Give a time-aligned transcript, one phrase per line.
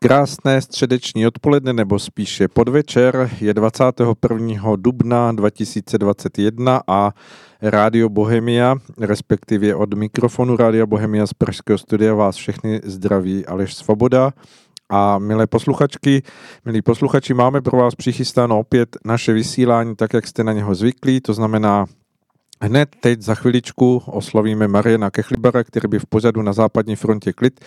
[0.00, 4.76] Krásné středeční odpoledne nebo spíše podvečer je 21.
[4.76, 7.12] dubna 2021 a
[7.62, 14.32] Rádio Bohemia, respektive od mikrofonu Rádia Bohemia z Pražského studia vás všechny zdraví Aleš Svoboda.
[14.90, 16.22] A milé posluchačky,
[16.64, 21.20] milí posluchači, máme pro vás přichystáno opět naše vysílání tak, jak jste na něho zvyklí,
[21.20, 21.86] to znamená
[22.60, 27.60] Hned teď za chviličku oslovíme Mariana Kechlibara, který by v pořadu na západní frontě klid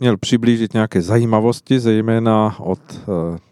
[0.00, 2.98] měl přiblížit nějaké zajímavosti, zejména od e,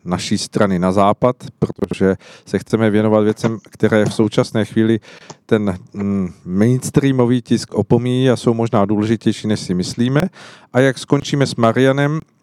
[0.05, 5.01] naší strany na západ, protože se chceme věnovat věcem, které v současné chvíli
[5.47, 10.21] ten mm, mainstreamový tisk opomíjí a jsou možná důležitější, než si myslíme.
[10.73, 12.40] A jak skončíme s Marianem, Eh,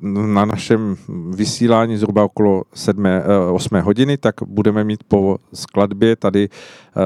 [0.00, 0.96] na našem
[1.30, 3.04] vysílání zhruba okolo 7,
[3.52, 7.00] 8 eh, hodiny, tak budeme mít po skladbě tady eh,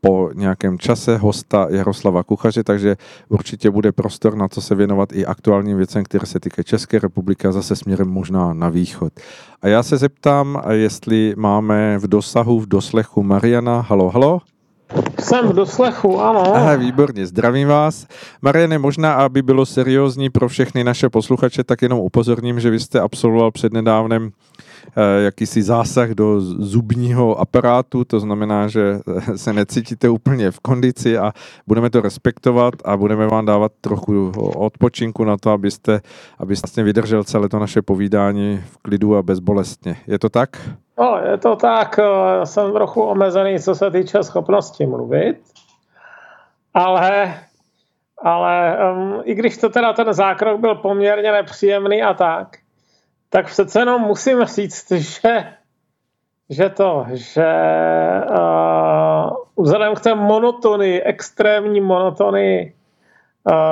[0.00, 2.96] po nějakém čase hosta Jaroslava Kuchaře, takže
[3.28, 7.48] určitě bude prostor na to se věnovat i aktuálním věcem, které se týkají České republiky
[7.48, 9.12] a zase směrem možná na východ.
[9.62, 13.80] A já se zeptám, jestli máme v dosahu, v doslechu Mariana.
[13.80, 14.40] Halo, halo.
[15.20, 16.56] Jsem v doslechu, ano.
[16.56, 18.06] Aha, výborně, zdravím vás.
[18.42, 23.00] Mariane, možná, aby bylo seriózní pro všechny naše posluchače, tak jenom upozorním, že vy jste
[23.00, 24.30] absolvoval přednedávnem
[24.96, 29.00] eh, jakýsi zásah do zubního aparátu, to znamená, že
[29.36, 31.32] se necítíte úplně v kondici a
[31.66, 36.00] budeme to respektovat a budeme vám dávat trochu odpočinku na to, abyste,
[36.38, 39.96] abyste vlastně vydržel celé to naše povídání v klidu a bezbolestně.
[40.06, 40.50] Je to tak?
[41.00, 45.36] No, je to tak, eh, jsem trochu omezený, co se týče schopnosti mluvit,
[46.74, 47.34] ale,
[48.22, 52.56] ale um, i když to teda ten zákrok byl poměrně nepříjemný a tak,
[53.28, 55.52] tak přece jenom musím říct, že,
[56.50, 57.52] že to, že
[58.30, 62.79] uh, vzhledem k té monotonii, extrémní monotonii Eh,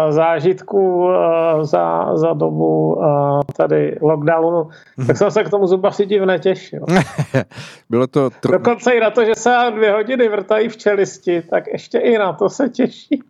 [0.09, 3.07] zážitků eh, za, za dobu eh,
[3.57, 4.69] tady lockdownu,
[5.07, 6.85] tak jsem se k tomu zubaři div netěšil.
[7.91, 8.31] Bylo to...
[8.31, 8.51] Tr...
[8.51, 12.33] Dokonce i na to, že se dvě hodiny vrtají v čelisti, tak ještě i na
[12.33, 13.09] to se těší.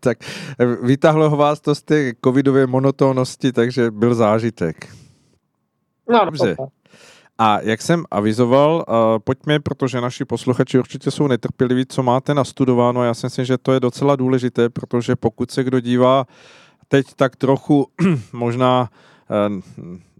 [0.00, 0.18] tak
[0.82, 4.88] vytáhlo vás to z té covidové monotónnosti, takže byl zážitek.
[6.08, 6.56] No, Dobře.
[6.56, 6.81] To
[7.42, 13.04] a jak jsem avizoval, uh, pojďme, protože naši posluchači určitě jsou netrpěliví, co máte nastudováno.
[13.04, 16.26] Já si myslím, že to je docela důležité, protože pokud se kdo dívá
[16.88, 17.86] teď tak trochu
[18.32, 18.90] možná
[19.48, 19.60] uh,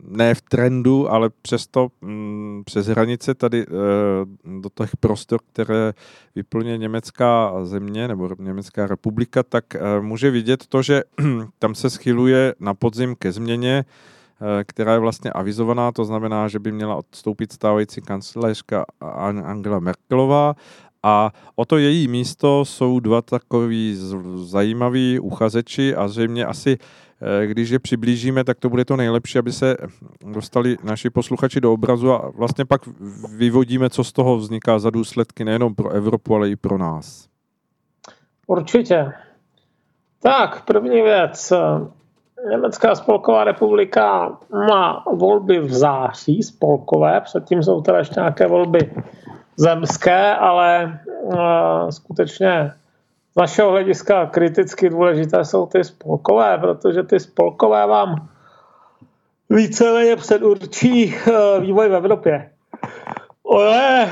[0.09, 5.93] ne v trendu, ale přesto um, přes hranice tady uh, do těch prostor, které
[6.35, 9.65] vyplňuje německá země nebo Německá republika, tak
[10.01, 11.03] může vidět to, že
[11.59, 14.22] tam se schyluje na podzim ke změně Eh,
[14.65, 18.85] která je vlastně avizovaná, to znamená, že by měla odstoupit stávající kancelářka
[19.45, 20.55] Angela Merkelová
[21.03, 23.99] a o to její místo jsou dva takový
[24.35, 26.79] zajímaví uchazeči a zřejmě asi
[27.43, 29.77] eh, když je přiblížíme, tak to bude to nejlepší, aby se
[30.33, 32.81] dostali naši posluchači do obrazu a vlastně pak
[33.37, 37.29] vyvodíme, co z toho vzniká za důsledky nejenom pro Evropu, ale i pro nás.
[38.47, 39.13] Určitě.
[40.23, 41.53] Tak, první věc.
[42.51, 44.37] Německá spolková republika
[44.69, 48.93] má volby v září spolkové, předtím jsou teda ještě nějaké volby
[49.57, 51.37] zemské, ale uh,
[51.91, 52.73] skutečně
[53.33, 58.29] z našeho hlediska kriticky důležité jsou ty spolkové, protože ty spolkové vám
[59.51, 62.51] víceméně předurčí uh, vývoj v Evropě.
[63.53, 64.09] Ale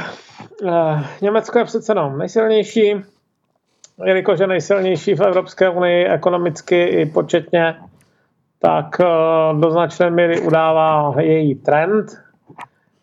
[0.62, 2.94] uh, Německo je přece jenom nejsilnější,
[4.04, 7.76] jelikož je nejsilnější v Evropské unii ekonomicky i početně,
[8.60, 9.04] tak eh,
[9.60, 12.06] do značné míry udává její trend,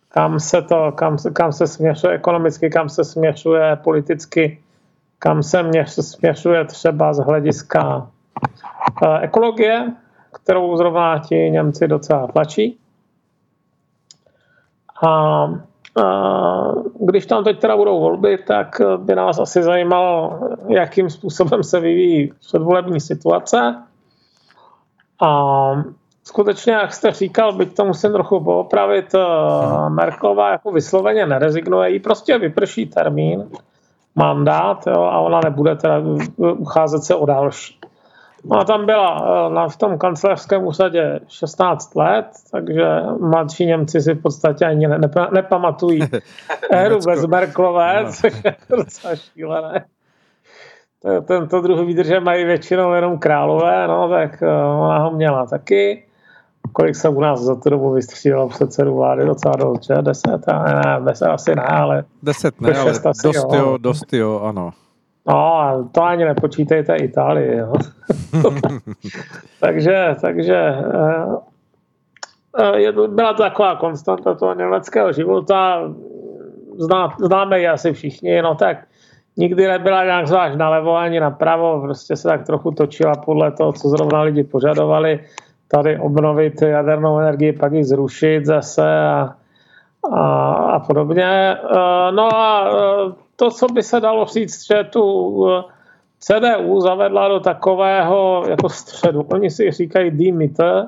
[0.09, 4.62] kam se, to, kam, kam se směřuje ekonomicky, kam se směřuje politicky,
[5.19, 8.07] kam se směřuje třeba z hlediska
[9.03, 9.94] eh, ekologie,
[10.44, 12.79] kterou zrovna ti Němci docela tlačí.
[15.06, 15.47] A, a
[17.00, 22.31] když tam teď teda budou volby, tak by nás asi zajímalo, jakým způsobem se vyvíjí
[22.40, 23.87] předvolební situace
[25.22, 25.83] a
[26.23, 29.96] skutečně, jak jste říkal, byť to musím trochu poopravit, hmm.
[29.96, 33.49] Merklová jako vysloveně nerezignuje, jí prostě vyprší termín,
[34.16, 36.02] mandát jo, a ona nebude teda
[36.37, 37.79] ucházet se o další.
[38.49, 44.13] Ona tam byla eh, na, v tom kancelářském úsadě 16 let, takže mladší Němci si
[44.13, 45.99] v podstatě ani ne, ne, nepamatují
[46.72, 48.11] éru bez Merklové, no.
[48.11, 49.85] což je docela šílené
[51.02, 56.03] tento druh výdrže mají většinou jenom králové, no, tak eh, ona ho měla taky.
[56.73, 59.26] Kolik se u nás za tu dobu vystřídalo předsedu vlády?
[59.26, 59.94] Docela dost, že?
[60.02, 60.47] Deset?
[60.47, 62.03] Ne, ne, deset asi ne, ale...
[62.23, 63.59] Deset ne, ale asi, dost jo.
[63.59, 64.72] jo, dost jo, ano.
[65.28, 67.58] No, to ani nepočítejte Itálii.
[67.58, 67.73] Jo.
[69.59, 71.35] takže, takže eh,
[72.59, 75.82] eh, je, byla to taková konstanta toho německého života.
[76.78, 78.86] Zná, známe ji asi všichni, no tak
[79.37, 83.89] nikdy nebyla nějak zvlášť nalevo ani napravo, prostě se tak trochu točila podle toho, co
[83.89, 85.19] zrovna lidi požadovali.
[85.67, 89.35] Tady obnovit jadernou energii, pak ji zrušit zase a,
[90.13, 91.57] a, a podobně.
[91.57, 92.69] Eh, no a
[93.35, 95.63] to, co by se dalo říct, že tu eh,
[96.19, 99.22] CDU zavedla do takového jako středu.
[99.22, 100.87] Oni si říkají demeter,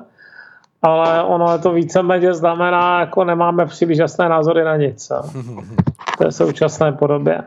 [0.82, 5.12] ale ono je to víceméně znamená, jako nemáme příliš jasné názory na nic.
[6.14, 7.42] V té současné podobě.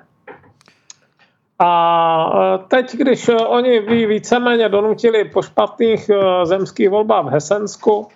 [1.63, 8.07] A eh, teď, když oni víceméně donutili po špatných eh, zemských volbách v Hesensku,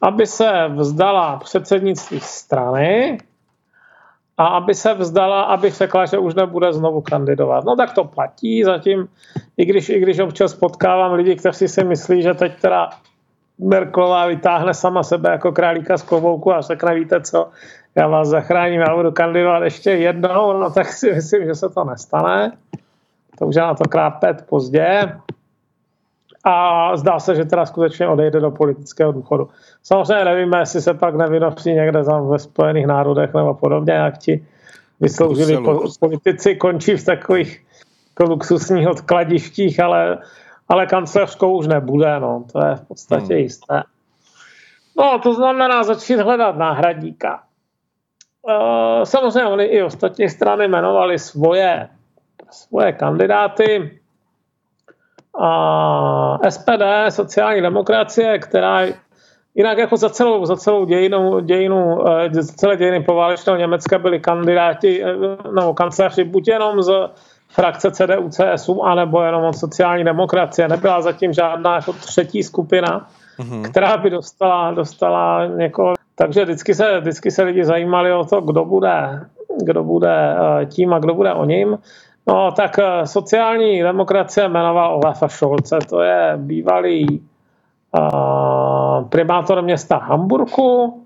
[0.00, 3.18] aby se vzdala předsednictví strany,
[4.38, 7.64] a aby se vzdala, aby řekla, že už nebude znovu kandidovat.
[7.64, 9.08] No tak to platí zatím,
[9.56, 12.90] i když, i když občas potkávám lidi, kteří si myslí, že teď teda
[13.58, 17.48] Merklová vytáhne sama sebe jako králíka z klobouku a řekne, víte co,
[17.94, 21.84] já vás zachráním, já budu kandidovat ještě jednou, no tak si myslím, že se to
[21.84, 22.52] nestane.
[23.38, 25.12] To už je na to krát pět pozdě
[26.44, 29.48] a zdá se, že teda skutečně odejde do politického důchodu.
[29.82, 34.46] Samozřejmě nevíme, jestli se pak nevynosí někde tam ve Spojených národech nebo podobně, jak ti
[35.00, 35.58] vysloužili
[36.00, 37.64] politici končí v takových
[38.08, 40.18] jako luxusních odkladištích, ale,
[40.68, 43.42] ale kancelářskou už nebude, no, to je v podstatě hmm.
[43.42, 43.82] jisté.
[44.98, 47.42] No, to znamená začít hledat náhradníka.
[48.48, 51.88] E, samozřejmě oni i ostatní strany jmenovali svoje,
[52.50, 54.00] svoje kandidáty
[55.40, 58.86] a SPD, sociální demokracie, která
[59.54, 64.20] jinak jako za celou, za celou dějinu, dějinu eh, za celé dějiny poválečného Německa byli
[64.20, 65.16] kandidáti, eh,
[65.52, 67.10] no, kanceláři buď jenom z
[67.48, 70.68] frakce CDU, CSU, anebo jenom od sociální demokracie.
[70.68, 73.08] Nebyla zatím žádná jako třetí skupina,
[73.38, 73.70] mm-hmm.
[73.70, 75.94] která by dostala, dostala někoho.
[76.14, 79.20] Takže vždycky se, vždycky se lidi zajímali o to, kdo bude,
[79.62, 81.78] kdo bude eh, tím a kdo bude o ním.
[82.28, 87.20] No, tak eh, sociální demokracie jmenoval Olafa Šolce, to je bývalý
[87.98, 91.02] uh, primátor města Hamburku.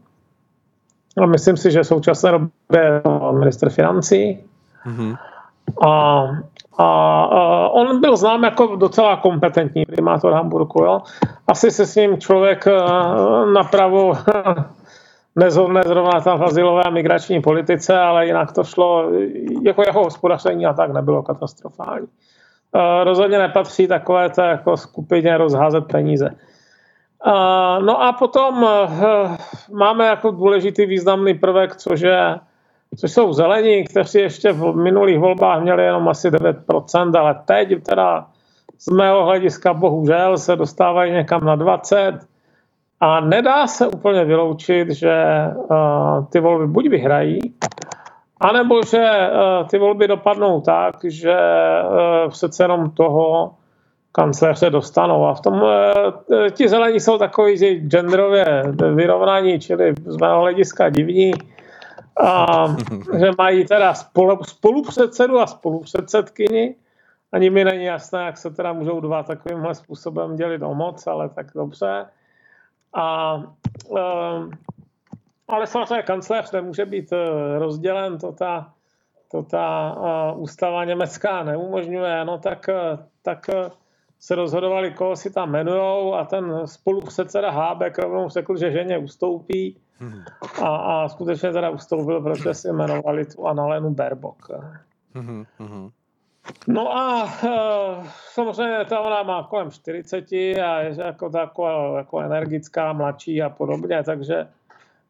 [1.23, 3.03] A myslím si, že v současné době
[3.39, 4.39] minister financí.
[4.87, 5.17] Mm-hmm.
[5.87, 6.23] A,
[6.79, 6.85] a,
[7.23, 10.83] a on byl znám jako docela kompetentní primátor Hamburku.
[10.83, 11.01] Jo?
[11.49, 12.65] Asi se s ním člověk
[13.55, 14.13] napravo
[15.37, 19.11] nezhodne zrovna tam v azylové migrační politice, ale jinak to šlo,
[19.63, 22.07] jako jeho hospodaření a tak nebylo katastrofální.
[22.77, 26.31] Eh, rozhodně nepatří takové té jako skupině rozházet peníze.
[27.27, 29.37] Eh, no a potom eh,
[29.73, 32.39] máme jako důležitý významný prvek, což, je,
[32.97, 38.27] což jsou zelení, kteří ještě v minulých volbách měli jenom asi 9%, ale teď teda
[38.79, 42.19] z mého hlediska bohužel se dostávají někam na 20%.
[43.03, 47.41] A nedá se úplně vyloučit, že uh, ty volby buď vyhrají,
[48.41, 53.55] anebo že uh, ty volby dopadnou tak, že uh, přece jenom toho
[54.13, 55.27] kancléře dostanou.
[55.27, 55.69] A v tom uh,
[56.51, 58.63] ti zelení jsou takový že genderově
[58.95, 61.33] vyrovnaní, čili z mého hlediska divní.
[62.21, 62.67] A,
[63.19, 66.75] že mají teda spolu, spolupředsedu a spolupředsedkyni.
[67.33, 71.29] Ani mi není jasné, jak se teda můžou dva takovýmhle způsobem dělit o moc, ale
[71.29, 72.07] tak dobře.
[72.95, 73.37] A,
[73.89, 74.51] uh,
[75.49, 78.73] ale samozřejmě kancléř nemůže být eh, rozdělen, to ta,
[79.31, 79.97] to ta
[80.33, 82.67] uh, ústava německá neumožňuje, no tak,
[83.23, 83.51] tak
[84.19, 89.77] se rozhodovali, koho si tam jmenujou a ten spolupředseda Hábek rovnou řekl, že ženě ustoupí
[90.63, 94.49] a, a skutečně teda ustoupil, protože si jmenovali tu Annalenu Berbok.
[95.15, 95.91] Mm-hmm.
[96.67, 102.93] No a uh, samozřejmě ta ona má kolem 40 a je jako taková jako energická,
[102.93, 104.47] mladší a podobně, takže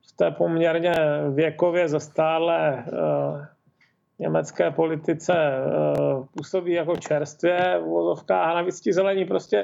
[0.09, 0.95] v té poměrně
[1.35, 3.45] věkově zastále uh,
[4.19, 9.63] německé politice uh, působí jako čerstvě v vozovkách a navíc ti zelení prostě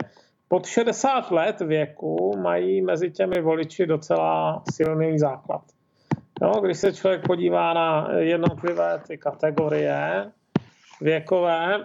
[0.49, 5.63] pod 60 let věku mají mezi těmi voliči docela silný základ.
[6.43, 10.31] No, když se člověk podívá na jednotlivé ty kategorie,
[11.01, 11.85] věkové,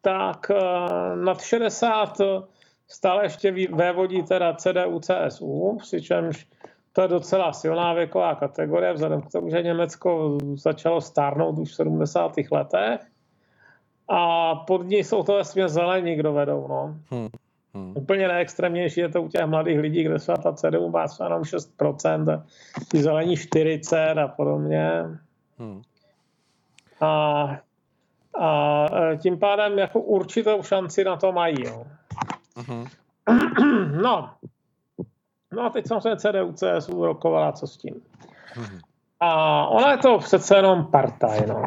[0.00, 2.16] tak eh, nad 60
[2.88, 6.46] stále ještě vévodí teda CDU, CSU, přičemž
[6.92, 11.74] to je docela silná věková kategorie, vzhledem k tomu, že Německo začalo stárnout už v
[11.74, 12.32] 70.
[12.50, 13.00] letech.
[14.08, 16.68] A pod ní jsou to vlastně zelení, kdo vedou.
[16.68, 16.96] No.
[17.10, 17.28] Hmm.
[17.74, 17.92] Hmm.
[17.96, 21.42] Úplně nejextrémnější je to u těch mladých lidí, kde se ta CDU má třeba jenom
[21.42, 22.42] 6%,
[22.88, 24.90] ty zelení 40 a podobně.
[25.58, 25.82] Hmm.
[27.00, 27.58] A
[28.40, 28.86] A
[29.22, 31.64] tím pádem jako určitou šanci na to mají.
[31.64, 31.84] Jo.
[32.56, 32.88] Uh-huh.
[34.02, 34.30] No.
[35.52, 37.94] no a teď samozřejmě CDU, CSU rokovala, co s tím.
[38.56, 38.80] Uh-huh.
[39.20, 41.64] A ona je to přece jenom partaj, no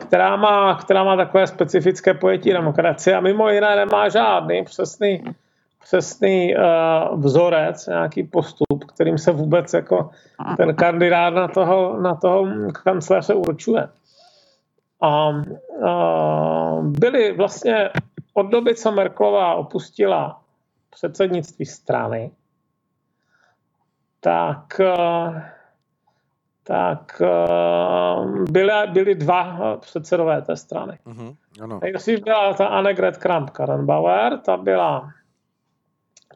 [0.00, 5.22] která má, která má takové specifické pojetí demokracie a mimo jiné nemá žádný přesný,
[5.82, 10.10] přesný uh, vzorec, nějaký postup, kterým se vůbec jako
[10.56, 12.46] ten kandidát na toho, na toho
[12.84, 13.88] kancléře určuje.
[15.04, 17.90] A uh, byli vlastně
[18.34, 20.40] od doby, co Merklová opustila
[20.90, 22.30] předsednictví strany,
[24.20, 24.80] tak
[26.66, 27.22] tak
[28.50, 30.98] byly, byly dva předsedové té strany.
[31.06, 31.80] Uh-huh, ano.
[31.82, 35.10] Nejdřív byla ta Annegret Kramp-Karrenbauer, ta byla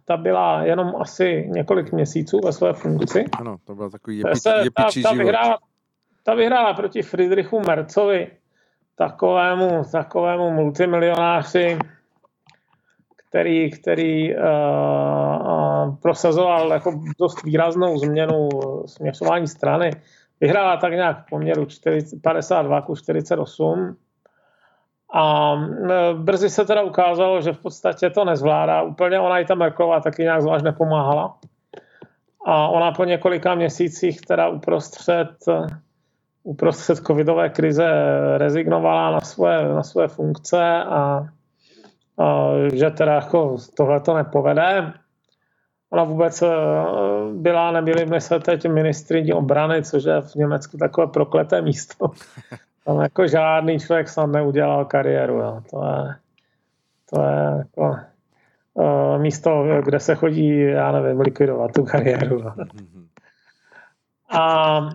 [0.05, 3.25] ta byla jenom asi několik měsíců ve své funkci.
[3.39, 5.59] Ano, to byl takový jepič, se, jepičí ta, ta, vyhrála,
[6.23, 8.31] ta vyhrála proti Friedrichu Mercovi,
[8.99, 11.79] takovému, takovému multimilionáři,
[13.29, 18.49] který, který uh, uh, prosazoval jako dost výraznou změnu
[18.87, 19.91] směřování strany.
[20.41, 23.97] Vyhrála tak nějak v poměru 40, 52 ku 48.
[25.15, 25.55] A
[26.15, 29.21] brzy se teda ukázalo, že v podstatě to nezvládá úplně.
[29.21, 31.39] Ona i ta Merklová taky nějak zvlášť nepomáhala.
[32.47, 35.29] A ona po několika měsících teda uprostřed,
[36.49, 37.89] uprostřed covidové krize
[38.37, 41.29] rezignovala na svoje, na svoje funkce a,
[42.19, 44.93] a že teda jako tohle to nepovede.
[45.91, 46.49] Ona vůbec eh,
[47.33, 52.11] byla, nebyli se teď ministriní obrany, což je v Německu takové prokleté místo.
[52.85, 55.35] Tam jako žádný člověk snad neudělal kariéru.
[55.35, 55.63] Jo.
[55.71, 56.15] To je,
[57.11, 57.97] to je jako
[58.75, 62.39] uh, místo, kde se chodí, já nevím, likvidovat tu kariéru.
[62.39, 62.53] Jo.
[64.31, 64.93] A uh,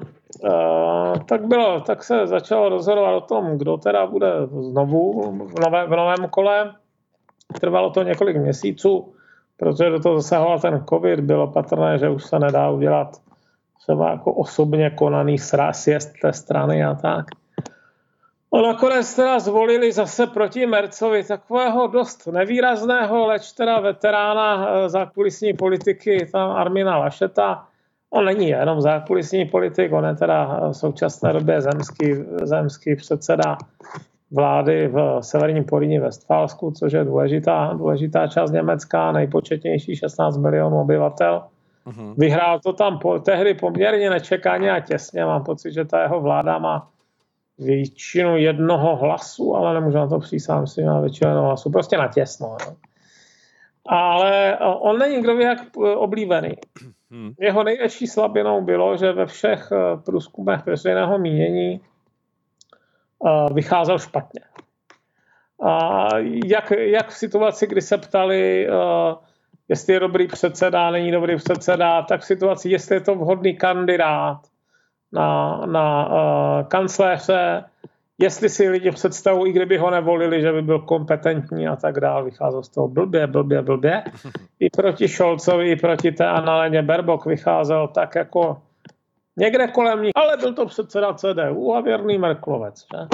[1.25, 5.89] tak bylo, tak se začalo rozhodovat o tom, kdo teda bude znovu v, nové, v
[5.89, 6.75] novém kole.
[7.59, 9.13] Trvalo to několik měsíců
[9.57, 13.21] protože do toho zasahoval ten covid, bylo patrné, že už se nedá udělat
[13.83, 15.37] třeba jako osobně konaný
[15.71, 17.25] sjezd té strany a tak.
[18.53, 25.53] A nakonec teda zvolili zase proti Mercovi takového dost nevýrazného, leč teda veterána eh, zákulisní
[25.53, 27.67] politiky, tam Armina Lašeta.
[28.15, 33.57] On není jenom zákulisní politik, on je teda v současné době zemský, zemský předseda
[34.31, 41.43] vlády v severním Poríně Westfalsku, což je důležitá, důležitá část Německa, nejpočetnější 16 milionů obyvatel.
[41.87, 42.13] Uh-huh.
[42.17, 45.25] Vyhrál to tam po, tehdy poměrně nečekaně a těsně.
[45.25, 46.87] Mám pocit, že ta jeho vláda má
[47.59, 51.71] většinu jednoho hlasu, ale nemůžu na to přísám, myslím, má většinu jednoho hlasu.
[51.71, 52.57] Prostě na těsno.
[52.61, 52.75] Jo.
[53.85, 55.59] Ale on není kdo ví jak
[55.95, 56.49] oblíbený.
[57.13, 57.31] Hmm.
[57.39, 61.81] Jeho největší slabinou bylo, že ve všech eh, průzkumech veřejného mínění
[63.53, 64.41] vycházel špatně.
[65.65, 66.07] A
[66.45, 68.67] jak, jak v situaci, kdy se ptali,
[69.69, 74.39] jestli je dobrý předseda, není dobrý předseda, tak v situaci, jestli je to vhodný kandidát
[75.11, 76.09] na, na
[76.67, 77.63] kancléře,
[78.21, 82.23] jestli si lidi představují, i kdyby ho nevolili, že by byl kompetentní a tak dále,
[82.23, 84.03] vycházel z toho blbě, blbě, blbě.
[84.59, 88.61] I proti Šolcovi, i proti té Analeně Berbok vycházel tak jako
[89.37, 92.79] Někde kolem ní, ale byl to předseda CDU a věrný Merklovec.
[92.79, 93.07] Že?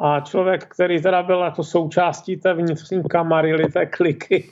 [0.00, 4.50] A člověk, který teda byl jako součástí té vnitřní kamarily, té kliky,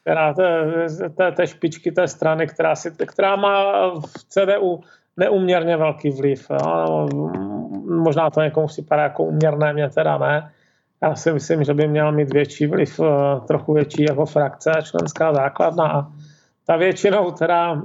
[0.00, 0.66] která té,
[1.16, 4.80] té, té špičky té strany, která, si, která má v CDU
[5.16, 6.50] neuměrně velký vliv.
[6.50, 7.08] Jo?
[7.84, 10.52] Možná to někomu připadá jako uměrné, mě teda ne.
[11.02, 14.80] Já si myslím, že by měl mít větší vliv, eh, trochu větší jako frakce a
[14.80, 15.84] členská základna.
[15.92, 16.06] A
[16.66, 17.82] ta většinou teda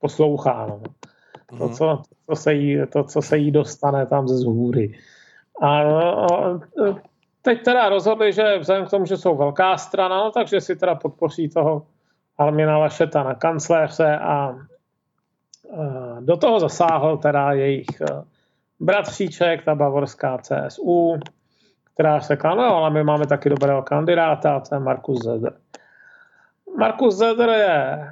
[0.00, 0.66] poslouchá.
[0.66, 0.80] No
[1.58, 1.74] to, mhm.
[1.74, 4.98] co, to, se jí, to, co se jí dostane tam ze zhůry.
[5.62, 6.58] A, a
[7.42, 10.94] teď teda rozhodli, že vzhledem k tomu, že jsou velká strana, no, takže si teda
[10.94, 11.86] podpoří toho
[12.38, 14.58] Almina Lašeta na kancléře a
[16.20, 17.86] do toho zasáhl teda jejich
[18.80, 21.18] bratříček, ta bavorská CSU,
[21.94, 25.52] která řekla, no ale my máme taky dobrého kandidáta, to je Markus Zeder.
[26.78, 28.08] Markus Zeder je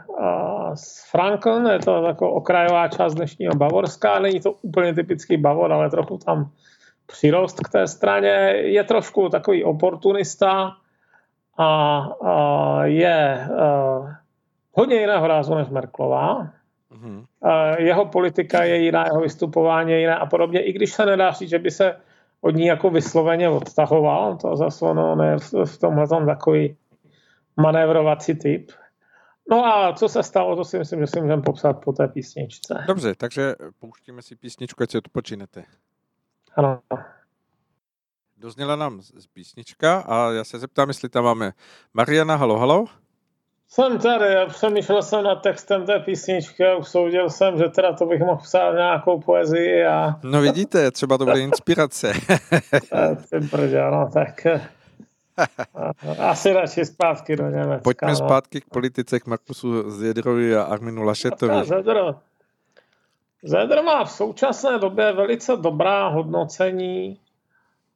[0.75, 5.91] z Franken, je to jako okrajová část dnešního Bavorska, není to úplně typický Bavor, ale
[5.91, 6.51] trochu tam
[7.07, 8.29] přirost k té straně.
[8.57, 10.77] Je trošku takový oportunista
[11.59, 14.01] a, a je a,
[14.73, 16.49] hodně jiného rázu než Merklová.
[16.93, 17.25] Mm-hmm.
[17.45, 21.31] A jeho politika je jiná, jeho vystupování je jiné a podobně, i když se nedá
[21.31, 21.97] říct, že by se
[22.41, 26.77] od ní jako vysloveně odtahoval, to zase ono je v tomhle takový
[27.57, 28.71] manévrovací typ.
[29.51, 32.85] No a co se stalo, to si myslím, že si můžeme popsat po té písničce.
[32.87, 35.65] Dobře, takže pouštíme si písničku, ať si odpočinete.
[36.57, 36.81] Ano.
[38.37, 41.53] dozněla nám z písnička a já se zeptám, jestli tam máme
[41.95, 42.85] Mariana, halo, halo.
[43.69, 48.07] Jsem tady, já přemýšlel jsem nad textem té písničky a usoudil jsem, že teda to
[48.07, 50.15] bych mohl psát nějakou poezii a...
[50.23, 52.13] No vidíte, třeba to bude inspirace.
[53.31, 54.47] Ty brdě, no tak...
[56.19, 57.83] Asi radši zpátky do Německa.
[57.83, 58.17] Pojďme no.
[58.17, 61.65] zpátky k politice, k Markusu Zjedrovi a Arminu Lašetovi.
[61.65, 62.15] Zedr.
[63.43, 67.21] Zedr má v současné době velice dobrá hodnocení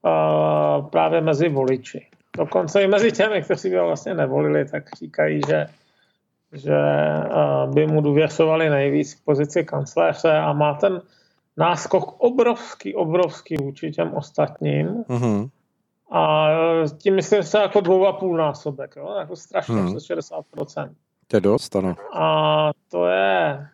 [0.02, 2.06] uh, právě mezi voliči.
[2.38, 5.66] Dokonce i mezi těmi, kteří by ho vlastně nevolili, tak říkají, že,
[6.52, 11.02] že uh, by mu důvěřovali nejvíc v pozici kancléře a má ten
[11.56, 14.88] náskok obrovský, obrovský vůči těm ostatním.
[14.88, 15.50] Mm-hmm.
[16.12, 16.48] A
[16.98, 19.16] tím myslím se jako dvou a půl násobek, jo?
[19.18, 19.96] jako strašně, hmm.
[19.96, 20.90] přes 60%.
[21.26, 21.96] To je dost, ano.
[22.14, 23.66] A to je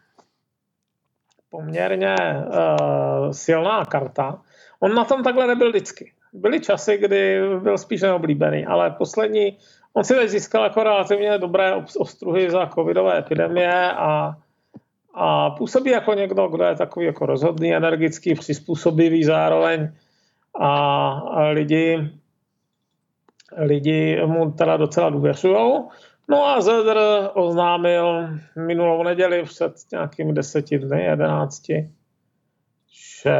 [1.50, 4.42] poměrně uh, silná karta.
[4.80, 6.13] On na tom takhle nebyl vždycky.
[6.34, 9.58] Byly časy, kdy byl spíš neoblíbený, ale poslední,
[9.92, 14.36] on si teď získal jako relativně dobré ostruhy za covidové epidemie a,
[15.14, 19.92] a působí jako někdo, kdo je takový jako rozhodný, energický, přizpůsobivý zároveň
[20.60, 22.10] a, a lidi
[23.56, 25.72] lidi mu teda docela důvěřují.
[26.28, 26.98] No a Zedr
[27.34, 31.90] oznámil minulou neděli před nějakými deseti dny, jedenácti,
[33.24, 33.38] že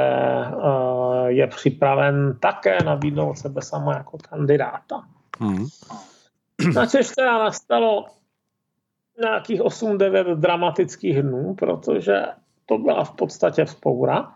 [0.57, 5.05] uh, je připraven také nabídnout sebe sama jako kandidáta.
[5.38, 5.67] Hmm.
[6.75, 8.07] Načež teda nastalo
[9.21, 12.23] nějakých 8-9 dramatických dnů, protože
[12.67, 14.35] to byla v podstatě vzpoura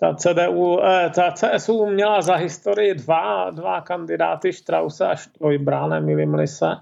[0.00, 6.46] ta, CDU, eh, ta CSU měla za historii dva, dva kandidáty, Strause a Štojbra, nemýlim
[6.46, 6.76] se.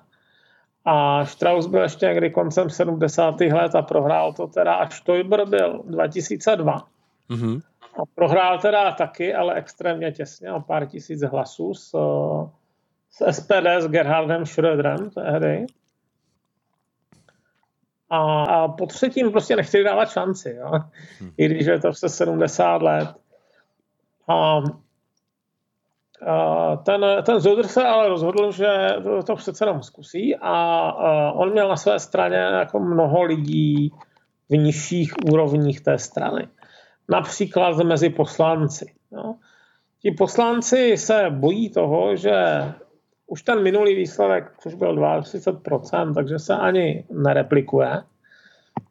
[0.84, 3.52] A Strauss byl ještě někdy koncem 70.
[3.52, 6.86] let a prohrál to teda a Štojbr byl 2002.
[7.30, 7.60] Mm-hmm.
[8.02, 11.90] A prohrál teda taky, ale extrémně těsně, o pár tisíc hlasů s,
[13.10, 15.66] s SPD, s Gerhardem Schröderem tehdy.
[18.10, 20.70] A, a po třetím prostě nechtěli dávat šanci, jo?
[21.20, 21.30] Hmm.
[21.36, 23.08] i když je to přes 70 let.
[24.28, 24.60] A,
[26.26, 28.66] a ten, ten Zodr se ale rozhodl, že
[29.02, 30.50] to, to přece jenom zkusí a,
[30.88, 33.92] a on měl na své straně jako mnoho lidí
[34.50, 36.48] v nižších úrovních té strany.
[37.08, 38.94] Například mezi poslanci.
[39.12, 39.34] Jo?
[40.00, 42.34] Ti poslanci se bojí toho, že
[43.26, 48.02] už ten minulý výsledek, což byl 32%, takže se ani nereplikuje.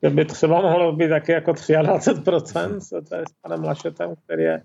[0.03, 4.61] Že by třeba mohlo být taky jako 23%, to je s panem Lašetem, který je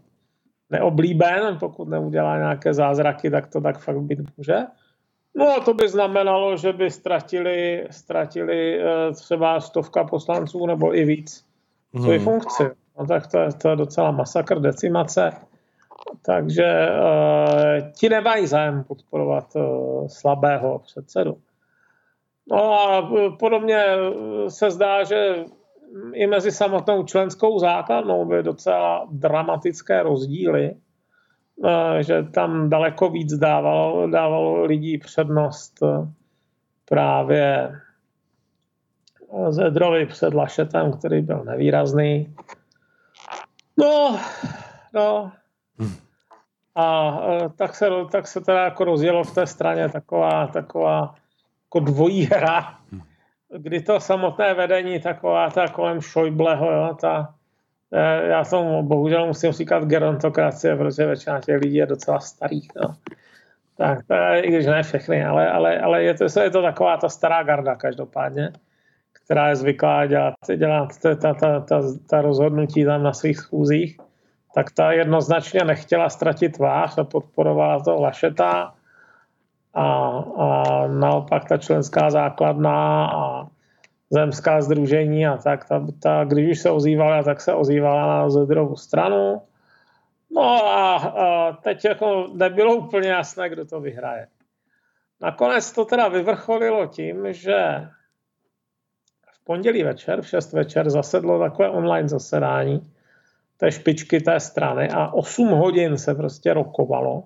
[0.70, 4.58] neoblíben, pokud neudělá nějaké zázraky, tak to tak fakt být může.
[5.36, 11.04] No a to by znamenalo, že by ztratili, ztratili eh, třeba stovka poslanců nebo i
[11.04, 11.44] víc
[12.00, 12.24] svoji hmm.
[12.24, 12.64] funkci.
[12.98, 15.30] No tak to je, to je docela masakr, decimace.
[16.22, 21.38] Takže uh, ti nemají zájem podporovat uh, slabého předsedu.
[22.50, 23.84] No a podobně
[24.48, 25.44] se zdá, že
[26.12, 30.74] i mezi samotnou členskou základnou by docela dramatické rozdíly,
[32.00, 35.74] že tam daleko víc dávalo, dávalo lidí přednost
[36.84, 37.72] právě
[39.48, 42.34] Zedrovi před Lašetem, který byl nevýrazný.
[43.78, 44.20] No,
[44.94, 45.32] no,
[46.78, 51.14] a e, tak se, tak se teda jako rozjelo v té straně taková, taková
[51.66, 52.78] jako dvojí hra,
[53.56, 57.34] kdy to samotné vedení taková ta kolem Šojbleho, jo, ta,
[57.92, 62.68] e, já tomu bohužel musím říkat gerontokracie, protože většina těch lidí je docela starých.
[62.76, 62.94] No.
[63.76, 66.96] Tak, to je, i když ne všechny, ale, ale, ale je, to, je to taková
[66.96, 68.52] ta stará garda každopádně,
[69.28, 73.96] která je zvyklá dělat, dělat ta, ta, ta, ta, ta rozhodnutí tam na svých schůzích
[74.54, 78.74] tak ta jednoznačně nechtěla ztratit tvář a podporovala to Lašeta
[79.74, 79.84] a,
[80.38, 83.46] a naopak ta členská základna a
[84.10, 88.76] zemská združení a tak, ta, ta, když už se ozývala, tak se ozývala na Zedrovu
[88.76, 89.42] stranu.
[90.30, 94.26] No a, a teď jako nebylo úplně jasné, kdo to vyhraje.
[95.20, 97.88] Nakonec to teda vyvrcholilo tím, že
[99.48, 102.80] pondělí večer, v 6 večer, zasedlo takové online zasedání,
[103.56, 107.24] té špičky té strany a 8 hodin se prostě rokovalo.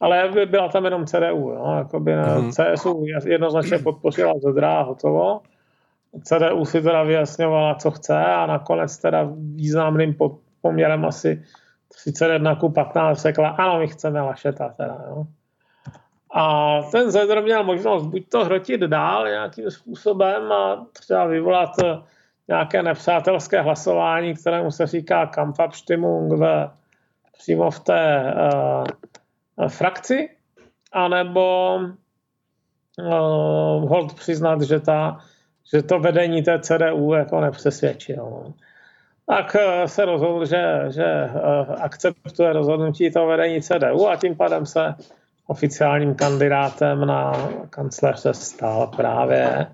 [0.00, 1.74] Ale byla tam jenom CDU, jo?
[1.78, 2.50] Jakoby mm.
[2.50, 5.40] CSU jednoznačně podpořila Zedra a hotovo.
[6.22, 10.16] CDU si teda vyjasňovala, co chce a nakonec teda významným
[10.60, 11.42] poměrem asi
[11.88, 15.26] 31 ku 15 řekla, ano, my chceme Lašeta teda, jo.
[16.34, 21.70] A ten Zedr měl možnost buď to hrotit dál nějakým způsobem a třeba vyvolat
[22.48, 26.70] nějaké nepřátelské hlasování, kterému se říká Kampfabstimmung ve,
[27.38, 28.34] přímo v té,
[29.56, 30.28] uh, frakci,
[30.92, 31.76] anebo
[32.98, 35.18] uh, hold přiznat, že, ta,
[35.72, 38.52] že to vedení té CDU jako nepřesvědčilo.
[39.26, 41.30] Tak se rozhodl, že, že
[41.80, 44.94] akceptuje rozhodnutí toho vedení CDU a tím pádem se
[45.48, 47.32] oficiálním kandidátem na
[47.70, 49.66] kancléře stal právě,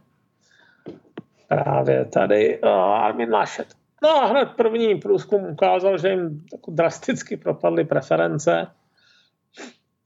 [1.48, 3.66] právě tady Armin Laschet.
[4.02, 8.66] No a hned první průzkum ukázal, že jim jako drasticky propadly preference.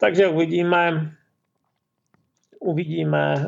[0.01, 1.13] Takže uvidíme,
[2.61, 3.47] uvidíme,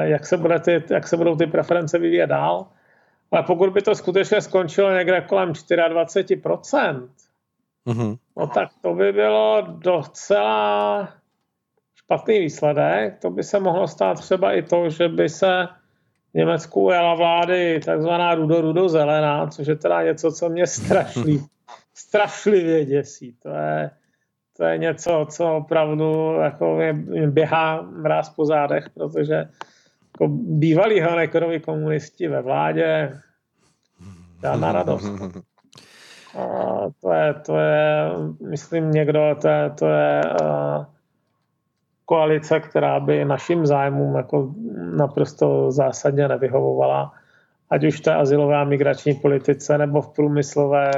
[0.00, 2.66] jak se, bude ty, jak se budou ty preference vyvíjet dál.
[3.30, 7.08] Ale pokud by to skutečně skončilo někde kolem 24%,
[7.86, 8.18] mm-hmm.
[8.36, 11.08] no tak to by bylo docela
[12.06, 13.18] špatný výsledek.
[13.18, 15.68] To by se mohlo stát třeba i to, že by se
[16.30, 21.40] v Německu ujala vlády takzvaná rudo-rudo-zelená, což je teda něco, co mě strašlivě,
[21.94, 23.36] strašlivě děsí.
[23.42, 23.90] To je,
[24.56, 26.92] to je něco, co opravdu jako mě
[27.26, 29.48] běhá mráz po zádech, protože
[30.14, 33.20] jako bývalí Honeckerovi komunisti ve vládě
[34.42, 35.10] žádná radost.
[36.38, 38.10] A to je, to je,
[38.50, 40.84] myslím někdo, to je, to je uh,
[42.06, 44.50] koalice, která by našim zájmům jako
[44.96, 47.12] naprosto zásadně nevyhovovala,
[47.70, 50.90] ať už v té asilové a migrační politice, nebo v průmyslové,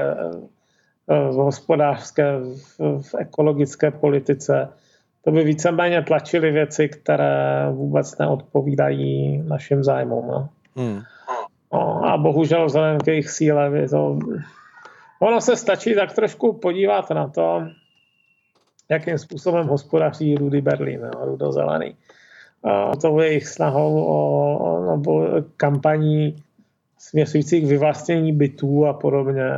[1.06, 2.38] v hospodářské,
[2.78, 4.68] v ekologické politice.
[5.24, 10.26] To by víceméně tlačily věci, které vůbec neodpovídají našim zájmům.
[10.28, 10.48] No.
[10.76, 11.00] Hmm.
[11.72, 14.18] No, a bohužel vzhledem k jejich síle, to,
[15.20, 17.62] ono se stačí tak trošku podívat na to,
[18.90, 21.94] jakým způsobem hospodaří Rudy Berlin, jo, rudozelený.
[22.64, 26.36] A to je jejich snahou o, o nebo kampaní
[26.98, 29.50] směřujících vyvlastnění bytů a podobně.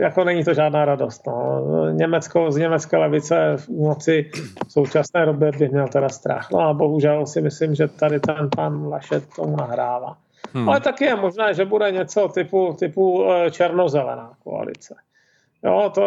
[0.00, 1.26] Jako není to žádná radost.
[1.26, 1.62] No.
[1.90, 4.30] Německo, z německé levice v moci
[4.66, 6.50] v současné době bych měl teda strach.
[6.52, 10.16] No a bohužel si myslím, že tady ten pan Lašet tomu nahrává.
[10.54, 10.68] Hmm.
[10.68, 14.94] Ale taky je možné, že bude něco typu, typu eh, černozelená koalice.
[15.64, 16.02] Jo, to,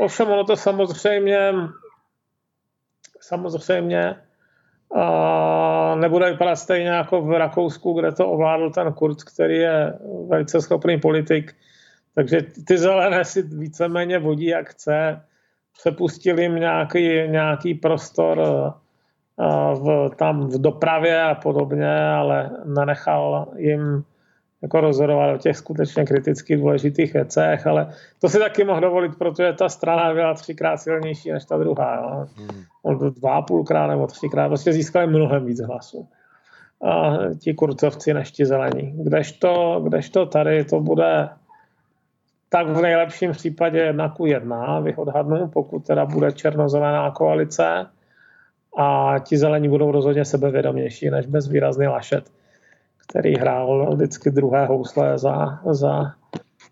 [0.00, 1.52] ovšem ono to samozřejmě
[3.20, 4.16] samozřejmě
[4.94, 10.60] a nebude vypadat stejně jako v Rakousku, kde to ovládl ten Kurz, který je velice
[10.60, 11.54] schopný politik.
[12.14, 15.24] Takže ty zelené si víceméně vodí, jak chce.
[15.78, 18.42] Přepustili jim nějaký, nějaký prostor
[19.74, 24.04] v, tam v dopravě a podobně, ale nenechal jim
[24.62, 29.52] jako rozhodovat o těch skutečně kriticky důležitých věcech, ale to si taky mohl dovolit, protože
[29.52, 31.96] ta strana byla třikrát silnější než ta druhá.
[31.96, 32.26] Jo.
[32.36, 33.10] Hmm.
[33.10, 36.08] Dva půlkrát nebo třikrát, prostě získali mnohem víc hlasů.
[36.84, 38.94] A ti kurcovci než ti zelení.
[39.04, 41.28] Kdežto, kdežto tady to bude
[42.48, 47.86] tak v nejlepším případě jedna ku jedna, bych odhadnu, pokud teda bude černozelená koalice
[48.78, 52.30] a ti zelení budou rozhodně sebevědomější než bezvýrazný lašet
[53.08, 56.12] který hrál vždycky druhé housle za, za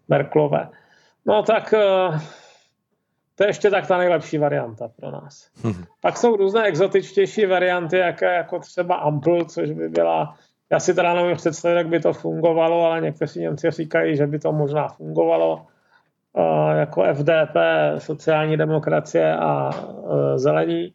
[0.08, 0.68] Merklové.
[1.26, 2.18] No tak eh,
[3.34, 5.50] to je ještě tak ta nejlepší varianta pro nás.
[5.64, 5.84] Hmm.
[6.00, 10.34] Pak jsou různé exotičtější varianty, jaké jako třeba Ampl, což by byla,
[10.70, 14.38] já si teda nevím představit, jak by to fungovalo, ale někteří Němci říkají, že by
[14.38, 15.66] to možná fungovalo
[16.32, 17.56] uh, jako FDP,
[17.98, 20.92] sociální demokracie a uh, zelení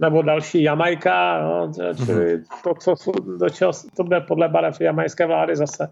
[0.00, 1.72] nebo další Jamajka, no,
[2.04, 2.44] čili mhm.
[2.64, 5.88] to, co, do čeho, to bude podle barev jamajské vlády zase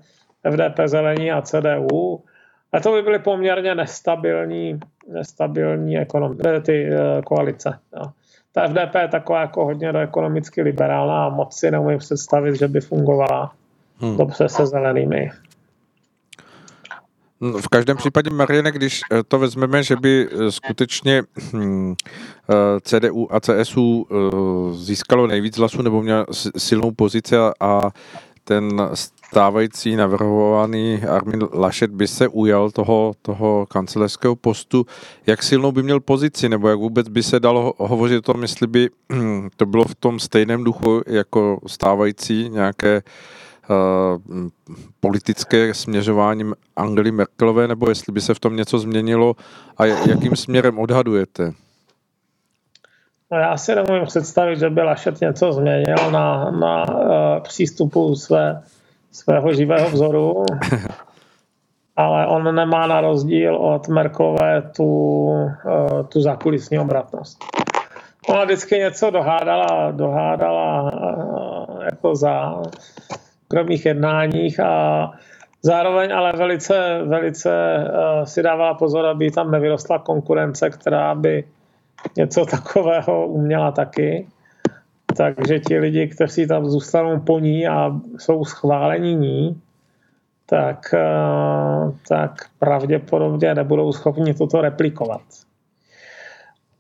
[0.51, 2.25] FDP, Zelení a CDU.
[2.73, 4.81] A to by byly poměrně nestabilní,
[5.13, 7.79] nestabilní ekonom, eh, ty uh, koalice.
[7.97, 8.13] No.
[8.53, 12.81] Ta FDP je taková jako hodně ekonomicky liberálná a moc si neumím představit, že by
[12.81, 13.53] fungovala
[14.01, 14.17] hmm.
[14.17, 15.31] dobře se zelenými.
[17.41, 21.23] V každém případě, Mariane, když eh, to vezmeme, že by eh, skutečně
[21.53, 21.95] hm,
[22.51, 24.07] eh, CDU a CSU
[24.73, 27.91] získalo nejvíc hlasů nebo měl silnou pozici a
[28.45, 34.87] ten stávající navrhovaný Armin Laschet by se ujal toho, toho kancelářského postu,
[35.27, 38.67] jak silnou by měl pozici, nebo jak vůbec by se dalo hovořit o tom, jestli
[38.67, 43.03] by hm, to bylo v tom stejném duchu jako stávající nějaké uh,
[45.01, 49.35] politické směřování Angely Merkelové, nebo jestli by se v tom něco změnilo
[49.77, 51.53] a jakým směrem odhadujete?
[53.33, 58.63] No já si nemůžu představit, že by Lašet něco změnil na, na uh, přístupu své,
[59.13, 60.45] svého živého vzoru,
[61.97, 65.53] ale on nemá na rozdíl od Merkelové tu, uh,
[66.09, 67.45] tu zákulisní obratnost.
[68.29, 72.63] Ona vždycky něco dohádala, dohádala uh, jako za
[73.53, 75.11] soukromých jednáních a
[75.63, 81.45] zároveň ale velice, velice uh, si dávala pozor, aby tam nevyrostla konkurence, která by
[82.17, 84.27] něco takového uměla taky.
[85.17, 89.61] Takže ti lidi, kteří tam zůstanou po ní a jsou schválení ní,
[90.47, 95.23] tak, eh, tak pravděpodobně nebudou schopni toto replikovat.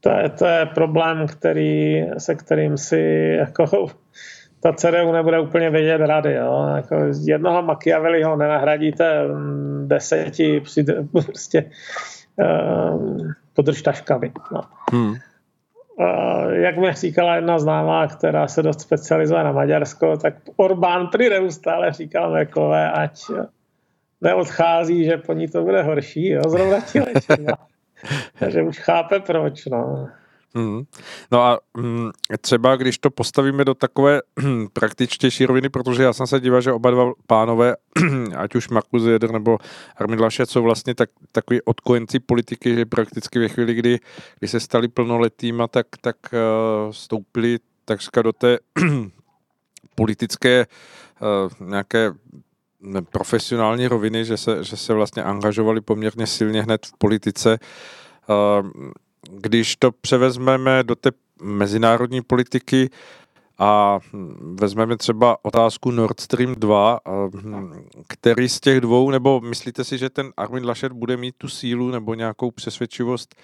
[0.00, 3.86] To je, to je problém, který, se kterým si jako,
[4.60, 6.34] ta CDU nebude úplně vědět rady.
[6.34, 6.72] Jo?
[6.76, 9.24] Jako jednoho Machiavelliho nenahradíte
[9.86, 10.62] deseti
[11.12, 11.70] prostě
[12.36, 13.18] uh,
[13.54, 14.32] podržtaškami.
[14.52, 14.60] No.
[14.92, 15.14] Hmm.
[15.96, 21.30] Uh, jak mi říkala jedna známá, která se dost specializuje na Maďarsko, tak Orbán prý
[21.30, 23.20] neustále říkal Merklové, ať
[24.20, 26.28] neodchází, že po ní to bude horší.
[26.28, 26.42] Jo?
[26.46, 27.00] Zrovna ti
[28.38, 29.66] Takže už chápe proč.
[29.66, 30.08] No.
[30.54, 30.82] Hmm.
[31.32, 34.20] No a mm, třeba když to postavíme do takové
[34.72, 37.76] praktičtější roviny, protože já jsem se díval, že oba dva pánové,
[38.36, 39.58] ať už Markus Jeder nebo
[39.96, 43.98] Armin Laschet, jsou vlastně tak, takový odkojenci politiky, že prakticky ve chvíli, kdy,
[44.38, 48.58] kdy se stali plnoletýma, tak, tak uh, stoupili takřka do té
[49.94, 50.66] politické
[51.20, 52.12] uh, nějaké
[53.12, 57.58] profesionální roviny, že se, že se vlastně angažovali poměrně silně hned v politice.
[58.28, 58.70] Uh,
[59.30, 61.10] když to převezmeme do té
[61.42, 62.90] mezinárodní politiky
[63.58, 63.98] a
[64.60, 67.00] vezmeme třeba otázku Nord Stream 2,
[68.08, 71.90] který z těch dvou, nebo myslíte si, že ten Armin Laschet bude mít tu sílu
[71.90, 73.34] nebo nějakou přesvědčivost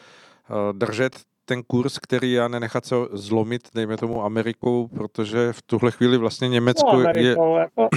[0.72, 1.12] držet
[1.44, 6.48] ten kurz, který já nenechat se zlomit, dejme tomu Amerikou, protože v tuhle chvíli vlastně
[6.48, 7.60] Německo no, Amerikou, je...
[7.60, 7.88] Jako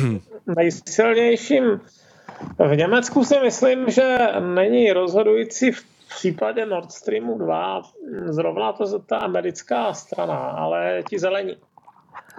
[0.56, 1.82] nejsilnějším.
[2.72, 4.18] V Německu si myslím, že
[4.56, 7.82] není rozhodující v v případě Nord Streamu 2
[8.26, 11.58] zrovna to ta americká strana, ale ti zelení.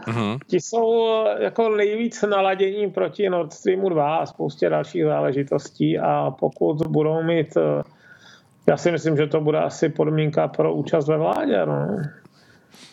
[0.07, 0.39] Mm-hmm.
[0.47, 6.87] Ti jsou jako nejvíc naladění proti Nord Streamu 2 a spoustě dalších záležitostí a pokud
[6.87, 7.57] budou mít,
[8.67, 11.67] já si myslím, že to bude asi podmínka pro účast ve vládě.
[11.67, 11.97] No.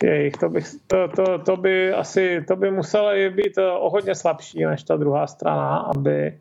[0.04, 4.66] Jejich, to, by, to, to, to, by asi to by muselo být o hodně slabší
[4.66, 6.40] než ta druhá strana, aby,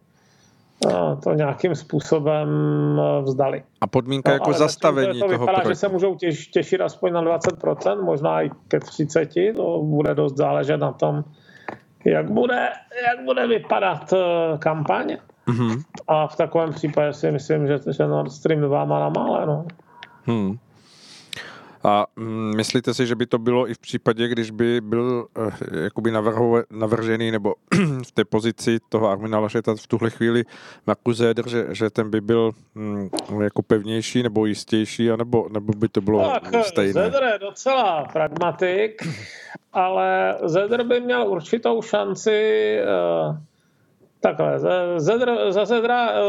[1.22, 2.48] to nějakým způsobem
[3.00, 3.62] eh, vzdali.
[3.80, 5.68] A podmínka no, jako zastavení to toho vypadá, projektu.
[5.68, 10.36] že se můžou těš, těšit aspoň na 20%, možná i ke 30%, to bude dost
[10.36, 11.24] záležet na tom,
[12.04, 12.68] jak bude,
[13.08, 15.18] jak bude vypadat eh, kampaně.
[15.48, 15.82] Mm-hmm.
[16.08, 19.46] A v takovém případě si myslím, že, že Nord Stream 2 má na mále.
[19.46, 19.64] No.
[20.24, 20.58] Hmm.
[21.84, 25.84] A mm, myslíte si, že by to bylo i v případě, když by byl eh,
[25.84, 27.54] jakoby navrho, navržený nebo
[28.06, 30.44] v té pozici toho Armina Lašeta v tuhle chvíli
[30.86, 33.08] Markus Zeder, že, že ten by byl mm,
[33.42, 36.92] jako pevnější nebo jistější, anebo, nebo by to bylo tak, stejné?
[36.92, 39.02] Zeder je docela pragmatik,
[39.72, 42.78] ale Zeder by měl určitou šanci
[43.28, 43.36] uh,
[44.24, 44.58] Takhle,
[45.50, 46.22] za Zedra eh,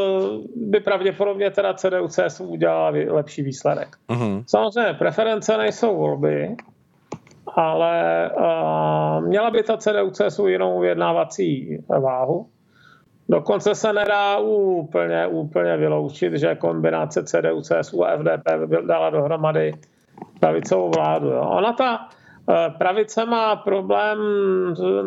[0.55, 3.87] by pravděpodobně teda CDU CSU udělala lepší výsledek.
[4.09, 4.43] Uh-huh.
[4.47, 6.55] Samozřejmě preference nejsou volby,
[7.55, 12.47] ale uh, měla by ta CDU CSU jinou vyjednávací váhu.
[13.29, 19.73] Dokonce se nedá úplně, úplně vyloučit, že kombinace CDU, CSU a FDP by dala dohromady
[20.39, 21.27] pravicovou vládu.
[21.27, 21.41] Jo.
[21.41, 22.09] Ona ta,
[22.77, 24.17] pravice má problém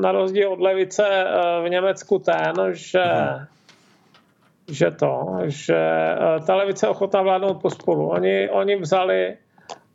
[0.01, 3.05] na rozdíl od levice eh, v Německu ten, že,
[4.69, 8.09] že to, že eh, ta levice ochotná vládnout pospolu.
[8.09, 9.37] Oni, oni vzali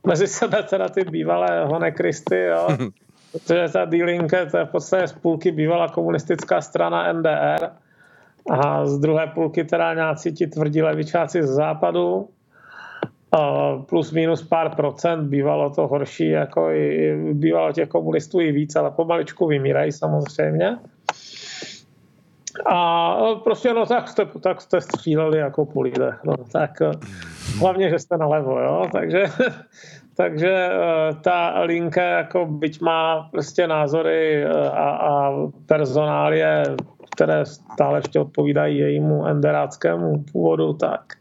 [0.07, 2.67] mezi sebe teda ty bývalé honekristy, jo,
[3.31, 7.69] protože ta D-Linke, to je v podstatě z půlky bývalá komunistická strana NDR
[8.49, 12.29] a z druhé půlky teda nějací ti tvrdí levičáci z západu
[13.89, 18.91] plus minus pár procent, bývalo to horší, jako i, bývalo těch komunistů i víc, ale
[18.91, 20.77] pomaličku vymírají samozřejmě.
[22.65, 26.71] A prostě no tak jste, tak jste stříleli jako po lidech, no tak
[27.59, 29.25] hlavně, že jste nalevo, jo, takže,
[30.17, 35.31] takže eh, ta linka jako byť má prostě názory eh, a, a
[35.65, 36.63] personálie
[37.15, 41.13] které stále ještě odpovídají jejímu enderáckému původu, tak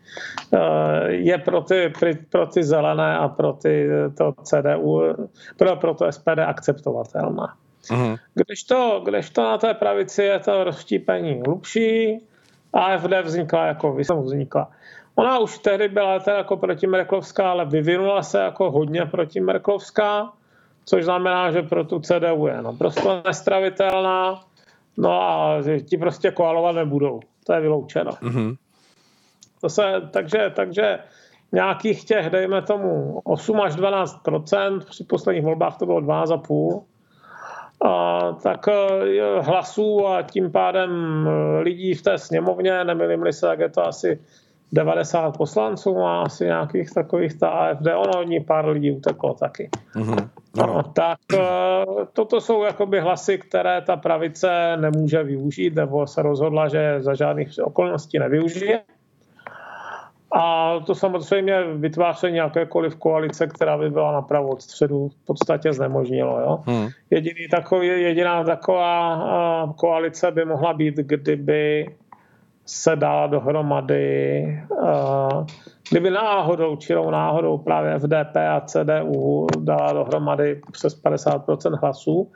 [0.53, 1.93] eh, je pro ty,
[2.31, 5.03] pro ty zelené a pro ty, to CDU,
[5.57, 7.55] pro, pro to SPD akceptovatelná.
[7.91, 8.19] Uh-huh.
[8.35, 12.19] Když, to, když to na té pravici je to rozštípení hlubší,
[12.73, 14.71] AFD vznikla jako vysom vznikla.
[15.15, 20.33] Ona už tehdy byla teda jako protimerklovská, ale vyvinula se jako hodně protimerklovská,
[20.85, 24.41] což znamená, že pro tu CDU je naprosto nestravitelná
[24.97, 27.21] No a ti prostě koalovat nebudou.
[27.47, 28.11] To je vyloučeno.
[28.11, 28.57] Mm-hmm.
[29.61, 30.99] To se, takže, takže
[31.53, 36.83] nějakých těch, dejme tomu, 8 až 12% při posledních volbách to bylo 12,5
[37.85, 40.91] a, tak e, hlasů a tím pádem
[41.29, 44.21] e, lidí v té sněmovně, nemilím se, jak je to asi
[44.73, 49.71] 90 poslanců má asi nějakých takových ta AFD, ono od ní pár lidí uteklo taky.
[49.95, 50.29] Mm-hmm.
[50.57, 51.39] No, tak eh,
[52.13, 57.49] toto jsou jakoby hlasy, které ta pravice nemůže využít, nebo se rozhodla, že za žádných
[57.63, 58.81] okolností nevyužije.
[60.35, 66.41] A to samozřejmě vytváření jakékoliv koalice, která by byla napravo od středu, v podstatě znemožnilo.
[66.41, 66.63] Jo?
[66.67, 66.89] Hmm.
[67.11, 71.87] Jediný takový, jediná taková eh, koalice by mohla být, kdyby
[72.67, 75.47] se dala dohromady, uh,
[75.93, 82.33] kdyby náhodou, čirou náhodou právě FDP a CDU dala dohromady přes 50% hlasů,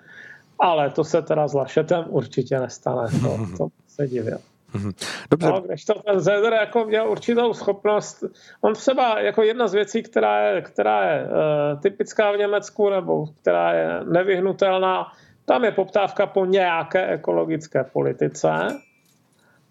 [0.59, 4.39] ale to se teda s Lašetem určitě nestane, to, to se divil.
[4.75, 4.93] Mhm.
[5.31, 5.49] Dobře.
[5.49, 8.25] No, když to ten Zeder jako měl určitou schopnost,
[8.61, 13.27] on třeba jako jedna z věcí, která je, která je uh, typická v Německu nebo
[13.41, 15.13] která je nevyhnutelná,
[15.45, 18.51] tam je poptávka po nějaké ekologické politice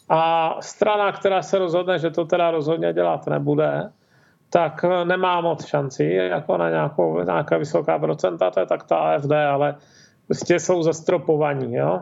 [0.10, 3.90] a strana, která se rozhodne, že to teda rozhodně dělat nebude,
[4.50, 9.32] tak nemá moc šancí, jako na nějakou, nějaká vysoká procenta, to je tak ta AFD,
[9.32, 9.76] ale
[10.28, 12.02] prostě jsou zastropovaní, jo.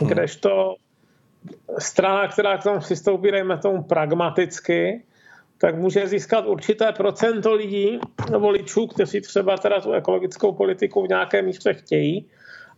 [0.00, 0.10] Mhm.
[0.10, 0.74] Kdežto
[1.78, 5.04] strana, která k tomu přistoupí, dejme tomu pragmaticky,
[5.58, 7.98] tak může získat určité procento lidí,
[8.38, 12.26] voličů, kteří třeba teda tu ekologickou politiku v nějaké míře chtějí,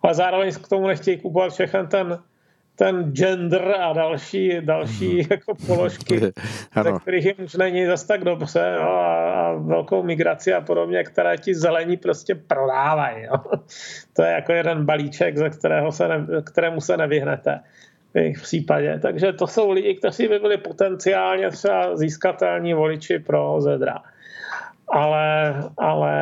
[0.03, 2.19] ale zároveň k tomu nechtějí kupovat všechny ten
[2.77, 5.27] ten gender a další, další mhm.
[5.31, 6.21] jako položky,
[6.83, 11.05] ze kterých jim už není zase tak dobře jo, a, a velkou migraci a podobně,
[11.05, 13.25] které ti zelení prostě prodávají.
[13.25, 13.37] Jo.
[14.13, 17.61] To je jako jeden balíček, ze kterého se ne, kterému se nevyhnete
[18.15, 18.99] v jejich případě.
[19.03, 24.03] Takže to jsou lidi, kteří by byli potenciálně třeba získatelní voliči pro Zedra.
[24.89, 26.15] Ale, ale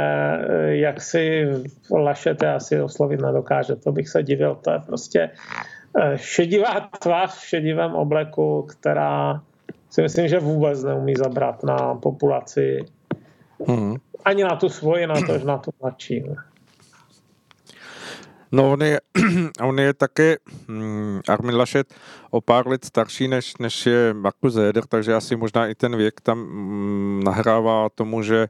[0.66, 1.48] jak si
[1.90, 5.74] Lašete asi oslovit nedokáže, to bych se divil, to je prostě Eh,
[6.16, 9.42] šedivá tvář v šedivém obleku, která
[9.90, 12.84] si myslím, že vůbec neumí zabrat na populaci.
[13.66, 13.96] Hmm.
[14.24, 16.24] Ani na tu svoji, na to, na tu mladší.
[18.52, 19.00] No on je,
[19.62, 20.36] on je také
[20.68, 21.94] hm, Armin Laschet
[22.30, 26.20] o pár let starší než, než je Markus Zeder, takže asi možná i ten věk
[26.20, 28.48] tam hm, nahrává tomu, že,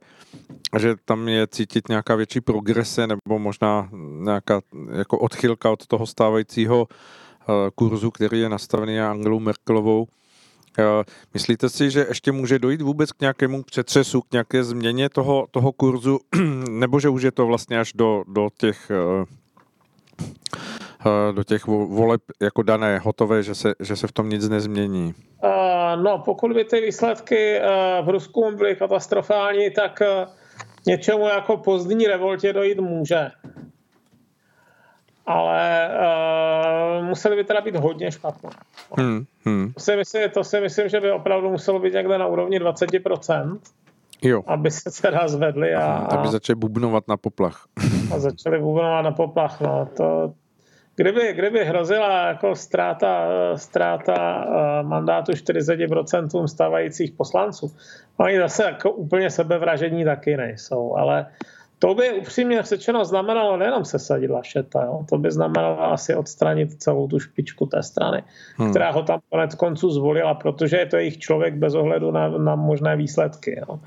[0.79, 4.61] že tam je cítit nějaká větší progrese nebo možná nějaká
[4.93, 7.24] jako odchylka od toho stávajícího Eh,
[7.75, 10.07] kurzu, který je nastavený na Angelou Merkelovou.
[10.79, 11.05] Eh,
[11.35, 15.73] myslíte si, že ještě může dojít vůbec k nějakému přetřesu, k nějaké změně toho, toho
[15.73, 16.19] kurzu,
[16.71, 19.25] nebo že už je to vlastně až do, do těch eh,
[21.33, 25.15] do těch voleb jako dané, hotové, že se, že se v tom nic nezmění?
[26.03, 27.61] No, pokud by ty výsledky
[28.03, 30.03] v Rusku byly katastrofální, tak
[30.87, 33.31] něčemu jako pozdní revoltě dojít může
[35.27, 35.91] ale
[37.01, 38.51] uh, museli by teda být hodně špatné.
[38.99, 39.73] Hmm, hmm.
[39.73, 43.59] To, si myslím, to si myslím, že by opravdu muselo být někde na úrovni 20%,
[44.23, 44.43] jo.
[44.47, 45.75] aby se teda zvedli.
[45.75, 47.67] A, aby začali bubnovat na poplach.
[48.15, 49.61] A začali bubnovat na poplach.
[49.61, 49.89] No.
[49.97, 50.33] To,
[50.97, 57.73] kdyby, kdyby hrozila jako ztráta, ztráta uh, mandátu 40% stávajících poslanců,
[58.17, 61.27] oni zase jako úplně sebevražení taky nejsou, ale
[61.79, 65.05] to by upřímně řečeno znamenalo nejenom sesadit Lašeta, jo?
[65.09, 68.23] to by znamenalo asi odstranit celou tu špičku té strany,
[68.57, 68.71] hmm.
[68.71, 72.55] která ho tam konec konců zvolila, protože je to jejich člověk bez ohledu na, na
[72.55, 73.61] možné výsledky.
[73.69, 73.81] Jo?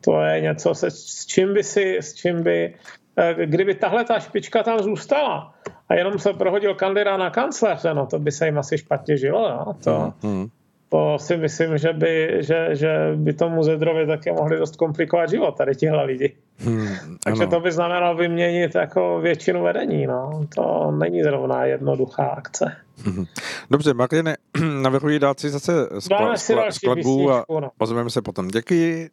[0.00, 2.74] To je něco, se, s čím by si, s čím by,
[3.16, 5.54] eh, kdyby tahle ta špička tam zůstala
[5.88, 9.48] a jenom se prohodil kandidát na kancléře, no to by se jim asi špatně žilo.
[9.48, 9.74] Jo?
[9.84, 10.48] To, hmm
[10.88, 15.56] to si myslím, že by, že, že by tomu Zedrovi také mohli dost komplikovat život,
[15.56, 16.36] tady tihle lidi.
[16.60, 20.06] Hmm, Takže to by znamenalo vyměnit jako většinu vedení.
[20.06, 20.46] No.
[20.54, 22.76] To není zrovna jednoduchá akce.
[23.04, 23.24] Hmm.
[23.70, 24.36] Dobře, Martine,
[24.82, 27.70] navrhuji dát si zase skla, skla, skladbu a no.
[27.78, 28.48] ozveme se potom.
[28.48, 29.10] Děkuji.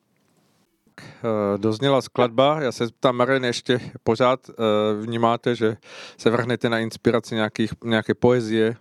[0.99, 2.61] Eh, dozněla skladba.
[2.61, 4.53] Já se ptám, Marin, ještě pořád eh,
[5.01, 5.77] vnímáte, že
[6.17, 8.75] se vrhnete na inspiraci nějakých, nějaké poezie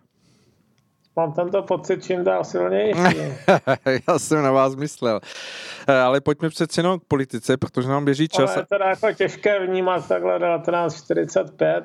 [1.16, 3.18] Mám tento pocit čím dál silnější.
[4.09, 5.20] Já jsem na vás myslel.
[5.88, 8.50] Eh, ale pojďme přece jenom k politice, protože nám běží čas.
[8.50, 11.85] Ale je teda jako těžké vnímat takhle 1945.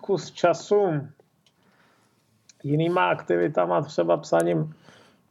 [0.00, 1.08] Kus času
[2.62, 4.74] jinýma aktivitama, třeba psaním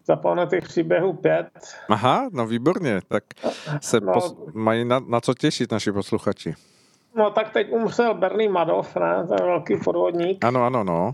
[0.06, 1.50] zapomenutých příběhů pět.
[1.90, 3.24] Aha, no výborně, tak
[3.82, 6.54] se no, pos- mají na, na co těšit naši posluchači.
[7.16, 9.28] No tak teď umřel Bernie Madoff, ne?
[9.28, 10.46] To je velký podvodník.
[10.46, 11.14] Ano, ano, no.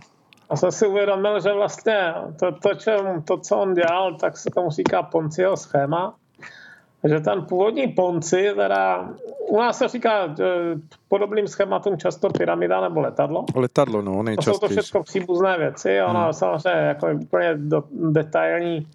[0.50, 4.50] A jsem si uvědomil, že vlastně to, to, čem, to, co on dělal, tak se
[4.50, 6.16] tomu říká Ponciho schéma.
[7.04, 9.10] Že ten původní Ponci, teda
[9.48, 10.36] u nás se říká
[11.10, 13.46] podobným schématům často pyramida nebo letadlo.
[13.56, 14.54] Letadlo, no, nejčastěji.
[14.54, 16.02] To jsou to všechno příbuzné věci.
[16.02, 16.34] Ono hmm.
[16.34, 18.88] samozřejmě jako úplně do, detailní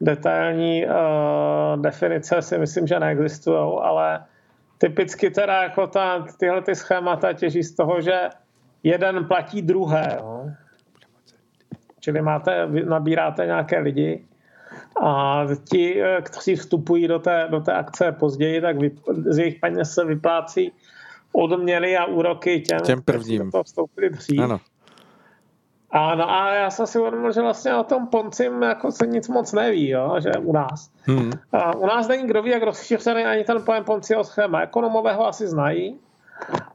[0.00, 4.24] detailní uh, definice si myslím, že neexistují, ale
[4.78, 8.28] typicky teda jako ta, tyhle ty schémata těží z toho, že
[8.82, 10.18] jeden platí druhé.
[10.20, 10.44] Jo.
[12.04, 14.24] Čili máte, nabíráte nějaké lidi
[15.02, 15.40] a
[15.70, 18.90] ti, eh, kteří vstupují do té, do té akce později, tak vy,
[19.26, 20.72] z jejich peněz se vyplácí
[21.32, 23.24] odměny a úroky těm, těm prvním.
[23.24, 24.40] kteří do toho vstoupili dřív.
[24.40, 24.60] Ano.
[25.90, 29.28] A, no a já jsem si uvědomil, že vlastně o tom Poncim jako se nic
[29.28, 30.90] moc neví, jo, že u nás.
[31.02, 31.30] Hmm.
[31.52, 34.60] A u nás není kdo ví, jak rozšířený ani ten pojem Ponciho schéma.
[34.60, 35.98] Ekonomové ho asi znají,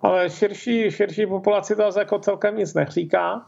[0.01, 3.45] ale širší, širší populaci to jako celkem nic neříká.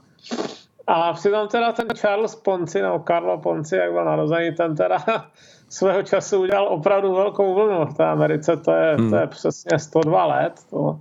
[0.94, 4.98] A přitom teda ten Charles Ponci, nebo Carlo Ponci, jak byl narozený, ten teda
[5.70, 9.10] svého času udělal opravdu velkou vlnu v té Americe, to je, hmm.
[9.10, 11.00] to je přesně 102 let, to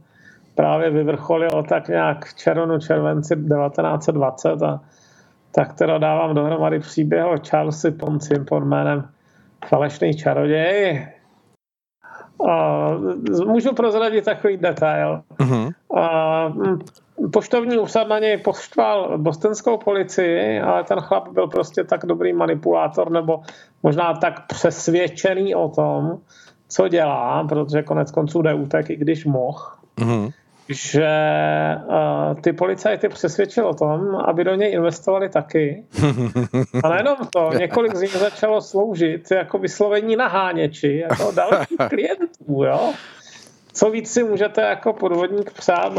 [0.55, 4.81] právě vyvrcholilo tak nějak v červnu, červenci 1920 a
[5.55, 9.09] tak teda dávám dohromady příběh o Charlesi Ponci pod jménem
[9.69, 11.09] Falešný čaroděj.
[12.49, 12.89] A
[13.47, 15.23] můžu prozradit takový detail.
[15.39, 15.73] Uh-huh.
[15.97, 16.53] A,
[17.33, 23.11] poštovní úřad na něj poštval bostonskou policii, ale ten chlap byl prostě tak dobrý manipulátor,
[23.11, 23.43] nebo
[23.83, 26.19] možná tak přesvědčený o tom,
[26.69, 29.63] co dělá, protože konec konců jde útek, i když mohl,
[29.97, 30.31] mm-hmm.
[30.69, 31.09] že
[31.87, 35.85] uh, ty policajty přesvědčil o tom, aby do něj investovali taky.
[36.85, 42.93] A nejenom to, několik z nich začalo sloužit jako vyslovení naháněči, jako dalších klientů, jo
[43.73, 45.93] co víc si můžete jako podvodník přát,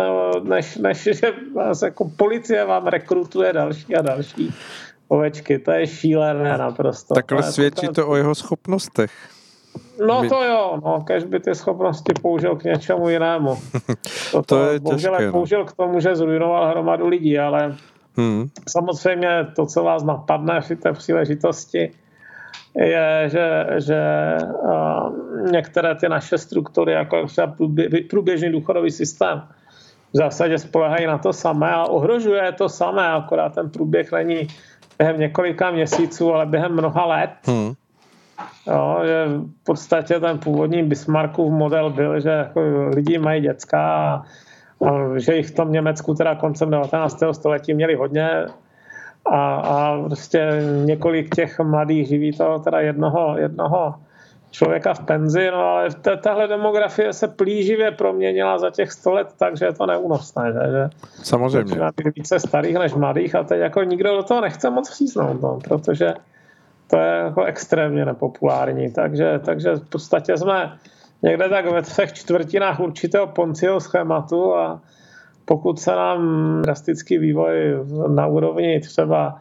[0.43, 4.53] než, než že vás jako policie vám rekrutuje další a další
[5.07, 5.59] ovečky.
[5.59, 7.13] To je šílené naprosto.
[7.13, 9.11] Takhle to svědčí to, to o jeho schopnostech.
[10.07, 13.57] No to jo, no, kež by ty schopnosti použil k něčemu jinému.
[14.31, 15.31] To, to je bohužel těžké, no.
[15.31, 17.75] použil k tomu, že zrujnoval hromadu lidí, ale
[18.17, 18.49] hmm.
[18.69, 21.91] samozřejmě to, co vás napadne v té příležitosti,
[22.75, 24.01] je, že, že
[25.51, 27.55] některé ty naše struktury, jako třeba
[28.09, 29.41] průběžný důchodový systém,
[30.13, 34.47] v zásadě spolehají na to samé a ohrožuje to samé, akorát ten průběh není
[34.97, 37.31] během několika měsíců, ale během mnoha let.
[37.43, 37.73] Hmm.
[38.67, 42.61] Jo, že v podstatě ten původní Bismarckův model byl, že jako
[42.95, 44.23] lidi mají děcka a,
[44.85, 47.23] a že jich v tom Německu teda koncem 19.
[47.31, 48.45] století měli hodně,
[49.25, 53.95] a, a prostě několik těch mladých živí to teda jednoho, jednoho
[54.51, 55.89] člověka v penzi, no ale
[56.23, 60.89] tahle demografie se plíživě proměnila za těch sto let, takže je to neúnosné, že, že
[61.23, 61.75] Samozřejmě.
[61.75, 65.59] být více starých než mladých a teď jako nikdo do toho nechce moc přísnout, no,
[65.63, 66.13] protože
[66.87, 70.77] to je jako extrémně nepopulární, takže, takže v podstatě jsme
[71.23, 74.81] někde tak ve třech čtvrtinách určitého Ponciho schématu a
[75.45, 76.21] pokud se nám
[76.61, 77.55] drastický vývoj
[78.07, 79.39] na úrovni třeba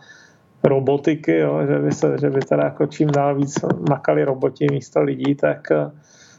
[0.65, 5.03] robotiky, jo, že, by se, že by teda jako čím dál víc makali roboti místo
[5.03, 5.91] lidí, tak eh,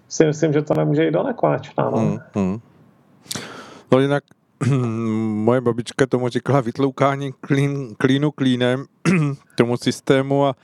[0.07, 1.89] si myslím, že to nemůže jít do nekonečna.
[1.89, 2.59] No, hmm, hmm.
[3.91, 4.23] no jinak
[5.45, 8.85] moje babička tomu říkala vytloukání klín, klínu klínem
[9.55, 10.55] tomu systému a,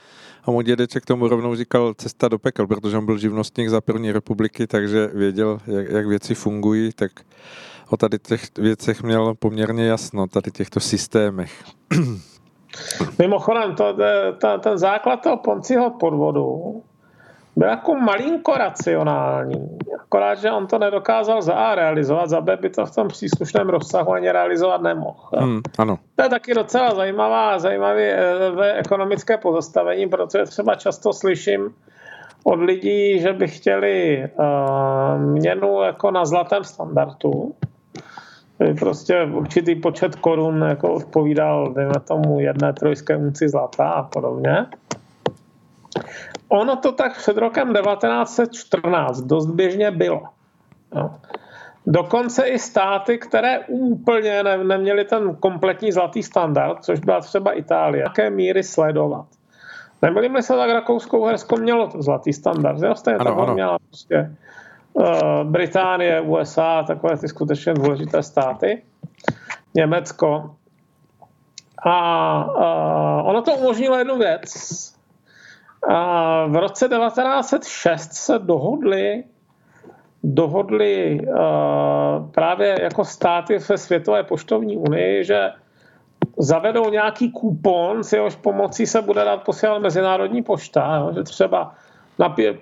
[0.43, 4.11] a můj dědeček tomu rovnou říkal cesta do pekel, protože on byl živnostník za první
[4.11, 7.11] republiky, takže věděl, jak, jak věci fungují, tak
[7.89, 11.63] o tady těch věcech měl poměrně jasno, tady těchto systémech.
[13.19, 13.97] Mimochodem, to,
[14.37, 16.81] to, ten základ toho Ponciho podvodu
[17.55, 19.77] byl jako malinko racionální.
[20.01, 23.69] Akorát, že on to nedokázal za A realizovat, za B by to v tom příslušném
[23.69, 25.29] rozsahu ani realizovat nemohl.
[25.35, 25.99] Hmm, ano.
[26.15, 31.73] To je taky docela zajímavá, zajímavé eh, ekonomické pozastavení, protože třeba často slyším
[32.43, 37.55] od lidí, že by chtěli uh, měnu jako na zlatém standardu,
[38.79, 44.65] prostě určitý počet korun jako odpovídal, dejme tomu, jedné trojské unci zlata a podobně.
[46.49, 50.23] Ono to tak před rokem 1914 dost běžně bylo.
[50.95, 51.15] No.
[51.87, 58.03] Dokonce i státy, které úplně ne, neměly ten kompletní zlatý standard, což byla třeba Itálie,
[58.03, 59.25] jaké míry sledovat.
[60.01, 62.87] Nebyli se tak Rakouskou Hersko mělo zlatý standard, že?
[62.95, 63.53] Stejně ano, tak ano.
[63.53, 64.35] měla prostě
[65.43, 68.83] Británie, USA, takové ty skutečně důležité státy,
[69.73, 70.55] Německo.
[71.85, 74.43] A uh, ono to umožnilo jednu věc.
[75.87, 75.93] Uh,
[76.51, 79.23] v roce 1906 se dohodli
[80.23, 81.21] dohodli
[82.31, 85.49] právě jako státy ve Světové poštovní unii, že
[86.37, 91.75] zavedou nějaký kupon, s jehož pomocí se bude dát posílat mezinárodní pošta, že třeba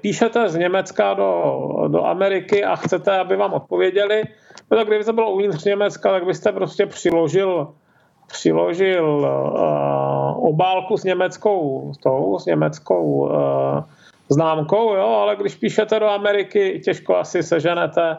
[0.02, 4.24] píšete z Německa do, do Ameriky a chcete, aby vám odpověděli,
[4.72, 7.68] no tak kdyby to bylo uvnitř Německa, tak byste prostě přiložil
[8.28, 13.30] přiložil uh, obálku s německou, tou, s německou uh,
[14.30, 18.18] známkou, jo, ale když píšete do Ameriky, těžko asi seženete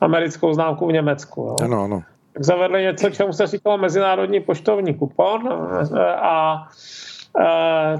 [0.00, 1.40] americkou známku v Německu.
[1.40, 1.56] Jo.
[1.64, 2.02] Ano, ano.
[2.32, 5.48] Tak zavedli něco, čemu se říkalo mezinárodní poštovní kupon
[6.22, 6.66] a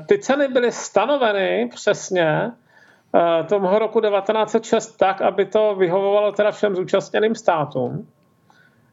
[0.08, 2.50] ty ceny byly stanoveny přesně
[3.48, 8.08] tomu roku 1906 tak, aby to vyhovovalo teda všem zúčastněným státům.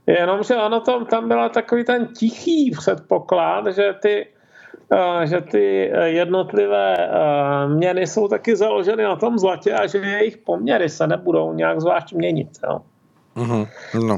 [0.07, 4.28] Jenomže ono tam, tam byla takový ten tichý předpoklad, že ty,
[5.24, 6.95] že ty jednotlivé
[7.67, 12.13] měny jsou taky založeny na tom zlatě a že jejich poměry se nebudou nějak zvlášť
[12.13, 12.49] měnit.
[12.63, 12.82] Jo.
[13.36, 13.67] Mm-hmm.
[14.07, 14.17] No.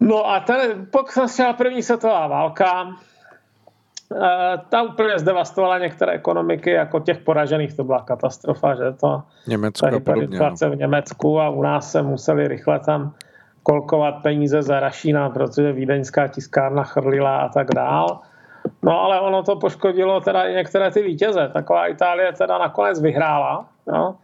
[0.00, 2.96] no a ten, pokud začala první světová válka,
[4.68, 10.00] ta úplně zdevastovala některé ekonomiky, jako těch poražených, to byla katastrofa, že to Německo a
[10.00, 10.70] podobně, no.
[10.70, 13.12] v Německu a u nás se museli rychle tam
[13.62, 18.20] kolkovat peníze za Rašína, protože vídeňská tiskárna chrlila a tak dál.
[18.82, 21.50] No ale ono to poškodilo teda i některé ty vítěze.
[21.52, 23.66] Taková Itálie teda nakonec vyhrála.
[23.92, 24.14] Jo?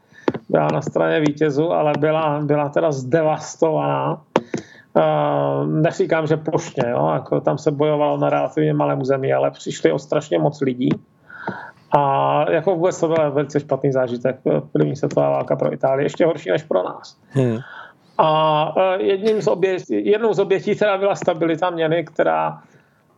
[0.49, 4.21] Byla na straně vítězů, ale byla, byla teda zdevastovaná.
[4.97, 7.11] Uh, neříkám, že plošně, jo?
[7.15, 10.91] Jako tam se bojovalo na relativně malém území, ale přišli o strašně moc lidí.
[11.93, 14.37] A jako vůbec to byl velice špatný zážitek.
[14.73, 17.17] První světová válka pro Itálii, ještě horší než pro nás.
[17.31, 17.59] Hmm.
[18.19, 22.59] A e, jedním z obětí, jednou z obětí teda byla stabilita měny, která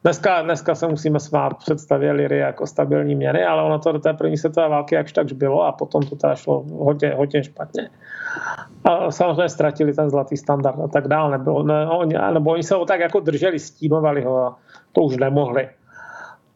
[0.04, 4.12] dneska, dneska se musíme smát představě liry jako stabilní měny, ale ono to do té
[4.12, 7.90] první světové války jakž takž bylo a potom to teda šlo hodně, hodně špatně.
[8.84, 11.30] A samozřejmě ztratili ten zlatý standard a tak dále.
[11.38, 14.58] Nebylo, ne, oni, nebo oni se ho tak jako drželi, stínovali ho a
[14.92, 15.68] to už nemohli.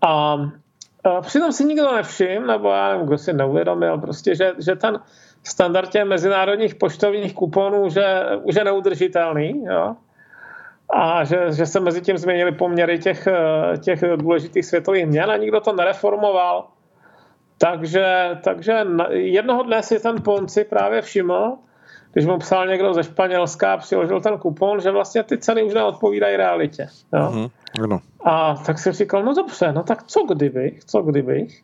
[0.02, 0.36] A,
[1.04, 4.98] a přitom si nikdo nevšiml, nebo já nevím, kdo si neuvědomil, prostě, že, že ten,
[5.46, 9.64] standard těch mezinárodních poštovních kuponů, že už je neudržitelný.
[9.64, 9.96] Jo?
[10.90, 13.28] A že, že se mezi tím změnily poměry těch,
[13.80, 16.66] těch důležitých světových měn a nikdo to nereformoval.
[17.58, 21.56] Takže, takže jednoho dne si ten Ponci právě všiml,
[22.12, 25.74] když mu psal někdo ze Španělska a přiložil ten kupon, že vlastně ty ceny už
[25.74, 26.88] neodpovídají realitě.
[27.12, 27.32] Jo?
[27.32, 28.00] Mm-hmm.
[28.24, 31.62] A tak si říkal, no dobře, no tak co kdybych, co kdybych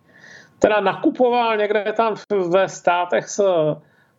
[0.58, 2.14] teda nakupoval někde tam
[2.48, 3.44] ve státech s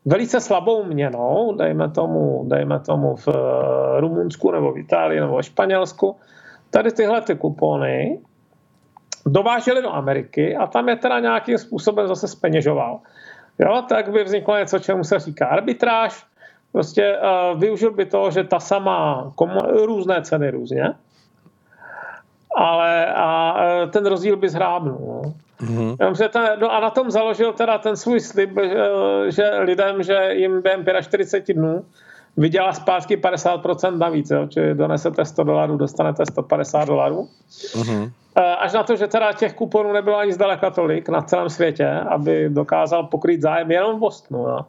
[0.05, 5.45] velice slabou měnou, dejme tomu, dejme tomu v eh, Rumunsku nebo v Itálii nebo v
[5.45, 6.15] Španělsku,
[6.69, 8.19] tady tyhle ty kupony
[9.25, 12.99] dováželi do Ameriky a tam je teda nějakým způsobem zase speněžoval.
[13.59, 16.25] Jo, tak by vzniklo něco, čemu se říká arbitráž.
[16.71, 20.93] Prostě uh, využil by to, že ta sama komu- různé ceny různě,
[22.55, 25.21] ale a eh, ten rozdíl by zhrábnul.
[25.23, 25.33] No.
[25.67, 26.29] Mm-hmm.
[26.29, 30.61] Ten, no a na tom založil teda ten svůj slib, eh, že lidem, že jim
[30.61, 31.85] během 45 dnů
[32.37, 34.47] vydělá zpátky 50% navíc, jo?
[34.47, 37.27] čili donesete 100 dolarů, dostanete 150 dolarů.
[37.49, 38.11] Mm-hmm.
[38.59, 42.49] Až na to, že teda těch kuponů nebylo ani zdaleka tolik na celém světě, aby
[42.49, 44.39] dokázal pokrýt zájem jenom v Bostonu.
[44.39, 44.59] Jo?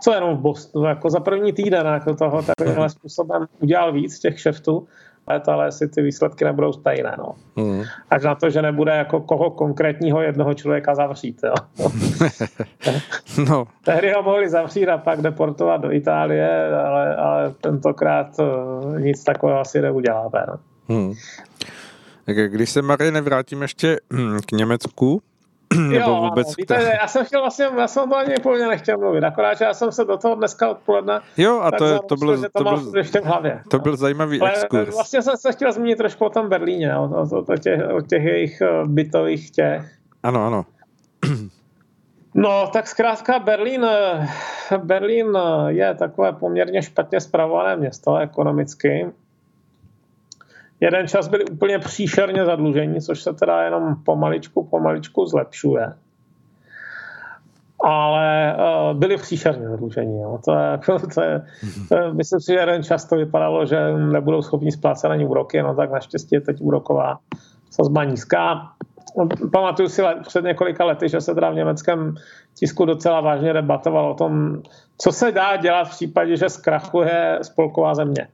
[0.00, 0.84] Co jenom v Bostonu?
[0.84, 4.86] Jako za první týden jako toho takovýmhle způsobem udělal víc těch šeftů
[5.28, 7.14] let, ale asi ty výsledky nebudou stejné.
[7.18, 7.34] No.
[7.56, 7.82] Mm.
[8.10, 11.40] Až na to, že nebude jako koho konkrétního jednoho člověka zavřít.
[11.44, 11.54] Jo.
[13.48, 13.64] no.
[13.84, 19.60] Tehdy ho mohli zavřít a pak deportovat do Itálie, ale, ale tentokrát eh, nic takového
[19.60, 20.30] asi neudělá.
[20.48, 20.58] No.
[20.88, 21.14] Hmm.
[22.48, 25.22] Když se, Marie, nevrátím ještě hm, k Německu,
[25.88, 26.46] nebo jo, vůbec...
[26.46, 29.64] Ano, víte, já jsem chtěl vlastně, já jsem to ani úplně nechtěl mluvit, akorát, že
[29.64, 32.92] já jsem se do toho dneska odpoledne Jo, a to, to, bylo, to, to, byl,
[32.96, 33.62] ještě v hlavě.
[33.70, 34.94] To byl zajímavý Ale exkurs.
[34.94, 38.24] Vlastně jsem se chtěl zmínit trošku o tom Berlíně, o, o, o, těch, o těch
[38.24, 39.82] jejich eh, bytových těch.
[40.22, 40.64] Ano, ano.
[42.38, 44.28] No, tak zkrátka Berlín, eh,
[44.78, 49.06] Berlín eh, je takové poměrně špatně zpravované město ekonomicky.
[50.80, 55.92] Jeden čas byli úplně příšerně zadlužení, což se teda jenom pomaličku, pomaličku zlepšuje.
[57.84, 60.20] Ale uh, byli příšerně zadlužení.
[60.20, 60.38] Jo.
[60.44, 60.78] To je,
[61.14, 61.42] to je,
[61.88, 65.62] to je, myslím si, že jeden čas to vypadalo, že nebudou schopni splácet ani úroky,
[65.62, 67.18] no tak naštěstí je teď úroková
[67.70, 68.72] sazba nízká.
[69.52, 72.14] Pamatuju si před několika lety, že se teda v německém
[72.54, 74.62] tisku docela vážně debatovalo o tom,
[74.98, 78.28] co se dá dělat v případě, že zkrachuje spolková země.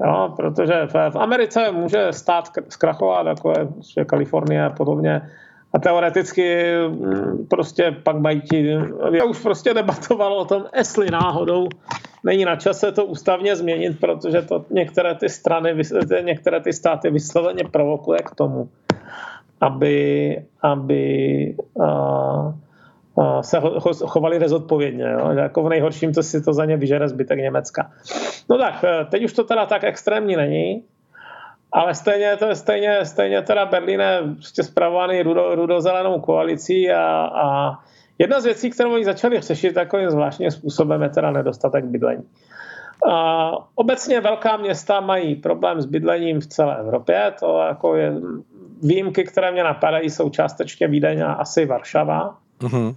[0.00, 3.52] Jo, protože v Americe může stát zkrachovat, jako
[3.96, 5.22] je Kalifornie a podobně,
[5.74, 8.76] a teoreticky mm, prostě pak mají ti,
[9.12, 11.68] já už prostě debatovalo o tom, jestli náhodou
[12.24, 15.74] není na čase to ústavně změnit, protože to některé ty strany,
[16.22, 18.68] některé ty státy vysloveně provokuje k tomu,
[19.60, 22.52] aby, aby uh,
[23.40, 23.60] se
[24.06, 25.04] chovali rezodpovědně.
[25.04, 25.30] Jo?
[25.30, 27.90] Jako v nejhorším to si to za ně vyžere zbytek Německa.
[28.50, 30.82] No tak, e, teď už to teda tak extrémní není.
[31.72, 37.74] ale stejně, to stejně, stejně teda Berlín je prostě zpravovaný rudo, rudozelenou koalicí a, a
[38.18, 42.22] jedna z věcí, kterou oni začali řešit takovým zvláštním způsobem, je teda nedostatek bydlení.
[43.10, 47.32] A obecně velká města mají problém s bydlením v celé Evropě.
[47.40, 48.12] To jako je,
[48.82, 52.36] výjimky, které mě napadají, jsou částečně Vídeň a asi Varšava.
[52.60, 52.94] Mm-hmm.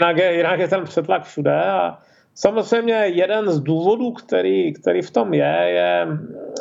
[0.00, 1.64] Jinak, je, jinak je ten přetlak všude.
[1.64, 1.98] A
[2.34, 6.06] samozřejmě jeden z důvodů, který, který v tom je, je,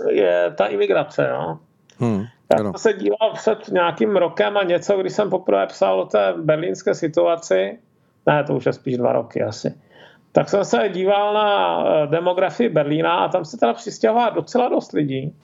[0.10, 1.30] je ta imigrace.
[1.30, 1.60] No.
[2.00, 2.24] Hmm,
[2.54, 6.34] Já jsem se díval před nějakým rokem a něco, když jsem poprvé psal o té
[6.38, 7.80] berlínské situaci,
[8.26, 9.74] ne, to už je spíš dva roky asi,
[10.32, 14.92] tak jsem se díval na eh, demografii Berlína a tam se teda přistěhová docela dost
[14.92, 15.36] lidí.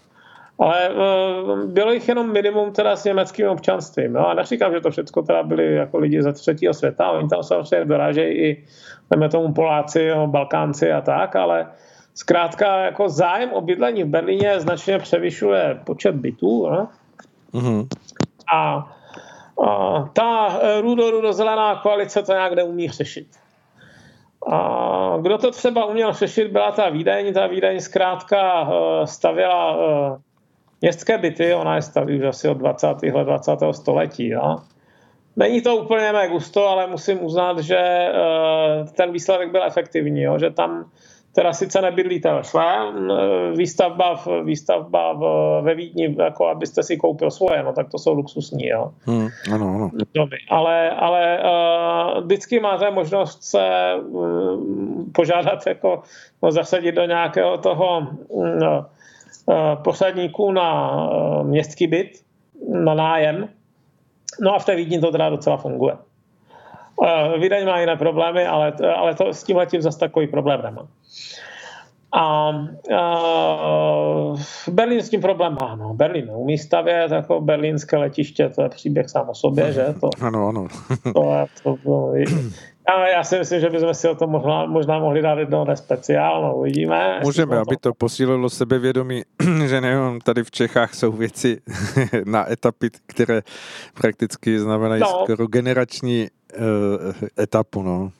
[0.62, 4.14] Ale eh, bylo jich jenom minimum teda s německým občanstvím.
[4.14, 4.28] No?
[4.28, 7.12] A neříkám, že to všechno teda byli jako lidi ze třetího světa.
[7.12, 8.66] Oni tam samozřejmě dorážejí i
[9.12, 11.68] jdeme tomu Poláci, no, Balkánci a tak, ale
[12.14, 16.70] zkrátka jako zájem o bydlení v Berlíně značně převyšuje počet bytů.
[16.70, 16.88] No?
[17.54, 17.88] Mm-hmm.
[18.54, 18.92] A,
[19.66, 23.28] a ta rudo-rudo-zelená koalice to nějak neumí řešit.
[24.52, 27.34] A kdo to třeba uměl řešit, byla ta Vídeň.
[27.34, 30.31] Ta Vídeň zkrátka eh, stavěla eh,
[30.82, 32.88] městské byty, ona je staví už asi od 20.
[32.88, 33.52] let 20.
[33.72, 34.30] století.
[34.30, 34.56] Jo?
[35.36, 40.40] Není to úplně mé gusto, ale musím uznat, že eh, ten výsledek byl efektivní, jo?
[40.40, 40.86] že tam
[41.36, 43.12] teda sice nebydlíte ve svém,
[43.56, 45.22] výstavba, v, výstavba v,
[45.62, 48.92] ve Vídni, jako abyste si koupil svoje, no tak to jsou luxusní, jo.
[49.02, 49.90] Hmm, ano, ano.
[50.14, 50.38] Doby.
[50.50, 56.04] Ale, ale uh, vždycky máte možnost se um, požádat, jako
[56.44, 58.08] no, zasadit do nějakého toho
[58.60, 58.86] no,
[59.46, 62.12] uh, posadníku na uh, městský byt,
[62.70, 63.50] na nájem,
[64.42, 65.96] no a v té Vídni to teda docela funguje.
[67.40, 70.88] Vídeň má jiné problémy, ale, ale to s tím letím zase takový problém nemá.
[72.14, 72.52] A,
[72.98, 73.20] a
[74.68, 75.76] Berlín s tím problém má.
[75.76, 75.94] No.
[75.94, 79.86] Berlín neumí stavět, jako berlínské letiště, to je příběh sám o sobě, že?
[80.02, 80.68] To, ano, ano.
[81.04, 82.14] to, to, to,
[82.88, 86.42] já, já si myslím, že bychom si o tom možná, možná mohli dát jednou nespeciál,
[86.42, 87.20] no uvidíme.
[87.24, 89.22] Můžeme, aby to posílilo sebevědomí,
[89.66, 91.62] že nejenom tady v Čechách jsou věci
[92.26, 93.42] na etapy, které
[93.94, 95.08] prakticky znamenají no.
[95.08, 96.28] skoro generační
[96.58, 96.64] uh,
[97.40, 98.12] etapu, no.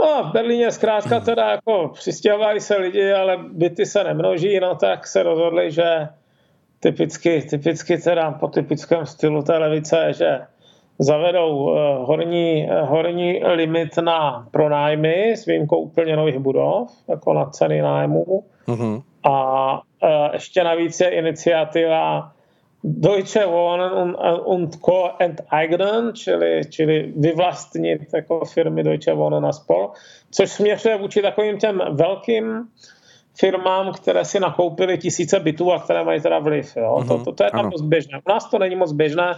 [0.00, 5.06] No, v Berlíně zkrátka teda jako přistěhovali se lidi, ale byty se nemnoží, no tak
[5.06, 6.08] se rozhodli, že
[6.80, 10.40] typicky, typicky teda po typickém stylu té levice, že
[11.02, 17.44] zavedou eh, horní, eh, horní limit na pronájmy s výjimkou úplně nových budov, jako na
[17.44, 18.44] ceny nájmu.
[18.68, 19.02] Mm-hmm.
[19.24, 19.82] A
[20.32, 22.32] ještě navíc je iniciativa
[22.84, 25.10] Deutsche Wohnen und, Co.
[25.18, 29.90] enteignen, čili, čili vyvlastnit jako firmy Deutsche Wohnen a spol,
[30.30, 32.68] což směřuje vůči takovým těm velkým
[33.34, 36.76] firmám, které si nakoupily tisíce bytů a které mají teda vliv.
[36.76, 36.96] Jo?
[37.00, 38.18] Mm-hmm, to, to, to je tam moc běžné.
[38.18, 39.34] U nás to není moc běžné.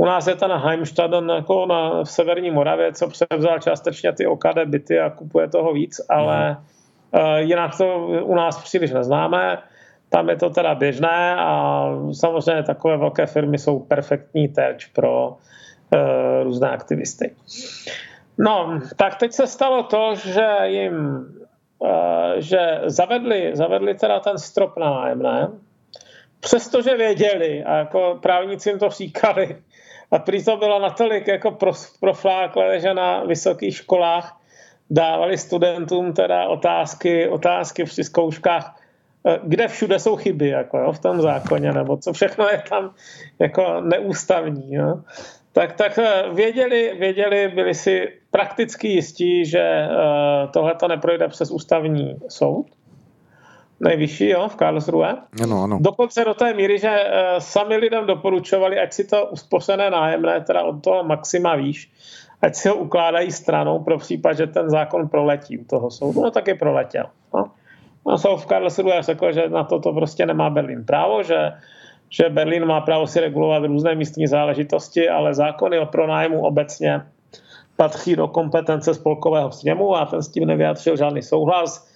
[0.00, 4.58] U nás je ten Heimstaden jako na, v severní Moravě, co převzal částečně ty OKD
[4.64, 6.56] byty a kupuje toho víc, ale
[7.10, 9.58] uh, jinak to u nás příliš neznáme.
[10.08, 15.36] Tam je to teda běžné a samozřejmě takové velké firmy jsou perfektní terč pro uh,
[16.42, 17.34] různé aktivisty.
[18.38, 21.26] No, tak teď se stalo to, že jim
[21.78, 21.88] uh,
[22.36, 25.48] že zavedli, zavedli teda ten strop na nájemné,
[26.40, 29.56] přestože věděli, a jako právníci jim to říkali,
[30.10, 31.58] a prý to bylo natolik jako
[32.00, 34.40] profláklé, že na vysokých školách
[34.90, 38.74] dávali studentům teda otázky, otázky při zkouškách,
[39.26, 42.94] Eh, kde všude jsou chyby jako, jo, v tom zákoně, nebo co všechno je tam
[43.38, 44.74] jako neústavní.
[44.74, 45.00] Jo.
[45.52, 51.50] Tak, tak eh, věděli, věděli, byli si prakticky jistí, že uh, tohle to neprojde přes
[51.50, 52.66] ústavní soud,
[53.80, 55.16] nejvyšší jo, v Karlsruhe.
[55.42, 55.78] Ano, ano.
[55.80, 60.62] Dokonce do té míry, že uh, sami lidem doporučovali, ať si to uspořené nájemné, teda
[60.62, 61.90] od toho maxima výš,
[62.42, 66.22] ať si ho ukládají stranou pro případ, že ten zákon proletí u toho soudu.
[66.22, 67.04] No tak je proletěl.
[67.34, 67.44] No.
[68.06, 71.52] No, jsou v Karlsruhe řekl, že na to to prostě nemá Berlín právo, že,
[72.08, 77.02] že Berlín má právo si regulovat různé místní záležitosti, ale zákony o pronájmu obecně
[77.76, 81.88] patří do kompetence spolkového sněmu a ten s tím nevyjádřil žádný souhlas.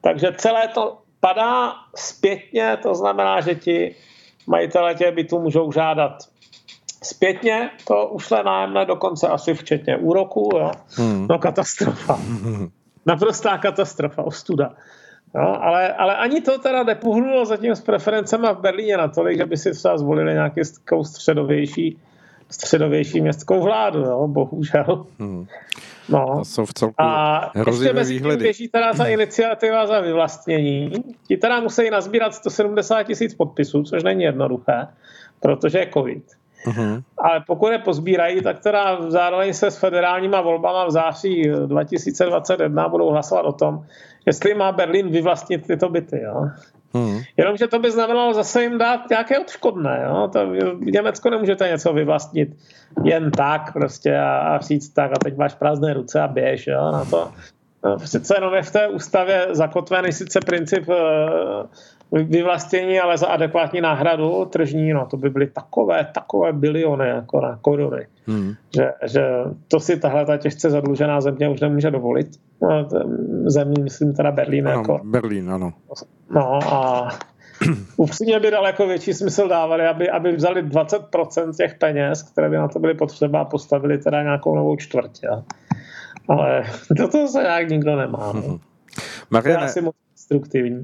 [0.00, 3.94] Takže celé to padá zpětně, to znamená, že ti
[4.46, 6.12] majitelé těch bytů můžou žádat
[7.02, 10.50] zpětně to ušle nájemné, dokonce asi včetně úroku.
[10.54, 10.70] Jo?
[10.96, 11.26] Hmm.
[11.30, 12.18] No katastrofa.
[13.06, 14.74] Naprostá katastrofa, ostuda.
[15.34, 19.56] No, ale, ale ani to teda nepohnulo zatím s preferencemi v Berlíně natolik, že by
[19.56, 21.98] si třeba zvolili nějakou středovější,
[22.50, 25.06] středovější městskou vládu, jo, bohužel.
[25.18, 25.46] Hmm.
[26.08, 26.34] No.
[26.38, 28.42] To jsou v celku a ještě mezi výhledy.
[28.42, 30.92] běží teda ta iniciativa za vyvlastnění.
[31.28, 34.86] Ti teda musí nazbírat 170 tisíc podpisů, což není jednoduché,
[35.40, 36.24] protože je covid.
[36.66, 37.02] Uh-huh.
[37.18, 43.10] Ale pokud je pozbírají, tak teda zároveň se s federálníma volbama v září 2021 budou
[43.10, 43.86] hlasovat o tom,
[44.26, 46.20] jestli má Berlín vyvlastnit tyto byty.
[46.22, 46.48] Jo?
[46.94, 47.18] Hmm.
[47.36, 50.02] Jenomže to by znamenalo zase jim dát nějaké odškodné.
[50.08, 50.28] Jo?
[50.32, 52.56] To v Německu nemůžete něco vyvlastnit
[53.04, 56.92] jen tak prostě a, a říct tak a teď máš prázdné ruce a běž jo?
[56.92, 57.30] na to.
[57.84, 60.96] No, přece jenom je v té ústavě zakotvený sice princip uh,
[62.12, 67.58] vyvlastnění, ale za adekvátní náhradu tržní, no to by byly takové, takové biliony jako na
[67.62, 68.06] koruny.
[68.26, 68.54] Hmm.
[68.74, 69.28] Že, že
[69.68, 72.28] to si tahle ta těžce zadlužená země už nemůže dovolit.
[72.62, 72.88] No,
[73.46, 74.68] země, myslím teda Berlín.
[74.68, 75.72] Ano, jako, Berlín, ano.
[76.30, 77.08] No a
[77.96, 82.68] upřímně by daleko větší smysl dávali, aby, aby vzali 20% těch peněz, které by na
[82.68, 85.22] to byly potřeba a postavili teda nějakou novou čtvrť.
[85.22, 85.42] Ja.
[86.28, 88.32] Ale do toho se nějak nikdo nemá.
[88.32, 88.60] No.
[89.30, 89.72] Mariane,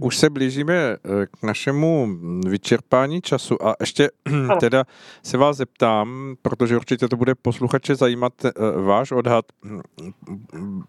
[0.01, 2.09] už se blížíme eh, k našemu
[2.47, 4.57] vyčerpání času a ještě ano.
[4.57, 4.84] teda
[5.22, 9.44] se vás zeptám, protože určitě to bude posluchače zajímat eh, váš odhad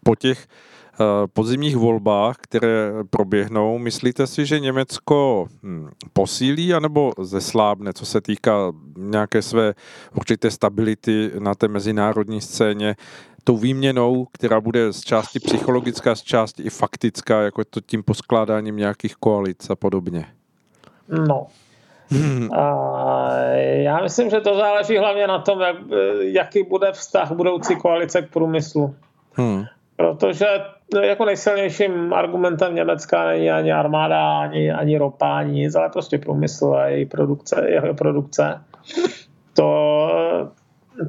[0.03, 0.47] po těch
[1.33, 8.71] podzimních volbách, které proběhnou, myslíte si, že Německo hm, posílí anebo zeslábne, co se týká
[8.97, 9.73] nějaké své
[10.15, 12.95] určité stability na té mezinárodní scéně,
[13.43, 18.75] tou výměnou, která bude z části psychologická, z části i faktická, jako to tím poskládáním
[18.75, 20.25] nějakých koalic a podobně?
[21.27, 21.47] No,
[22.11, 22.53] Hmm.
[22.53, 23.29] A
[23.61, 25.75] já myslím, že to záleží hlavně na tom, jak,
[26.19, 28.95] jaký bude vztah budoucí koalice k průmyslu.
[29.33, 29.65] Hmm.
[29.97, 30.47] Protože
[30.93, 36.17] No, jako nejsilnějším argumentem Německa není ani armáda, ani, ani ropa, ani nic, ale prostě
[36.17, 38.61] průmysl a její produkce, jeho produkce.
[39.53, 40.09] To,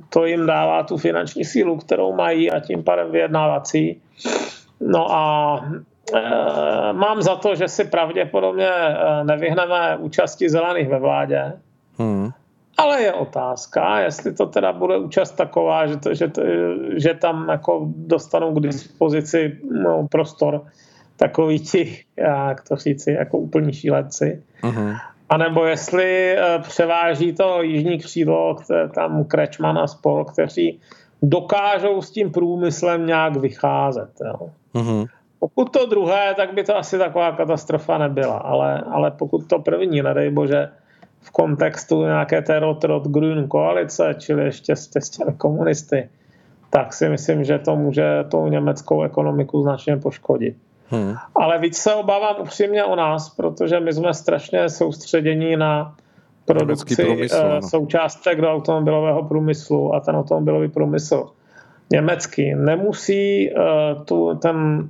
[0.09, 4.03] to jim dává tu finanční sílu, kterou mají a tím pádem vyjednávací.
[4.81, 5.57] No a
[6.15, 11.53] e, mám za to, že si pravděpodobně e, nevyhneme účasti zelených ve vládě.
[11.99, 12.31] Hmm.
[12.79, 16.43] Ale je otázka, jestli to teda bude účast taková, že, to, že, to,
[16.97, 20.65] že tam jako dostanou k dispozici no, prostor
[21.17, 24.43] takový ti, jak to říci, jako úplní šílenci.
[24.63, 24.97] Uh-huh.
[25.29, 30.81] A nebo jestli eh, převáží to jižní křídlo, které, tam Krečman a spol, kteří
[31.23, 34.11] dokážou s tím průmyslem nějak vycházet.
[34.25, 34.51] Jo.
[34.75, 35.07] Uh-huh.
[35.39, 40.03] Pokud to druhé, tak by to asi taková katastrofa nebyla, ale, ale pokud to první,
[40.03, 40.69] nedej bože,
[41.29, 46.09] v kontextu nějaké té Rotrod Grün koalice, čili ještě s těmi komunisty,
[46.71, 50.57] tak si myslím, že to může tou německou ekonomiku značně poškodit.
[50.91, 51.15] Hmm.
[51.35, 55.97] Ale víc se obávám upřímně o nás, protože my jsme strašně soustředění na
[56.45, 61.29] produkci průmysl, uh, součástek do automobilového průmyslu a ten automobilový průmysl
[61.93, 64.89] německý nemusí uh, tu, ten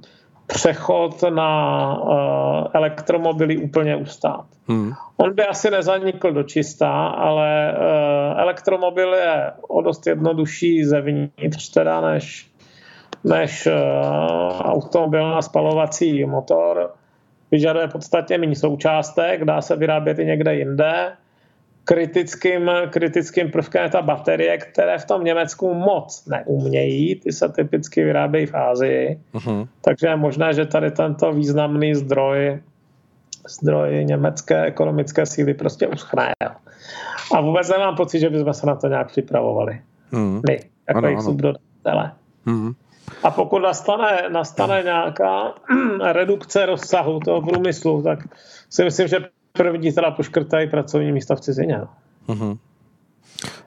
[0.49, 4.45] přechod na uh, elektromobily úplně ustát.
[4.69, 4.93] Hmm.
[5.17, 12.01] On by asi nezanikl do čistá, ale uh, elektromobil je o dost jednodušší zevnitř teda
[12.01, 12.51] než,
[13.25, 16.91] než uh, automobil na spalovací motor.
[17.51, 21.13] Vyžaduje podstatně méně součástek, dá se vyrábět i někde jinde
[21.89, 28.05] kritickým, kritickým prvkem je ta baterie, které v tom Německu moc neumějí, ty se typicky
[28.05, 29.69] vyrábějí v Ázii, uh-huh.
[29.81, 32.61] takže je možné, že tady tento významný zdroj
[33.49, 36.33] zdroj německé ekonomické síly prostě uschne.
[37.35, 39.81] A vůbec nemám pocit, že bychom se na to nějak připravovali.
[40.13, 40.41] Uh-huh.
[40.49, 42.13] My, jako ano, jejich subdodavatele.
[42.47, 42.75] Uh-huh.
[43.23, 45.55] A pokud nastane, nastane nějaká
[46.13, 48.19] redukce rozsahu toho průmyslu, tak
[48.71, 51.81] si myslím, že první teda poškrtají pracovní místa v cizině.
[52.29, 52.59] Uh-huh.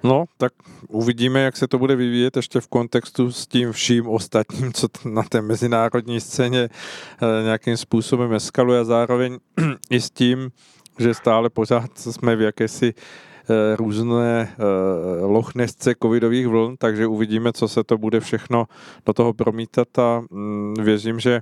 [0.03, 0.53] No, tak
[0.87, 5.23] uvidíme, jak se to bude vyvíjet ještě v kontextu s tím vším ostatním, co na
[5.23, 9.37] té mezinárodní scéně eh, nějakým způsobem eskaluje a zároveň
[9.89, 10.51] i s tím,
[10.99, 17.67] že stále pořád jsme v jakési eh, různé eh, lochnesce covidových vln, takže uvidíme, co
[17.67, 18.65] se to bude všechno
[19.05, 21.41] do toho promítat a mm, věřím, že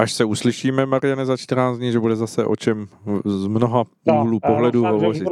[0.00, 2.86] až se uslyšíme, Mariane, za 14 dní, že bude zase o čem
[3.24, 5.24] z mnoha no, úhlů no, pohledu hovořit.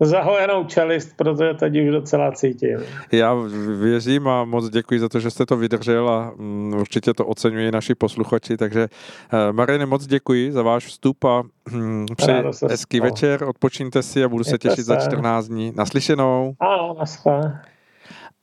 [0.00, 2.78] zahojenou čelist, protože teď už docela cítím.
[3.12, 3.34] Já
[3.80, 7.70] věřím a moc děkuji za to, že jste to vydržel a mm, určitě to oceňují
[7.70, 8.88] naši posluchači, takže
[9.32, 14.28] uh, Mariane, moc děkuji za váš vstup a hm, přeji hezký večer, odpočíňte si a
[14.28, 14.82] budu se těšit se.
[14.82, 15.72] za 14 dní.
[15.76, 16.54] Naslyšenou.
[16.60, 17.60] Ano, naschle.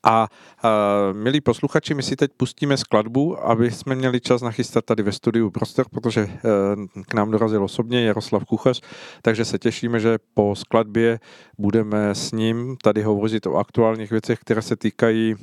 [0.03, 0.27] A
[0.63, 0.69] uh,
[1.17, 5.49] milí posluchači, my si teď pustíme skladbu, aby jsme měli čas nachystat tady ve studiu
[5.49, 8.81] prostor, protože uh, k nám dorazil osobně Jaroslav Kuchař,
[9.21, 11.19] takže se těšíme, že po skladbě
[11.57, 15.35] budeme s ním tady hovořit o aktuálních věcech, které se týkají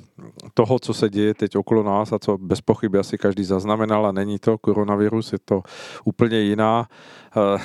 [0.54, 4.12] toho, co se děje teď okolo nás a co bez pochyby asi každý zaznamenal a
[4.12, 5.62] není to koronavirus, je to
[6.04, 6.88] úplně jiná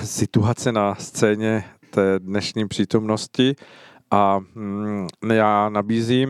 [0.03, 3.55] situace na scéně té dnešní přítomnosti.
[4.15, 6.29] A mm, já nabízím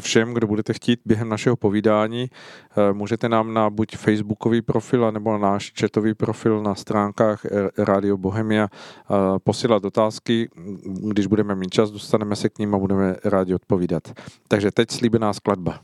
[0.00, 5.32] všem, kdo budete chtít během našeho povídání, eh, můžete nám na buď facebookový profil, nebo
[5.32, 7.46] na náš chatový profil na stránkách
[7.78, 9.14] Radio Bohemia eh,
[9.44, 10.48] posílat otázky.
[11.08, 14.02] Když budeme mít čas, dostaneme se k ním a budeme rádi odpovídat.
[14.48, 15.80] Takže teď slíbená skladba.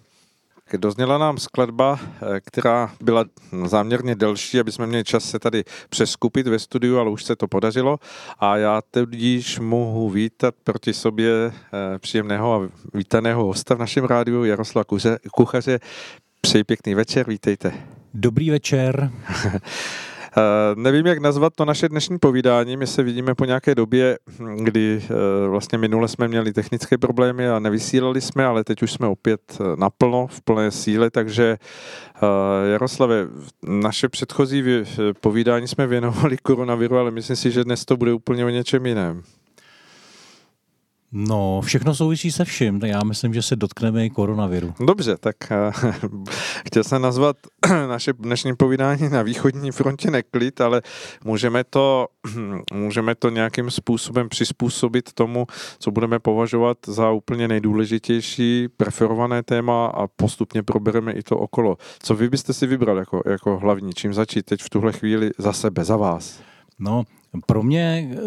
[0.79, 3.25] Dozněla nám skladba, eh, která byla
[3.65, 7.49] záměrně delší, aby jsme měli čas se tady přeskupit ve studiu, ale už se to
[7.49, 7.99] podařilo.
[8.39, 14.45] A já tudíž mohu vítat proti sobě eh, příjemného a vítaného hosta v našem rádiu,
[14.45, 14.85] Jaroslava
[15.33, 15.79] Kuchaře.
[16.41, 17.73] Přeji pěkný večer, vítejte.
[18.15, 19.11] Dobrý večer.
[20.37, 20.41] Eh,
[20.75, 22.77] nevím, jak nazvat to naše dnešní povídání.
[22.77, 24.19] My se vidíme po nějaké době,
[24.57, 29.07] kdy eh, vlastně minule jsme měli technické problémy a nevysílali jsme, ale teď už jsme
[29.07, 31.59] opět eh, naplno, v plné síle, takže
[32.73, 33.29] Jaroslave,
[33.63, 34.65] naše předchozí
[35.21, 39.23] povídání jsme věnovali koronaviru, ale myslím si, že dnes to bude úplně o něčem jiném.
[41.15, 44.75] No, všechno souvisí se vším, tak já myslím, že se dotkneme i koronaviru.
[44.87, 46.25] Dobře, tak uh,
[46.67, 47.37] chtěl jsem nazvat
[47.89, 50.83] naše dnešní povídání na východní frontě neklid, ale
[51.25, 52.07] můžeme to,
[52.73, 55.47] můžeme to nějakým způsobem přizpůsobit tomu,
[55.79, 61.77] co budeme považovat za úplně nejdůležitější preferované téma a postupně probereme i to okolo.
[62.03, 65.53] Co vy byste si vybral jako, jako hlavní, čím začít teď v tuhle chvíli za
[65.53, 66.41] sebe, za vás?
[66.79, 67.05] No,
[67.47, 68.19] pro mě eh,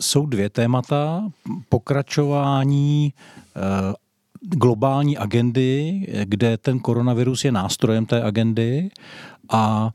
[0.00, 1.28] jsou dvě témata.
[1.68, 3.12] Pokračování
[3.56, 3.94] eh,
[4.40, 8.88] globální agendy, kde ten koronavirus je nástrojem té agendy
[9.50, 9.90] a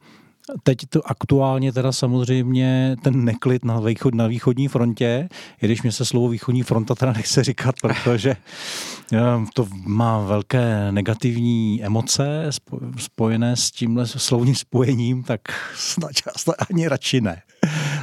[0.64, 5.30] Teď to aktuálně teda samozřejmě ten neklid na, východ, na východní frontě,
[5.62, 8.30] i když mě se slovo východní fronta teda nechce říkat, protože
[9.14, 9.20] eh,
[9.54, 12.50] to má velké negativní emoce
[12.98, 15.42] spojené s tímhle slovním spojením, tak
[16.38, 17.42] snad ani radši ne.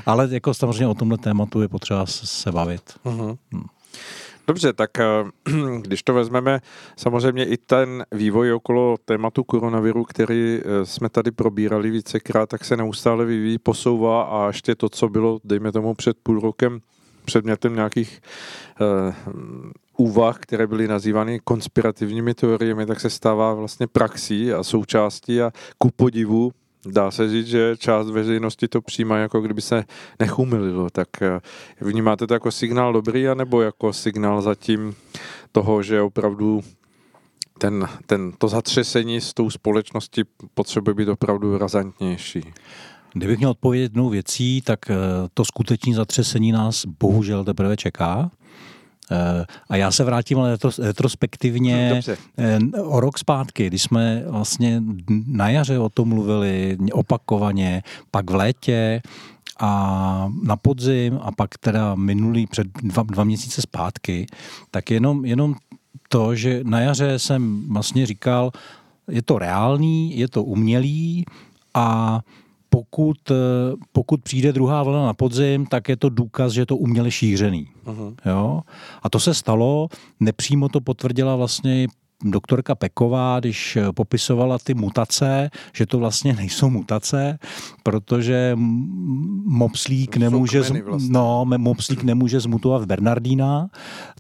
[0.06, 2.82] Ale jako samozřejmě o tomhle tématu je potřeba se bavit.
[3.04, 3.38] Uh-huh.
[3.52, 3.64] Hmm.
[4.48, 5.04] Dobře, tak eh,
[5.80, 6.60] když to vezmeme,
[6.96, 12.76] samozřejmě i ten vývoj okolo tématu koronaviru, který eh, jsme tady probírali vícekrát, tak se
[12.76, 16.80] neustále vyvíjí, posouvá a ještě to, co bylo, dejme tomu, před půl rokem
[17.24, 18.20] předmětem nějakých
[18.80, 19.14] uh,
[19.96, 25.90] úvah, které byly nazývány konspirativními teoriemi, tak se stává vlastně praxí a součástí a ku
[25.90, 26.52] podivu
[26.86, 29.84] dá se říct, že část veřejnosti to přijímá, jako kdyby se
[30.20, 30.90] nechumililo.
[30.90, 31.40] Tak eh,
[31.80, 34.94] vnímáte to jako signál dobrý, anebo jako signál zatím
[35.52, 36.60] toho, že opravdu
[37.58, 40.22] ten, ten, to zatřesení s tou společností
[40.54, 42.42] potřebuje být opravdu razantnější?
[43.12, 44.94] Kdybych měl odpovědět jednou věcí, tak eh,
[45.34, 48.30] to skutečné zatřesení nás bohužel teprve čeká.
[49.10, 52.16] Eh, a já se vrátím ale retrospektivně Dobře.
[52.38, 54.82] Eh, o rok zpátky, když jsme vlastně
[55.26, 59.02] na jaře o tom mluvili opakovaně, pak v létě
[59.60, 64.26] a na podzim a pak teda minulý před dva, dva měsíce zpátky,
[64.70, 65.54] tak jenom, jenom
[66.08, 68.50] to, že na jaře jsem vlastně říkal,
[69.10, 71.24] je to reálný, je to umělý
[71.74, 72.20] a
[72.78, 73.34] pokud, eh,
[73.92, 77.66] pokud přijde druhá vlna na podzim, tak je to důkaz, že je to uměle šířený.
[77.86, 78.14] Uh-huh.
[78.26, 78.60] Jo?
[79.02, 79.88] A to se stalo,
[80.20, 81.86] nepřímo to potvrdila vlastně
[82.24, 87.38] doktorka Peková, když eh, popisovala ty mutace, že to vlastně nejsou mutace,
[87.82, 88.52] protože
[89.44, 90.82] mopslík nemůže, vlastně.
[91.08, 93.68] no, mopslík nemůže zmutovat v Bernardína,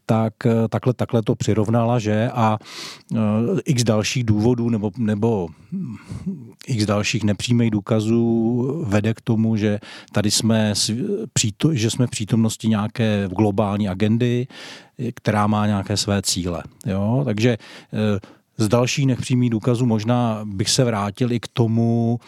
[0.06, 2.58] tak eh, takhle, takhle to přirovnala, že a
[3.12, 3.18] uh,
[3.64, 5.48] x dalších důvodů nebo, nebo
[6.66, 9.78] x dalších nepřímých důkazů vede k tomu, že
[10.12, 10.72] tady jsme,
[11.72, 14.46] že jsme v přítomnosti nějaké globální agendy,
[15.14, 16.62] která má nějaké své cíle.
[16.86, 17.22] Jo?
[17.24, 17.58] Takže
[17.92, 18.20] eh,
[18.58, 22.20] z dalších nepřímých důkazů možná bych se vrátil i k tomu,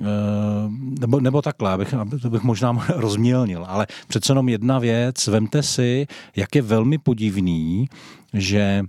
[0.00, 0.04] eh,
[1.00, 6.06] nebo, nebo takhle, abych, to bych možná rozmělnil, ale přece jenom jedna věc, vemte si,
[6.36, 7.88] jak je velmi podivný,
[8.34, 8.84] že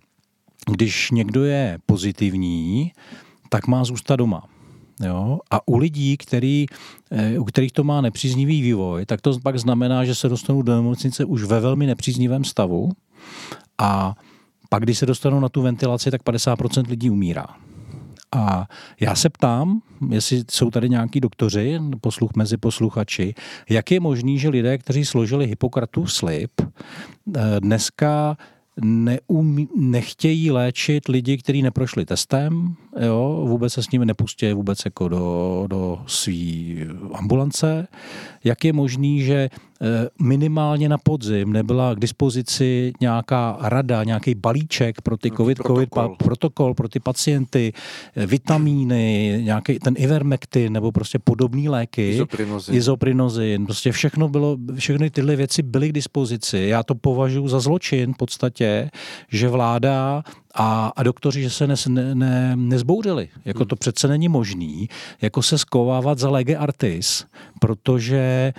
[0.72, 2.92] když někdo je pozitivní,
[3.50, 4.44] tak má zůstat doma.
[5.06, 5.40] Jo?
[5.52, 6.66] A u lidí, který,
[7.12, 10.76] eh, u kterých to má nepříznivý vývoj, tak to pak znamená, že se dostanou do
[10.76, 12.92] nemocnice už ve velmi nepříznivém stavu
[13.78, 14.16] a
[14.70, 17.46] pak, když se dostanou na tu ventilaci, tak 50% lidí umírá.
[18.32, 18.68] A
[19.00, 23.36] já se ptám, jestli jsou tady nějaký doktoři posluch mezi posluchači,
[23.70, 28.38] jak je možný, že lidé, kteří složili Hippokratův slib, eh, dneska
[28.82, 32.76] neumí, nechtějí léčit lidi, kteří neprošli testem,
[33.06, 36.34] jo, vůbec se s nimi nepustí vůbec jako do, do své
[37.14, 37.88] ambulance.
[38.44, 39.50] Jak je možný, že
[40.22, 46.04] minimálně na podzim nebyla k dispozici nějaká rada, nějaký balíček pro ty COVID, protokol.
[46.04, 47.74] COVID protokol pro ty pacienty,
[48.16, 52.10] vitamíny, nějaký ten Ivermectin nebo prostě podobné léky.
[52.10, 52.76] Izoprinozin.
[52.76, 53.66] Izoprinozin.
[53.66, 56.58] Prostě všechno bylo, všechny tyhle věci byly k dispozici.
[56.58, 58.90] Já to považuji za zločin v podstatě,
[59.32, 60.24] že vláda
[60.62, 61.76] a, a doktoři, že se ne,
[62.16, 63.30] ne, nezbouřili.
[63.46, 64.90] Jako to přece není možný,
[65.22, 67.26] jako se skovávat za lege artis,
[67.60, 68.54] protože e,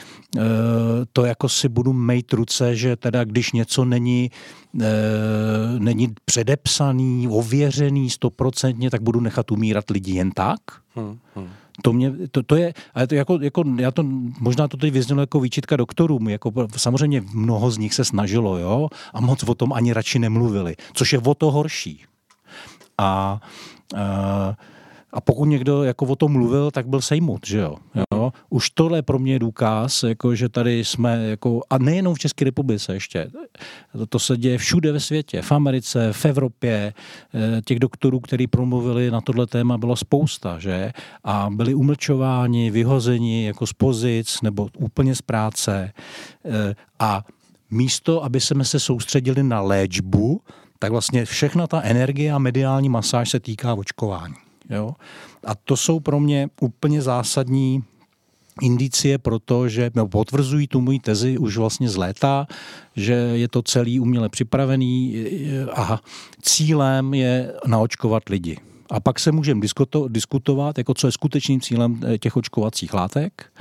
[1.12, 4.30] to jako si budu mejt ruce, že teda když něco není,
[4.80, 4.86] e,
[5.78, 10.61] není předepsaný, ověřený stoprocentně, tak budu nechat umírat lidi jen tak.
[10.94, 11.48] Hmm, hmm.
[11.83, 14.03] To, mě, to, to je, ale to jako, jako, já to,
[14.41, 18.89] možná to teď vyznělo jako výčitka doktorům, jako samozřejmě mnoho z nich se snažilo, jo,
[19.14, 22.05] a moc o tom ani radši nemluvili, což je o to horší.
[22.99, 23.41] A,
[23.97, 24.57] a
[25.12, 27.76] a pokud někdo jako o tom mluvil, tak byl sejmut, že jo?
[28.14, 28.32] jo?
[28.50, 32.44] Už tohle je pro mě důkaz, jako, že tady jsme, jako, a nejenom v České
[32.44, 33.30] republice ještě,
[33.92, 36.94] to, to se děje všude ve světě, v Americe, v Evropě,
[37.34, 40.92] eh, těch doktorů, kteří promluvili na tohle téma, bylo spousta, že?
[41.24, 45.92] A byli umlčováni, vyhozeni jako z pozic nebo úplně z práce.
[46.44, 47.24] Eh, a
[47.70, 50.40] místo, aby jsme se soustředili na léčbu,
[50.78, 54.49] tak vlastně všechna ta energie a mediální masáž se týká očkování.
[54.71, 54.95] Jo?
[55.45, 57.85] A to jsou pro mě úplně zásadní
[58.62, 62.47] indicie pro to, že no, potvrzují tu moji tezi už vlastně z léta,
[62.97, 65.25] že je to celý uměle připravený
[65.75, 65.99] a
[66.43, 68.57] cílem je naočkovat lidi.
[68.91, 69.61] A pak se můžeme
[70.09, 73.53] diskutovat, jako co je skutečným cílem eh, těch očkovacích látek,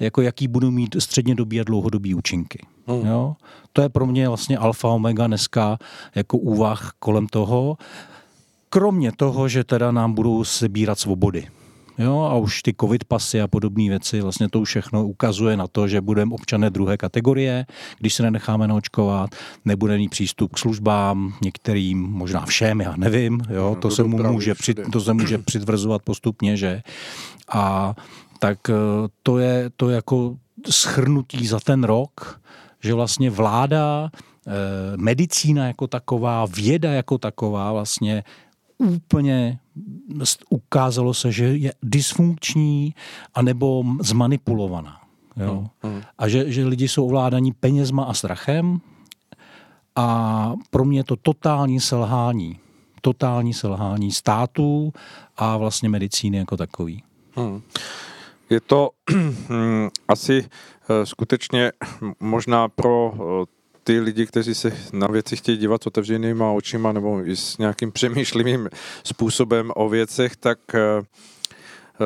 [0.00, 2.66] jako jaký budou mít střednědobý a dlouhodobý účinky.
[2.86, 3.06] Hmm.
[3.06, 3.36] Jo?
[3.72, 5.78] To je pro mě vlastně alfa omega dneska
[6.14, 7.76] jako úvah kolem toho.
[8.70, 11.46] Kromě toho, že teda nám budou sebírat svobody.
[11.98, 15.88] Jo, a už ty covid pasy a podobné věci, vlastně to všechno ukazuje na to,
[15.88, 17.66] že budeme občané druhé kategorie,
[17.98, 19.30] když se nenecháme naočkovat,
[19.64, 24.54] nebude mít přístup k službám, některým, možná všem, já nevím, jo, to, se mu může,
[24.54, 26.82] při, to se může přitvrzovat postupně, že.
[27.52, 27.94] A
[28.38, 28.74] tak eh,
[29.22, 30.36] to je to jako
[30.70, 32.40] schrnutí za ten rok,
[32.80, 34.50] že vlastně vláda, eh,
[34.96, 38.24] medicína jako taková, věda jako taková vlastně
[38.78, 39.58] úplně
[40.48, 42.94] ukázalo se, že je dysfunkční
[43.34, 45.00] anebo zmanipulovaná.
[45.36, 45.54] Jo?
[45.82, 46.02] Hmm, hmm.
[46.18, 48.80] A že, že lidi jsou ovládaní penězma a strachem
[49.96, 52.58] a pro mě je to totální selhání.
[53.00, 54.92] Totální selhání států
[55.36, 57.02] a vlastně medicíny jako takový.
[57.36, 57.62] Hmm.
[58.50, 58.90] Je to
[59.48, 60.48] hm, asi
[60.88, 61.72] eh, skutečně
[62.20, 63.57] možná pro eh,
[63.88, 68.68] ty lidi, kteří se na věci chtějí dívat otevřenýma očima nebo i s nějakým přemýšlivým
[69.04, 71.02] způsobem o věcech, tak Eh,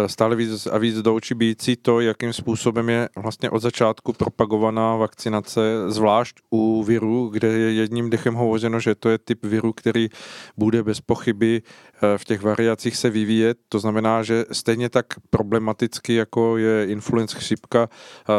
[0.06, 4.96] stále víc a víc do očí bíjící to, jakým způsobem je vlastně od začátku propagovaná
[4.96, 10.08] vakcinace, zvlášť u viru, kde je jedním dechem hovořeno, že to je typ viru, který
[10.56, 13.58] bude bez pochyby eh, v těch variacích se vyvíjet.
[13.68, 18.32] To znamená, že stejně tak problematicky, jako je influence chřipka, eh,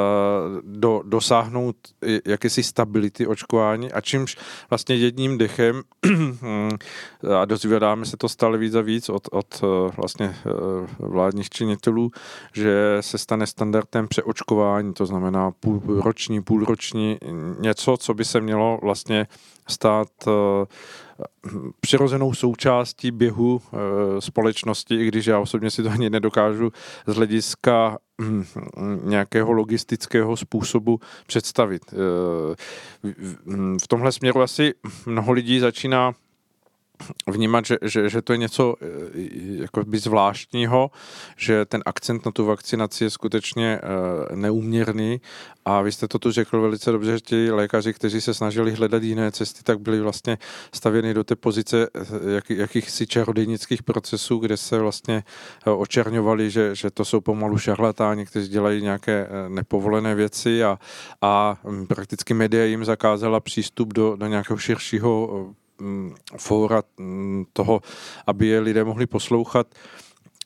[0.63, 1.75] do, dosáhnout
[2.25, 4.37] jakési stability očkování a čímž
[4.69, 5.81] vlastně jedním dechem
[7.39, 9.61] a dozvídáme se to stále víc a víc od, od
[9.97, 10.35] vlastně
[10.99, 12.11] vládní zdravotních činitelů,
[12.53, 17.17] že se stane standardem přeočkování, to znamená půlroční, půlroční,
[17.59, 19.27] něco, co by se mělo vlastně
[19.67, 20.65] stát eh,
[21.81, 26.71] přirozenou součástí běhu eh, společnosti, i když já osobně si to ani nedokážu
[27.07, 28.43] z hlediska hm,
[29.03, 31.81] nějakého logistického způsobu představit.
[31.93, 32.55] Eh,
[33.83, 34.73] v tomhle směru asi
[35.05, 36.13] mnoho lidí začíná
[37.27, 38.85] vnímat, že, že, že to je něco eh,
[39.61, 40.91] jako by zvláštního,
[41.37, 45.21] že ten akcent na tu vakcinaci je skutečně uh, neúměrný
[45.65, 49.03] a vy jste to tu řekl velice dobře, že ti lékaři, kteří se snažili hledat
[49.03, 50.37] jiné cesty, tak byli vlastně
[50.73, 55.23] stavěni do té pozice eh, jak, jakýchsi čarodejnických procesů, kde se vlastně
[55.65, 60.63] očerňovali, že, že to jsou pomalu šarlatáni, kteří dělají nějaké nepovolené věci.
[60.63, 60.79] A,
[61.21, 65.53] a hm, prakticky média jim zakázala přístup do, do nějakého širšího Mm,
[66.38, 67.81] fóra mm, toho,
[68.27, 69.67] aby je lidé mohli poslouchat.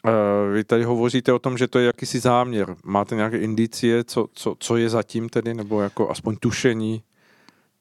[0.05, 0.11] Eh,
[0.53, 2.75] vy tady hovoříte o tom, že to je jakýsi záměr.
[2.83, 7.03] Máte nějaké indicie, co, co, co je zatím tedy, nebo jako aspoň tušení?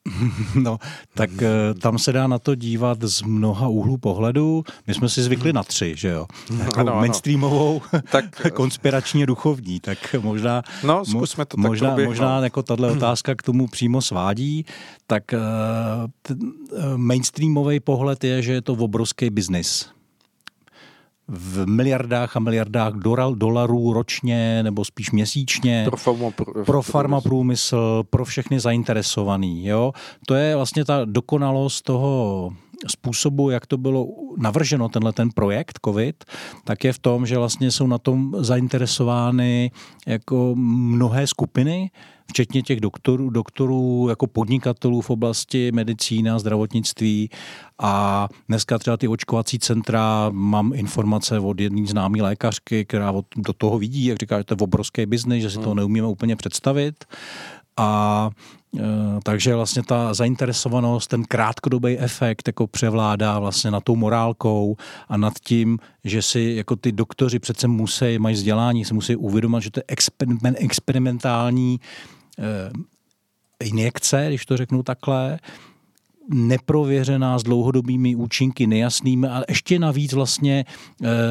[0.55, 0.79] No,
[1.15, 4.65] tak eh, tam se dá na to dívat z mnoha úhlů pohledu.
[4.87, 6.27] My jsme si zvykli na tři, že jo?
[6.59, 12.63] Jako ano, mainstreamovou, tak, konspiračně duchovní, tak možná, no, zkusme to možná, tak možná jako
[12.63, 14.67] tahle otázka k tomu přímo svádí,
[15.07, 19.96] tak uh, mainstreamový pohled je, že je to obrovský biznis.
[21.29, 22.93] V miliardách a miliardách
[23.35, 29.67] dolarů ročně nebo spíš měsíčně pro, farma, pro, pro farmaprůmysl, pro všechny zainteresovaný.
[29.67, 29.93] Jo?
[30.27, 32.51] To je vlastně ta dokonalost toho
[32.87, 34.07] způsobu, jak to bylo
[34.39, 36.25] navrženo, tenhle ten projekt COVID,
[36.65, 39.71] tak je v tom, že vlastně jsou na tom zainteresovány
[40.07, 41.91] jako mnohé skupiny,
[42.29, 47.31] včetně těch doktorů, doktorů jako podnikatelů v oblasti medicíny a zdravotnictví.
[47.79, 53.79] A dneska třeba ty očkovací centra, mám informace od jedné známé lékařky, která do toho
[53.79, 55.77] vidí, jak říká, že to je obrovský biznis, že si to hmm.
[55.77, 57.05] neumíme úplně představit.
[57.77, 58.31] A
[58.79, 58.83] e,
[59.23, 64.77] takže vlastně ta zainteresovanost, ten krátkodobý efekt jako převládá vlastně nad tou morálkou
[65.09, 69.63] a nad tím, že si jako ty doktoři přece musí, mají vzdělání, se musí uvědomit,
[69.63, 71.81] že to je experiment, experimentální
[73.61, 75.39] injekce, když to řeknu takhle,
[76.29, 80.65] neprověřená s dlouhodobými účinky, nejasnými, ale ještě navíc vlastně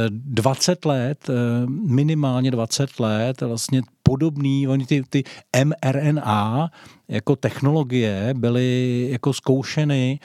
[0.09, 1.33] 20 eh, let, eh,
[1.67, 5.23] minimálně 20 let, vlastně podobný, oni ty, ty
[5.63, 6.69] mRNA
[7.07, 10.19] jako technologie byly jako zkoušeny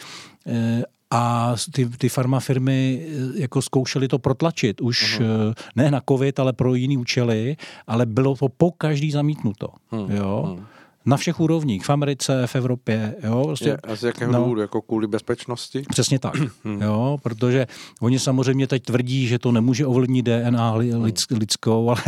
[0.46, 5.54] eh, a ty, ty farmafirmy jako zkoušely to protlačit už uh-huh.
[5.76, 7.56] ne na covid, ale pro jiný účely,
[7.86, 9.68] ale bylo to po každý zamítnuto.
[9.92, 10.10] Uh-huh.
[10.10, 10.44] Jo?
[10.46, 13.14] Uh-huh na všech úrovních, v Americe, v Evropě.
[13.24, 14.60] Jo, prostě, je, a z jakého no, důvodu?
[14.60, 15.82] Jako kvůli bezpečnosti?
[15.88, 16.34] Přesně tak.
[16.64, 16.82] Hmm.
[16.82, 17.66] jo, protože
[18.00, 21.12] oni samozřejmě teď tvrdí, že to nemůže ovlivnit DNA hmm.
[21.30, 22.02] lidskou, ale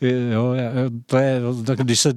[0.32, 0.54] jo,
[1.06, 2.12] to je, tak když se,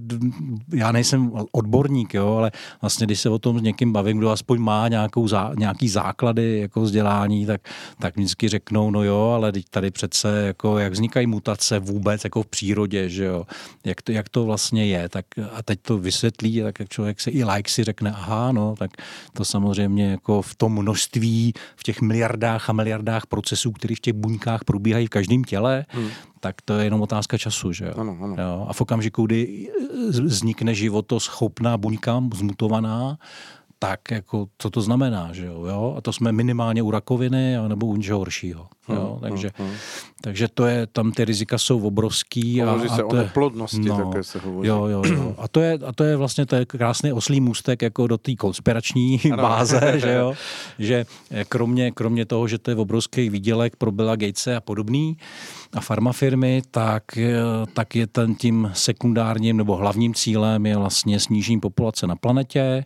[0.74, 2.51] já nejsem odborník, jo, ale
[2.82, 6.59] vlastně když se o tom s někým bavím, kdo aspoň má nějakou zá, nějaký základy
[6.59, 7.61] jako vzdělání, tak,
[7.99, 12.43] tak vždycky řeknou, no jo, ale teď tady přece, jako, jak vznikají mutace vůbec jako
[12.43, 13.43] v přírodě, že jo,
[13.86, 15.26] jak to, jak to vlastně je, tak
[15.60, 18.91] a teď to vysvětlí, tak jak člověk se i like si řekne, aha, no, tak
[19.34, 24.14] to samozřejmě jako v tom množství, v těch miliardách a miliardách procesů, které v těch
[24.14, 26.10] buňkách probíhají v každém těle, hmm.
[26.39, 27.93] tak to je jenom otázka času, že jo?
[27.97, 28.36] Ano, ano.
[28.39, 28.66] jo?
[28.70, 29.70] A v okamžiku, kdy
[30.10, 33.18] vznikne životoschopná buňka, zmutovaná,
[33.80, 35.93] tak jako, co to znamená, že jo, jo?
[35.97, 38.68] A to jsme minimálně u rakoviny, nebo u něčeho horšího.
[38.89, 39.17] Jo?
[39.21, 39.77] Hmm, takže, hmm, hmm.
[40.21, 42.63] takže to je, tam ty rizika jsou obrovský.
[42.63, 44.67] A, a se to je, o plodnosti no, také se hovoří.
[44.67, 45.35] Jo, jo, jo.
[45.37, 48.35] A to je, a to je vlastně to je krásný oslý můstek jako do té
[48.35, 49.43] konspirační ano.
[49.43, 50.33] báze, že jo,
[50.79, 51.05] že
[51.49, 55.17] kromě, kromě toho, že to je obrovský výdělek pro Billa Gatese a podobný,
[55.73, 57.03] a farmafirmy, tak,
[57.73, 62.85] tak je ten tím sekundárním nebo hlavním cílem je vlastně snížení populace na planetě, eh,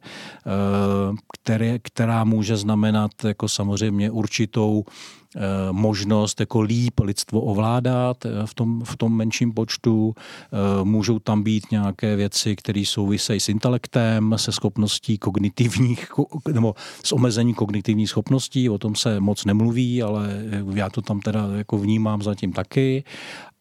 [1.33, 5.22] které, která může znamenat jako samozřejmě určitou Eh,
[5.71, 10.15] možnost jako líp lidstvo ovládat eh, v tom, v tom menším počtu.
[10.17, 16.11] Eh, můžou tam být nějaké věci, které souvisejí s intelektem, se schopností kognitivních,
[16.53, 20.29] nebo s omezení kognitivních schopností, o tom se moc nemluví, ale
[20.73, 23.03] já to tam teda jako vnímám zatím taky.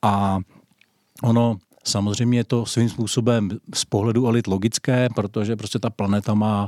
[0.03, 0.39] A
[1.23, 6.67] ono Samozřejmě je to svým způsobem z pohledu elit logické, protože prostě ta planeta má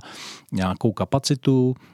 [0.52, 1.93] nějakou kapacitu, Eh,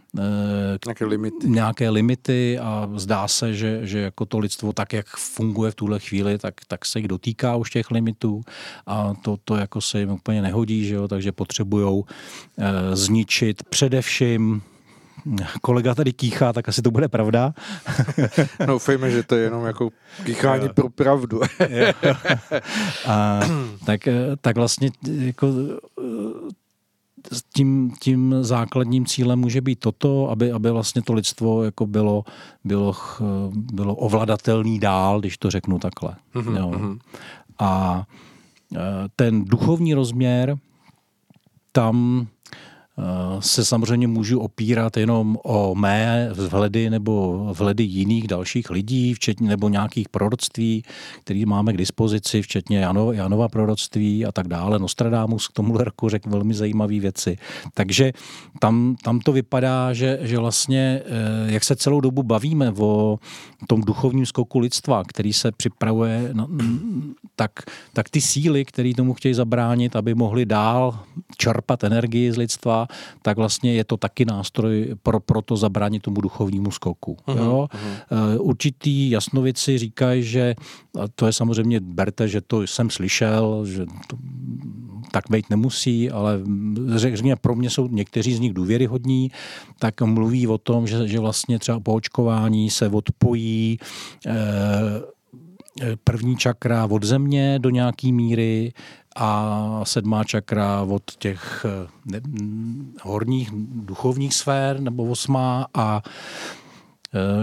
[0.86, 1.48] nějaké limity.
[1.48, 5.98] nějaké limity a zdá se, že, že jako to lidstvo tak, jak funguje v tuhle
[5.98, 8.42] chvíli, tak, tak se jich dotýká už těch limitů
[8.86, 11.08] a to, to jako se jim úplně nehodí, že jo?
[11.08, 12.04] takže potřebují
[12.58, 14.62] e, zničit především
[15.62, 17.54] kolega tady kýchá, tak asi to bude pravda.
[18.61, 19.90] No, Doufejme, že to je jenom jako
[20.24, 21.40] kýchání pro pravdu.
[23.06, 23.40] a,
[23.86, 25.46] tak, eh, tak vlastně jako
[27.54, 32.24] tím, tím základním cílem může být toto, aby, aby vlastně to lidstvo jako bylo,
[32.64, 32.94] bylo,
[33.54, 36.16] bylo ovladatelný dál, když to řeknu takhle.
[36.34, 36.56] Mm-hmm.
[36.56, 36.68] Jo.
[36.70, 36.98] Mhm.
[37.58, 38.04] A
[38.76, 38.78] e,
[39.16, 40.56] ten duchovní rozměr,
[41.72, 42.26] tam
[43.41, 49.68] se samozřejmě můžu opírat jenom o mé vhledy nebo vhledy jiných dalších lidí, včetně nebo
[49.68, 50.83] nějakých proroctví,
[51.25, 54.79] které máme k dispozici, včetně Jano, Janova proroctví a tak dále.
[54.79, 57.38] Nostradamus k tomu roku řekl velmi zajímavé věci.
[57.75, 58.12] Takže
[58.58, 63.18] tam, tam to vypadá, že, že vlastně, eh, jak se celou dobu bavíme o
[63.67, 66.49] tom duchovním skoku lidstva, který se připravuje, no,
[67.37, 67.53] tak,
[67.92, 70.99] tak ty síly, které tomu chtějí zabránit, aby mohli dál
[71.37, 72.79] čerpat energii z lidstva,
[73.22, 77.16] tak vlastně je to taky nástroj pro, pro to zabránit tomu duchovnímu skoku.
[77.26, 77.68] Uh-huh, jo?
[77.72, 78.36] Uh-huh.
[78.40, 80.54] Určitý jasnovici říkají, že
[81.14, 84.16] to je samozřejmě, berte, že to jsem slyšel, že to
[85.11, 86.40] tak být nemusí, ale
[86.94, 89.30] řekněme, pro mě jsou někteří z nich důvěryhodní,
[89.78, 93.78] tak mluví o tom, že, že vlastně třeba po očkování se odpojí
[94.26, 94.34] eh,
[96.04, 98.72] první čakra od země do nějaký míry
[99.16, 101.66] a sedmá čakra od těch
[102.04, 102.20] ne,
[103.03, 106.03] horních duchovních sfér nebo osmá a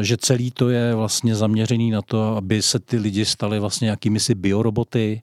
[0.02, 4.20] že celý to je vlastně zaměřený na to, aby se ty lidi stali vlastně jakými
[4.20, 5.22] si bioroboty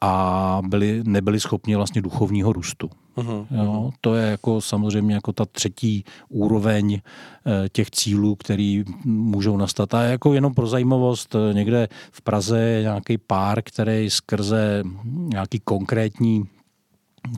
[0.00, 2.90] a byli, nebyli schopni vlastně duchovního růstu.
[3.18, 3.46] Uh-huh.
[3.50, 9.94] Jo, to je jako samozřejmě jako ta třetí úroveň eh, těch cílů, který můžou nastat.
[9.94, 15.60] A jako jenom pro zajímavost, eh, někde v Praze je nějaký pár, který skrze nějaký
[15.64, 16.44] konkrétní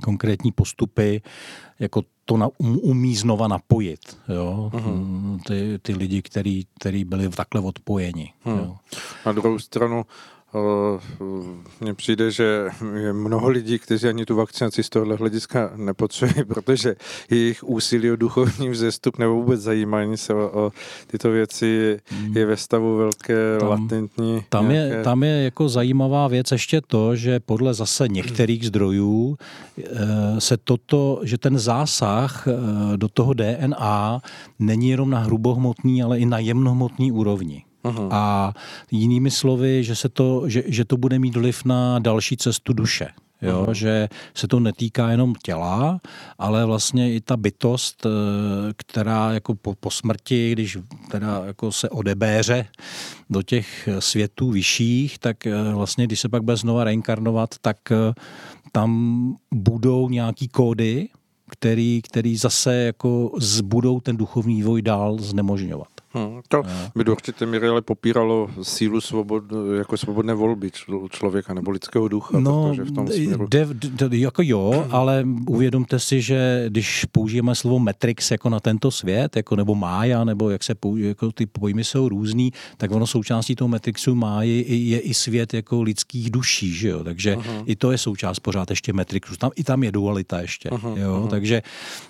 [0.03, 1.23] konkrétní postupy,
[1.79, 4.19] jako to na, um, umí znova napojit.
[4.29, 4.71] Jo?
[4.75, 5.41] Uh-huh.
[5.47, 8.33] Ty, ty lidi, kteří byli takhle odpojeni.
[8.47, 8.59] Uh-huh.
[8.59, 8.77] Jo?
[9.27, 10.05] Na druhou stranu,
[11.81, 16.97] mně přijde, že je mnoho lidí, kteří ani tu vakcinaci z tohohle hlediska nepotřebují, protože
[17.31, 20.73] jejich úsilí o duchovní vzestup nebo vůbec zajímání se o, o
[21.07, 22.37] tyto věci hmm.
[22.37, 24.45] je ve stavu velké tam, latentní.
[24.49, 24.97] Tam, nějaké...
[24.97, 29.39] je, tam je jako zajímavá věc ještě to, že podle zase některých zdrojů
[29.79, 34.21] eh, se toto, že ten zásah eh, do toho DNA
[34.59, 37.65] není jenom na hrubohmotný, ale i na jemnohmotný úrovni.
[37.85, 38.09] Aha.
[38.11, 38.53] A
[38.91, 43.09] jinými slovy, že, se to, že, že to bude mít vliv na další cestu duše.
[43.43, 46.01] Jo, že se to netýká jenom těla,
[46.39, 48.11] ale vlastně i ta bytost, eh,
[48.77, 50.79] která jako po, po smrti, když
[51.11, 52.67] teda jako se odebéře
[53.31, 58.15] do těch světů vyšších, tak eh, vlastně, když se pak bude znova reinkarnovat, tak eh,
[58.73, 61.09] tam budou nějaký kódy,
[61.51, 66.00] který, který zase jako zbudou ten duchovní vývoj dál znemožňovat.
[66.13, 66.63] Hmm, to
[66.97, 69.45] by do určité míry ale popíralo sílu svobod,
[69.79, 70.71] jako svobodné volby
[71.11, 72.41] člověka nebo lidského ducha.
[72.41, 73.47] No, v tom směru...
[73.49, 73.69] de,
[74.09, 79.37] de, jako jo, ale uvědomte si, že když použijeme slovo Matrix jako na tento svět,
[79.37, 83.57] jako nebo Mája, nebo jak se použije, jako ty pojmy jsou různý, tak ono součástí
[83.57, 87.05] toho Matrixu Máji je i svět jako lidských duší, že jo?
[87.05, 87.63] takže uh-huh.
[87.67, 89.37] i to je součást pořád ještě Matrixu.
[89.37, 90.69] Tam, I tam je dualita ještě.
[90.69, 91.23] Uh-huh, jo?
[91.23, 91.29] Uh-huh.
[91.29, 91.63] Takže,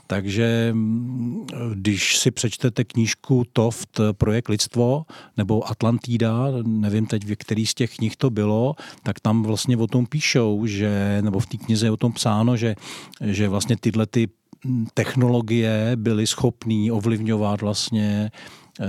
[0.06, 5.04] takže mm, když si přečtete knížku Toft, projekt Lidstvo
[5.36, 9.86] nebo Atlantida, nevím teď, v který z těch knih to bylo, tak tam vlastně o
[9.86, 12.74] tom píšou, že, nebo v té knize je o tom psáno, že,
[13.20, 14.28] že vlastně tyhle ty
[14.94, 18.30] technologie byly schopný ovlivňovat vlastně
[18.80, 18.86] eh,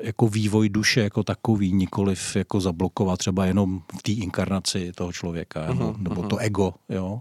[0.00, 5.68] jako vývoj duše jako takový, nikoliv jako zablokovat třeba jenom v té inkarnaci toho člověka,
[5.68, 6.28] uh-huh, nebo uh-huh.
[6.28, 7.20] to ego, jo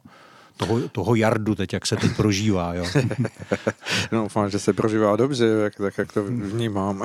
[0.57, 2.73] toho, toho jardu teď, jak se teď prožívá.
[2.73, 2.85] Jo.
[4.11, 7.03] no, doufám, že se prožívá dobře, jak, tak jak to vnímám.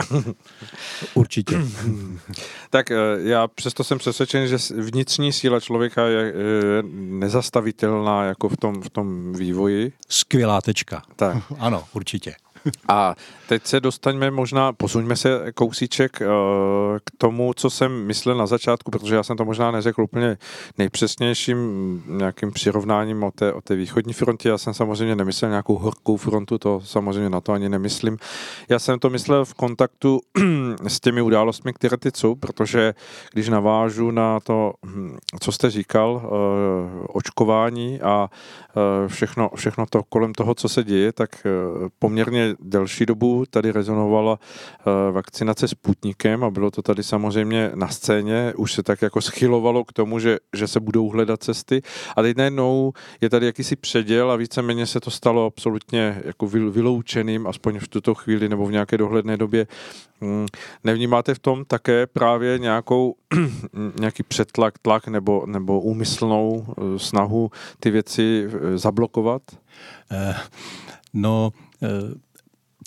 [1.15, 1.59] Určitě.
[2.70, 6.33] tak eh, já přesto jsem přesvědčen, že vnitřní síla člověka je
[6.93, 9.93] nezastavitelná jako v tom, v tom vývoji.
[10.09, 11.03] Skvělá tečka.
[11.16, 11.37] Tak.
[11.59, 12.35] ano, určitě.
[12.89, 13.14] A
[13.48, 16.26] teď se dostaňme možná, posuňme se kousíček uh,
[17.05, 20.39] k tomu, co jsem myslel na začátku, protože já jsem to možná neřekl úplně
[20.78, 21.59] nejpřesnějším
[22.06, 24.48] nějakým přirovnáním o té, o té východní frontě.
[24.48, 28.18] Já jsem samozřejmě nemyslel nějakou horkou frontu, to samozřejmě na to ani nemyslím.
[28.68, 30.20] Já jsem to myslel v kontaktu
[30.86, 32.94] s těmi událostmi, které teď jsou, protože
[33.32, 38.28] když navážu na to, hm, co jste říkal, uh, očkování a
[38.76, 41.47] uh, všechno, všechno to kolem toho, co se děje, tak
[41.98, 48.53] poměrně delší dobu tady rezonovala eh, vakcinace Sputnikem a bylo to tady samozřejmě na scéně,
[48.57, 51.83] už se tak jako schylovalo k tomu, že, že se budou hledat cesty
[52.16, 57.47] a teď najednou je tady jakýsi předěl a víceméně se to stalo absolutně jako vyloučeným,
[57.47, 59.66] aspoň v tuto chvíli nebo v nějaké dohledné době.
[60.20, 60.47] Hmm,
[60.85, 63.15] nevnímáte v tom také právě nějakou,
[64.01, 67.51] nějaký přetlak, tlak nebo, nebo úmyslnou eh, snahu
[67.81, 69.43] ty věci eh, zablokovat?
[71.15, 71.51] No,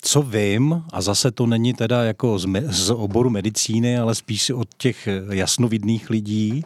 [0.02, 4.50] co vím, a zase to není teda jako z, me, z oboru medicíny, ale spíš
[4.50, 6.64] od těch jasnovidných lidí,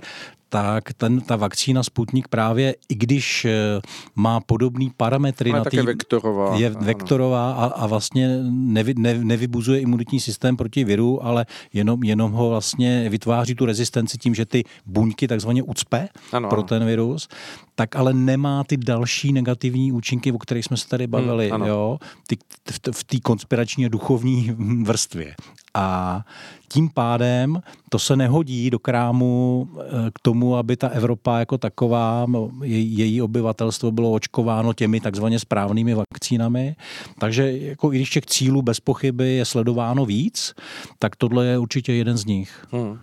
[0.52, 3.80] tak ten, ta vakcína Sputnik právě, i když eh,
[4.16, 9.80] má podobný parametry, na tý, je vektorová, je vektorová a, a vlastně nevy, ne, nevybuzuje
[9.80, 14.64] imunitní systém proti viru, ale jenom, jenom ho vlastně vytváří tu rezistenci tím, že ty
[14.86, 17.28] buňky takzvaně ucpe ano, pro ten virus,
[17.74, 21.62] tak ale nemá ty další negativní účinky, o kterých jsme se tady hmm, bavili, hmm,
[21.62, 22.36] jo, ty,
[22.70, 24.50] v, v té konspirační a duchovní
[24.82, 25.34] vrstvě.
[25.74, 26.24] A
[26.72, 32.26] tím pádem to se nehodí do krámu eh, k tomu, aby ta Evropa jako taková,
[32.62, 36.76] její, obyvatelstvo bylo očkováno těmi takzvaně správnými vakcínami.
[37.18, 40.54] Takže jako i když těch cílů bez pochyby je sledováno víc,
[40.98, 42.66] tak tohle je určitě jeden z nich.
[42.70, 42.98] Hmm.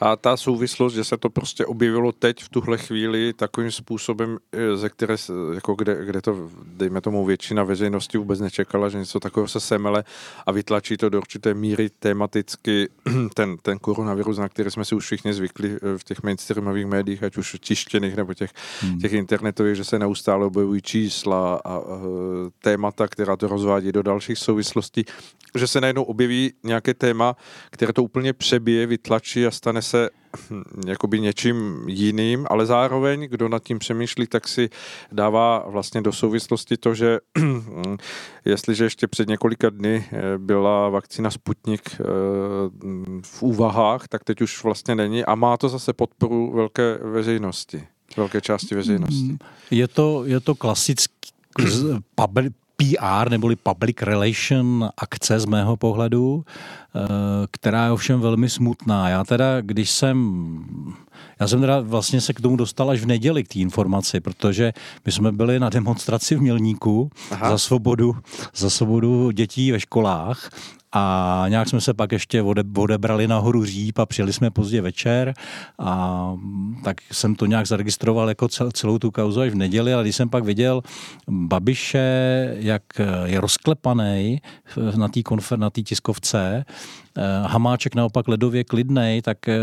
[0.00, 4.76] A ta souvislost, že se to prostě objevilo teď v tuhle chvíli takovým způsobem, eh,
[4.76, 5.16] ze které,
[5.54, 10.04] jako kde, kde to, dejme tomu, většina veřejnosti vůbec nečekala, že něco takového se semele
[10.46, 12.88] a vytlačí to do určité míry tematicky
[13.34, 17.22] ten, ten koronavirus, na který jsme si už všichni zvykli eh, v těch mainstreamových médiích,
[17.22, 18.50] ať už tištěných nebo těch,
[18.80, 18.98] hmm.
[18.98, 21.82] těch internetových, že se neustále objevují čísla a, a
[22.62, 25.04] témata, která to rozvádí do dalších souvislostí,
[25.58, 27.36] že se najednou objeví nějaké téma,
[27.70, 30.10] které to úplně přebije, vytlačí a stane se
[30.50, 34.70] hm, jakoby něčím jiným, ale zároveň, kdo nad tím přemýšlí, tak si
[35.12, 37.18] dává vlastně do souvislosti to, že
[38.44, 42.04] jestliže ještě před několika dny eh, byla vakcína Sputnik eh,
[43.22, 47.86] v úvahách, tak teď už vlastně není a má to zase podporu velké veřejnosti,
[48.16, 49.36] velké části veřejnosti.
[49.70, 51.30] Je to, je to klasický
[52.76, 56.98] PR neboli public relation akce z mého pohledu, eh,
[57.50, 59.08] která je ovšem velmi smutná.
[59.08, 60.16] Já teda, když jsem,
[61.40, 64.72] já jsem teda vlastně se k tomu dostal až v neděli k té informaci, protože
[65.06, 67.50] my jsme byli na demonstraci v Mělníku Aha.
[67.50, 68.16] za svobodu,
[68.54, 70.50] za svobodu dětí ve školách
[70.96, 75.34] a nějak jsme se pak ještě ode, odebrali nahoru Říp a přijeli jsme pozdě večer
[75.78, 76.32] a
[76.84, 80.16] tak jsem to nějak zaregistroval jako cel, celou tu kauzu až v neděli, ale když
[80.16, 80.82] jsem pak viděl
[81.28, 82.82] Babiše, jak
[83.24, 84.40] je rozklepaný
[84.96, 86.64] na té konfer, na tiskovce,
[87.16, 89.58] eh, Hamáček naopak ledově klidnej, tak eh,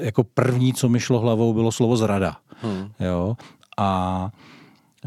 [0.00, 2.36] jako první, co mi šlo hlavou, bylo slovo zrada.
[2.62, 2.88] Hmm.
[3.00, 3.36] Jo?
[3.78, 4.30] A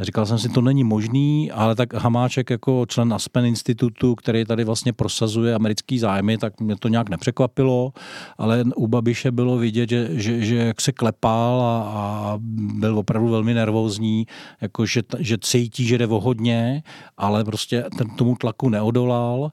[0.02, 4.64] Říkal jsem si, to není možný, ale tak Hamáček jako člen Aspen institutu, který tady
[4.64, 7.94] vlastně prosazuje americký zájmy, tak mě to nějak nepřekvapilo,
[8.38, 13.30] ale u Babiše bylo vidět, že, že, že jak se klepal a, a byl opravdu
[13.30, 14.28] velmi nervózní,
[14.61, 16.84] jako že, že cítí, že jde o hodně,
[17.18, 19.52] ale prostě ten tomu tlaku neodolal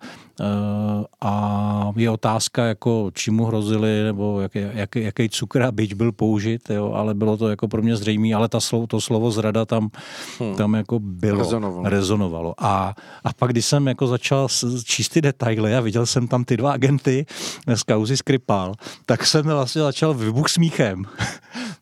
[1.21, 6.71] a je otázka, jako čemu hrozili, nebo jaký, jaký, jaký cukr a byč byl použit,
[6.71, 9.91] jo, ale bylo to jako pro mě zřejmé, ale ta slovo, to slovo zrada tam,
[10.39, 10.55] hmm.
[10.55, 11.89] tam jako bylo, rezonovalo.
[11.89, 12.55] rezonovalo.
[12.59, 12.95] A,
[13.25, 14.49] a pak, když jsem jako začal
[14.85, 17.27] číst ty detaily a viděl jsem tam ty dva agenty
[17.75, 18.75] z kauzy Skripal,
[19.07, 21.05] tak jsem vlastně začal vybuch smíchem.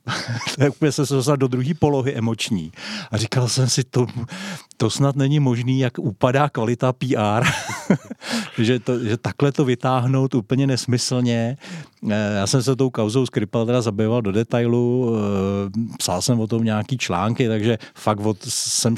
[0.59, 2.73] tak úplně jsem se dostal do druhé polohy emoční.
[3.11, 4.07] A říkal jsem si, to,
[4.77, 7.45] to snad není možný, jak upadá kvalita PR,
[8.59, 11.57] že, to, že takhle to vytáhnout úplně nesmyslně.
[12.11, 16.47] Eh, já jsem se tou kauzou Skripal teda zabýval do detailu, eh, psal jsem o
[16.47, 18.95] tom nějaký články, takže fakt od, jsem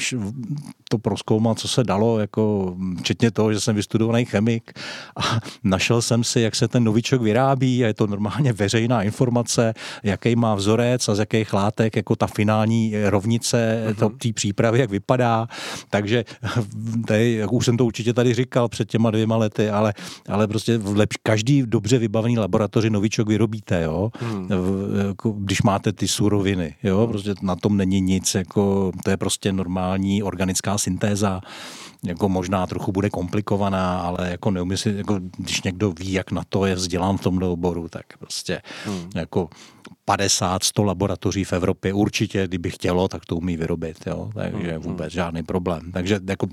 [0.89, 4.73] to proskoumal, co se dalo, jako včetně toho, že jsem vystudovaný chemik
[5.17, 9.75] a našel jsem si, jak se ten novičok vyrábí a je to normálně veřejná informace,
[10.03, 14.17] jaký má vzorec a z jakých látek, jako ta finální rovnice uh-huh.
[14.19, 15.49] té přípravy, jak vypadá.
[15.91, 16.25] Takže
[17.07, 19.95] tady, jak už jsem to určitě tady říkal před těma dvěma lety, ale,
[20.29, 24.11] ale prostě v lepš, každý dobře vybavený laboratoři novičok vyrobíte, jo?
[24.21, 24.49] Hmm.
[24.49, 27.07] V, jako, když máte ty suroviny, jo?
[27.07, 31.41] Prostě na tom není nic, jako, to je prostě normální organická syntéza
[32.05, 36.43] jako možná trochu bude komplikovaná, ale jako neumí si, jako když někdo ví, jak na
[36.49, 39.11] to je vzdělán v tomto oboru, tak prostě hmm.
[39.15, 39.49] jako
[40.09, 44.31] 50-100 laboratoří v Evropě určitě, kdyby chtělo, tak to umí vyrobit, jo?
[44.35, 44.83] takže hmm.
[44.83, 45.93] vůbec žádný problém.
[45.93, 46.47] Takže jako,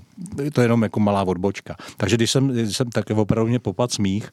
[0.54, 1.76] to je jenom jako malá odbočka.
[1.98, 4.32] Takže když jsem, když jsem tak opravdu mě popad smích,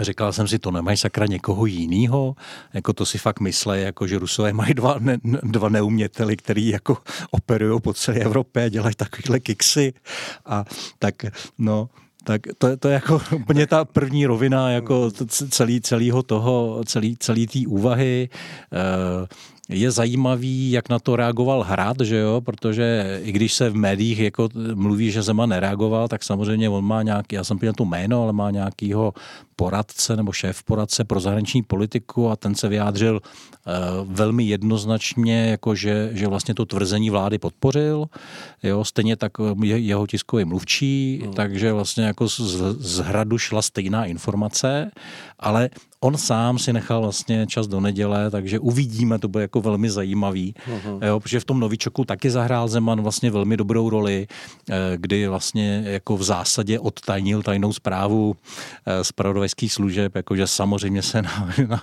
[0.00, 2.36] říkal jsem si, to nemají sakra někoho jiného,
[2.72, 6.98] jako to si fakt myslí, jako že Rusové mají dva, ne, dva neuměteli, který jako
[7.30, 9.92] operují po celé Evropě a dělají takovýhle kiksy
[10.46, 10.64] a
[10.98, 11.14] tak
[11.58, 11.88] no,
[12.24, 15.10] tak to, to je jako úplně ta první rovina jako
[15.50, 18.28] celý, celýho toho, celý, celý té úvahy.
[18.72, 19.26] Uh,
[19.72, 24.18] je zajímavý, jak na to reagoval Hrad, že jo, protože i když se v médiích
[24.18, 28.22] jako mluví, že Zeman nereagoval, tak samozřejmě on má nějaký, já jsem pěl to jméno,
[28.22, 29.12] ale má nějakýho
[29.56, 35.74] poradce nebo šéf poradce pro zahraniční politiku a ten se vyjádřil uh, velmi jednoznačně, jako
[35.74, 38.06] že, že vlastně to tvrzení vlády podpořil,
[38.62, 41.32] jo, stejně tak eh, je, jeho tiskový mluvčí, hmm.
[41.32, 42.40] takže vlastně jako z,
[42.78, 44.90] z hradu šla stejná informace,
[45.38, 45.70] ale
[46.02, 50.54] on sám si nechal vlastně čas do neděle, takže uvidíme, to bude jako velmi zajímavý,
[50.54, 51.06] uh-huh.
[51.06, 54.26] jo, protože v tom novičoku taky zahrál Zeman vlastně velmi dobrou roli,
[54.70, 58.36] eh, kdy vlastně jako v zásadě odtajnil tajnou zprávu
[59.02, 61.82] z zpravodajských služeb, jakože samozřejmě se na, na,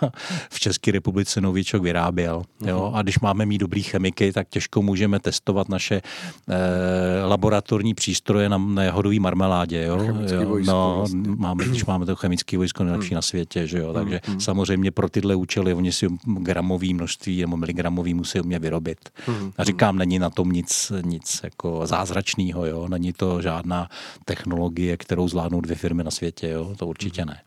[0.49, 2.43] v České republice novičok vyráběl.
[2.65, 2.85] Jo?
[2.87, 2.95] Mhm.
[2.95, 8.57] A když máme mít dobrý chemiky, tak těžko můžeme testovat naše eh, laboratorní přístroje na,
[8.57, 9.83] na jahodový marmeládě.
[9.83, 10.03] Jo?
[10.31, 10.45] jo?
[10.45, 11.23] Vojsko, no, vlastně.
[11.37, 13.15] máme, když máme to chemické vojsko nejlepší mhm.
[13.15, 13.67] na světě.
[13.67, 13.93] Že jo?
[14.09, 14.39] Takže mm.
[14.39, 19.09] samozřejmě pro tyhle účely oni si gramový množství nebo miligramový musí umět vyrobit.
[19.27, 19.51] Mm.
[19.57, 22.65] A říkám, není na tom nic, nic jako zázračného.
[22.65, 22.87] Jo?
[22.87, 23.89] Není to žádná
[24.25, 26.49] technologie, kterou zvládnou dvě firmy na světě.
[26.49, 26.75] Jo?
[26.77, 27.41] To určitě ne.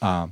[0.00, 0.28] A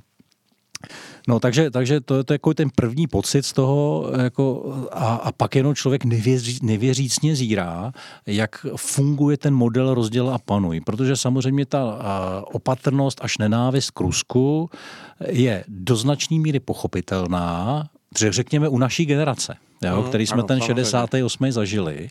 [1.28, 5.32] No takže, takže to, to je jako ten první pocit z toho jako, a, a
[5.32, 7.92] pak jenom člověk nevěří, nevěřícně zírá,
[8.26, 10.80] jak funguje ten model rozděl a panuj.
[10.80, 11.98] Protože samozřejmě ta
[12.52, 14.70] opatrnost až nenávist k Rusku
[15.28, 17.86] je do značné míry pochopitelná,
[18.16, 21.52] řekněme u naší generace jo, mm, který jsme ano, ten 68.
[21.52, 22.08] zažili,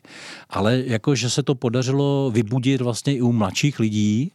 [0.49, 4.31] ale jako, že se to podařilo vybudit vlastně i u mladších lidí,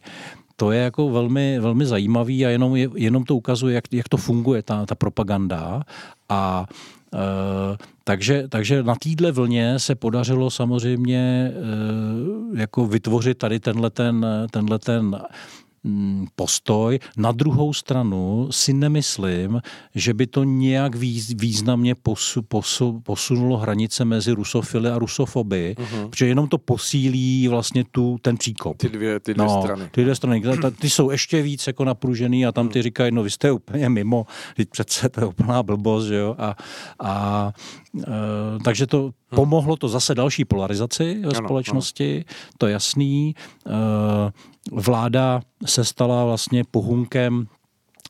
[0.59, 4.63] to je jako velmi, velmi zajímavý a jenom, jenom to ukazuje, jak, jak to funguje,
[4.63, 5.83] ta, ta propaganda.
[6.29, 6.65] A
[7.13, 14.25] e, takže, takže na téhle vlně se podařilo samozřejmě e, jako vytvořit tady tenhle ten,
[14.51, 15.19] tenhle ten
[16.35, 16.99] postoj.
[17.17, 19.61] Na druhou stranu si nemyslím,
[19.95, 20.95] že by to nějak
[21.35, 26.09] významně posu, posu, posunulo hranice mezi rusofily a rusofoby, uh-huh.
[26.09, 28.77] protože jenom to posílí vlastně tu, ten příkop.
[28.77, 29.89] Ty dvě, ty dvě no, strany.
[29.91, 30.41] Ty dvě strany.
[30.79, 34.25] Ty jsou ještě víc jako napružený a tam ty říkají, no vy jste úplně mimo,
[34.55, 36.35] teď přece to je úplná blbost, že jo?
[36.37, 36.55] A,
[36.99, 37.51] a
[37.97, 38.03] e,
[38.63, 42.23] takže to pomohlo to zase další polarizaci ve společnosti, ano.
[42.57, 43.35] to je jasný.
[43.67, 43.71] E,
[44.71, 47.47] vláda se stala vlastně pohunkem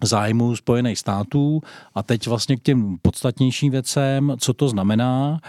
[0.03, 1.61] zájmu Spojených států
[1.95, 5.39] a teď vlastně k těm podstatnějším věcem, co to znamená,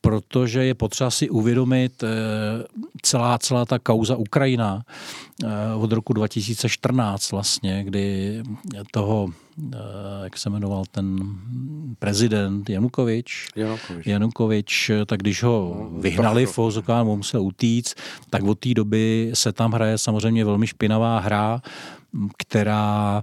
[0.00, 2.06] protože je potřeba si uvědomit e,
[3.02, 4.82] celá, celá ta kauza Ukrajina
[5.44, 8.42] e, od roku 2014 vlastně, kdy
[8.90, 9.28] toho
[10.24, 11.18] jak se jmenoval ten
[11.98, 13.48] prezident Janukovič.
[13.56, 14.06] Janukovič.
[14.06, 17.94] Janukovič tak když ho no, vyhnali v Ozokán, musel utíct,
[18.30, 21.60] tak od té doby se tam hraje samozřejmě velmi špinavá hra,
[22.38, 23.22] která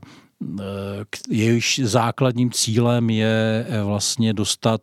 [1.29, 4.81] jejíž základním cílem je vlastně dostat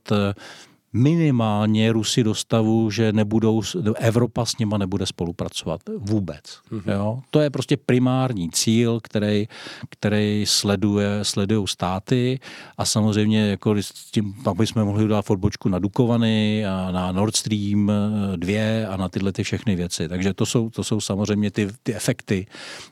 [0.92, 3.62] minimálně Rusy do stavu, že nebudou,
[3.96, 6.42] Evropa s nima nebude spolupracovat vůbec.
[6.72, 6.92] Mm-hmm.
[6.92, 7.20] Jo?
[7.30, 9.48] To je prostě primární cíl, který,
[9.90, 12.40] který sleduje, sledují státy
[12.78, 17.36] a samozřejmě jako s tím, pak bychom mohli dát odbočku na Dukovany a na Nord
[17.36, 17.92] Stream
[18.36, 20.08] 2 a na tyhle ty všechny věci.
[20.08, 22.46] Takže to jsou, to jsou samozřejmě ty, ty efekty,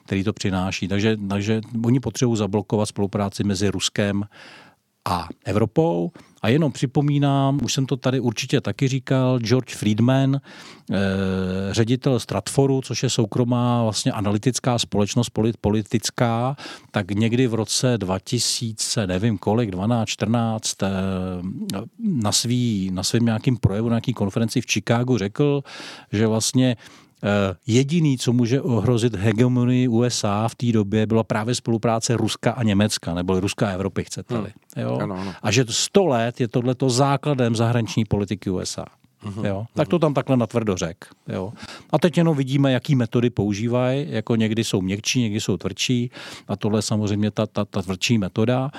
[0.05, 0.89] které to přináší.
[0.89, 4.25] Takže, takže oni potřebují zablokovat spolupráci mezi Ruskem
[5.09, 6.11] a Evropou.
[6.43, 10.97] A jenom připomínám, už jsem to tady určitě taky říkal, George Friedman, eh,
[11.71, 15.31] ředitel Stratforu, což je soukromá vlastně analytická společnost
[15.61, 16.57] politická,
[16.91, 20.89] tak někdy v roce 2000, nevím kolik, 12, 14, eh,
[21.99, 25.63] na, svý, na svém nějakým projevu, na nějaký konferenci v Chicagu řekl,
[26.13, 26.77] že vlastně
[27.67, 33.15] jediný, co může ohrozit hegemonii USA v té době, byla právě spolupráce Ruska a Německa,
[33.15, 34.53] nebo Ruska a Evropy, chcete-li.
[34.77, 34.85] Hmm.
[34.85, 34.99] Jo?
[35.03, 35.35] Ano, ano.
[35.43, 38.85] A že 100 let je tohleto základem zahraniční politiky USA.
[39.27, 39.67] Uhum, jo?
[39.75, 41.07] Tak to tam takhle natvrdo řek.
[41.29, 41.53] Jo?
[41.91, 46.11] A teď jenom vidíme, jaký metody používají, jako někdy jsou měkčí, někdy jsou tvrdší
[46.49, 48.71] a tohle je samozřejmě ta, ta, ta tvrdší metoda.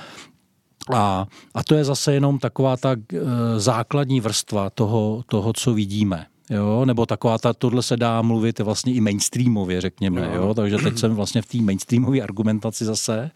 [0.94, 3.18] A, a to je zase jenom taková ta e,
[3.60, 6.26] základní vrstva toho, toho, co vidíme.
[6.49, 10.41] Jo, nebo taková ta, tohle se dá mluvit vlastně i mainstreamově, řekněme, jo.
[10.41, 10.53] jo?
[10.53, 13.31] takže teď jsem vlastně v té mainstreamové argumentaci zase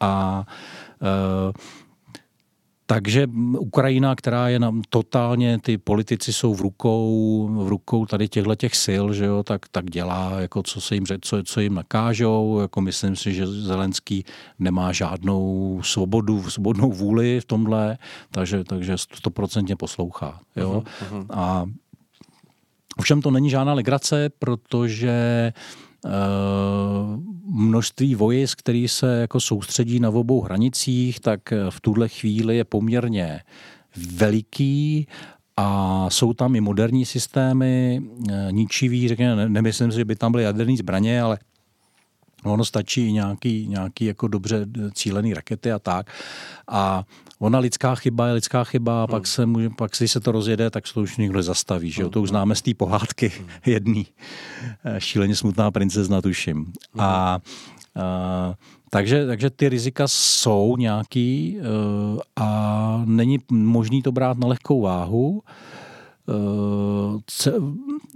[0.00, 0.44] a
[1.02, 1.52] e,
[2.86, 3.28] takže
[3.58, 8.76] Ukrajina, která je nám totálně, ty politici jsou v rukou, v rukou tady těchto těch
[8.84, 12.80] sil, že jo, tak, tak dělá, jako co se jim, co, co jim nakážou, jako
[12.80, 14.24] myslím si, že Zelenský
[14.58, 17.98] nemá žádnou svobodu, svobodnou vůli v tomhle,
[18.30, 20.82] takže, takže stoprocentně poslouchá, jo.
[20.86, 21.26] Uh-huh, uh-huh.
[21.30, 21.64] A
[22.96, 25.52] Ovšem to není žádná legrace, protože
[26.04, 26.10] uh,
[27.54, 31.40] množství vojsk, který se jako soustředí na obou hranicích, tak
[31.70, 33.40] v tuhle chvíli je poměrně
[33.96, 35.06] veliký
[35.56, 40.44] a jsou tam i moderní systémy, eh, ničivý, řekněme, nemyslím si, že by tam byly
[40.44, 41.38] jaderné zbraně, ale
[42.44, 46.10] ono stačí nějaký, nějaký jako dobře cílený rakety a tak.
[46.68, 47.04] A
[47.44, 49.10] ona lidská chyba je lidská chyba a hmm.
[49.10, 51.90] pak, se může, pak si se to rozjede, tak se to už nikdo zastaví.
[51.90, 52.10] Že jo?
[52.10, 52.32] To už hmm.
[52.32, 53.48] známe z té pohádky hmm.
[53.66, 54.06] jedný.
[54.84, 56.56] Eh, šíleně smutná princezna, tuším.
[56.56, 56.72] Hmm.
[56.98, 58.54] A, a
[58.90, 65.42] takže, takže ty rizika jsou nějaký eh, a není možný to brát na lehkou váhu.
[66.28, 67.52] Eh,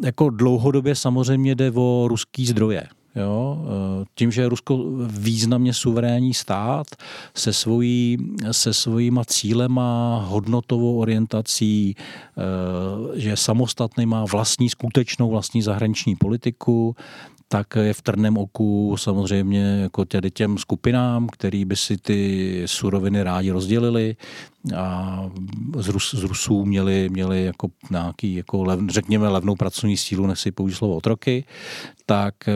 [0.05, 2.87] jako dlouhodobě samozřejmě jde o ruský zdroje.
[3.19, 3.59] Jo?
[3.65, 6.87] Eh, tím, že je Rusko významně suverénní stát
[7.35, 8.19] se, svojí,
[8.51, 16.97] se svojima cílema, hodnotovou orientací, eh, že je samostatný, má vlastní, skutečnou vlastní zahraniční politiku,
[17.49, 23.23] tak je v trnem oku samozřejmě jako těm, těm skupinám, který by si ty suroviny
[23.23, 24.17] rádi rozdělili
[24.77, 25.25] a
[25.77, 30.41] z, Rus, z Rusů měli, měli jako nějaký, jako lev, řekněme, levnou pracovní sílu, než
[30.41, 31.45] si použít slovo otroky,
[32.07, 32.53] tak eh,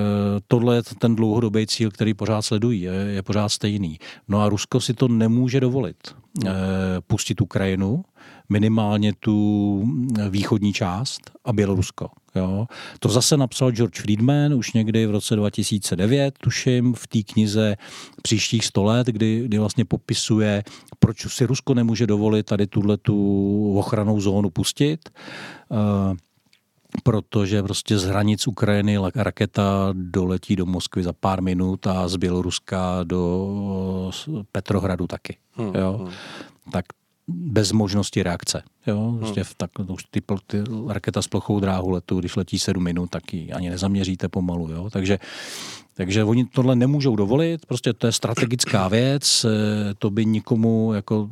[0.48, 3.98] tohle je ten dlouhodobý cíl, který pořád sledují, je, je pořád stejný.
[4.28, 5.96] No a Rusko si to nemůže dovolit.
[6.46, 6.50] E,
[7.06, 8.04] pustit Ukrajinu,
[8.52, 9.84] minimálně tu
[10.30, 12.08] východní část a Bělorusko.
[12.34, 12.66] Jo.
[12.98, 17.76] To zase napsal George Friedman už někdy v roce 2009, tuším, v té knize
[18.22, 20.62] Příštích 100 let, kdy, kdy vlastně popisuje,
[20.98, 25.10] proč si Rusko nemůže dovolit tady tuhle tu ochranou zónu pustit.
[25.68, 26.16] Uh,
[27.02, 33.00] protože prostě z hranic Ukrajiny raketa doletí do Moskvy za pár minut a z Běloruska
[33.04, 34.10] do
[34.52, 35.36] Petrohradu taky.
[35.52, 35.98] Hmm, jo?
[36.02, 36.12] Hmm.
[36.72, 36.84] Tak
[37.34, 38.62] bez možnosti reakce.
[38.86, 39.08] Jo?
[39.10, 39.18] Hmm.
[39.18, 43.10] Prostě v tak, už ty, ty raketa s plochou dráhu letu, když letí 7 minut,
[43.10, 44.68] tak ji ani nezaměříte pomalu.
[44.70, 44.90] Jo?
[44.90, 45.18] Takže,
[45.94, 51.28] takže oni tohle nemůžou dovolit, prostě to je strategická věc, eh, to by nikomu jako,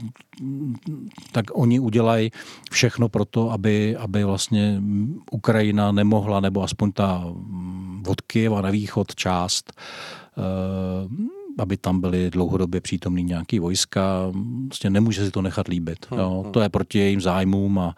[1.32, 2.31] tak oni udělají
[2.70, 4.82] všechno pro to, aby, aby vlastně
[5.31, 7.24] Ukrajina nemohla, nebo aspoň ta
[8.06, 9.72] od Kyjeva na východ část
[10.36, 14.32] uh, aby tam byly dlouhodobě přítomný nějaký vojska.
[14.66, 16.07] Prostě nemůže si to nechat líbit.
[16.11, 16.41] Hmm, jo.
[16.45, 16.53] Hmm.
[16.53, 17.95] To je proti jejím zájmům a,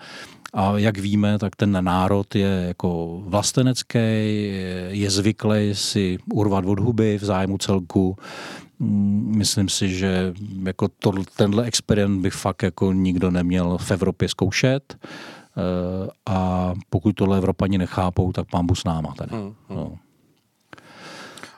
[0.54, 3.98] a jak víme, tak ten národ je jako vlastenecký,
[4.88, 8.16] je zvyklý si urvat od huby v zájmu celku.
[8.78, 10.34] Mm, myslím si, že
[10.64, 14.96] jako to, tenhle experiment by fakt jako nikdo neměl v Evropě zkoušet.
[15.56, 19.14] Eh, a pokud tohle Evropani nechápou, tak pán s náma.
[19.14, 19.36] Tady.
[19.36, 19.54] Hmm.
[19.70, 19.92] No.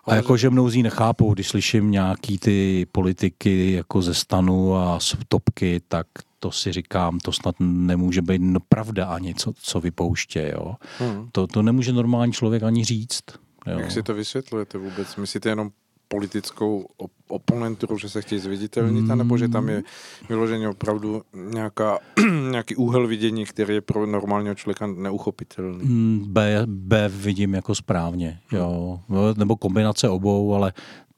[0.07, 5.81] A jakože mnozí nechápou, když slyším nějaký ty politiky jako ze stanu a z topky,
[5.89, 6.07] tak
[6.41, 10.53] to si říkám, to snad nemůže být pravda ani, co, co vypouště.
[10.55, 10.75] Jo?
[10.99, 11.29] Hmm.
[11.33, 13.25] To, to nemůže normální člověk ani říct.
[13.67, 13.79] Jo.
[13.79, 15.17] Jak si to vysvětlujete vůbec?
[15.17, 15.71] Myslíte jenom
[16.15, 16.87] politickou
[17.29, 19.19] oponenturu, že se chtějí zviditelnit, mm.
[19.19, 19.83] nebo že tam je
[20.29, 21.99] vyloženě opravdu nějaká,
[22.51, 25.85] nějaký úhel vidění, který je pro normálního člověka neuchopitelný?
[25.85, 28.59] Mm, B, B vidím jako správně, mm.
[28.59, 29.01] jo.
[29.37, 30.73] nebo kombinace obou, ale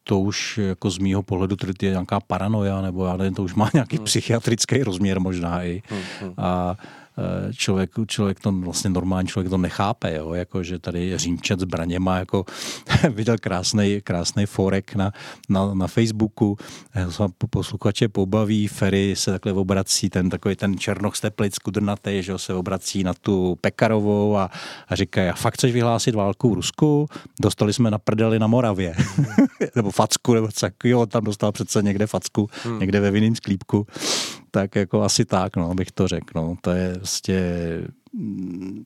[0.05, 3.55] to už jako z mýho pohledu to je nějaká paranoja, nebo já nevím, to už
[3.55, 4.05] má nějaký mm.
[4.05, 5.83] psychiatrický rozměr možná i.
[6.23, 6.33] Mm.
[6.37, 7.06] A Eh,
[7.53, 10.33] člověk, člověk to vlastně normální člověk to nechápe, jo?
[10.33, 12.45] Jako, že tady Římčet zbraněma jako
[13.11, 15.13] viděl krásný, krásný forek na,
[15.49, 16.59] na, na Facebooku,
[16.95, 17.07] eh,
[17.51, 23.05] posluchače pobaví, Ferry se takhle obrací, ten takový ten černoch steplic kudrnatý, že se obrací
[23.05, 24.51] na tu Pekarovou a,
[24.89, 27.09] a říká, já fakt chceš vyhlásit válku v Rusku?
[27.41, 28.95] Dostali jsme na prdeli na Moravě.
[29.77, 32.81] nebo facku, nebo co, jo, tam dostal přece někde facku, hmm.
[32.81, 33.87] někde ve vinným sklípku
[34.51, 36.33] tak jako asi tak, no, bych to řekl.
[36.35, 36.57] No.
[36.61, 37.43] To je prostě...
[38.13, 38.85] Mm,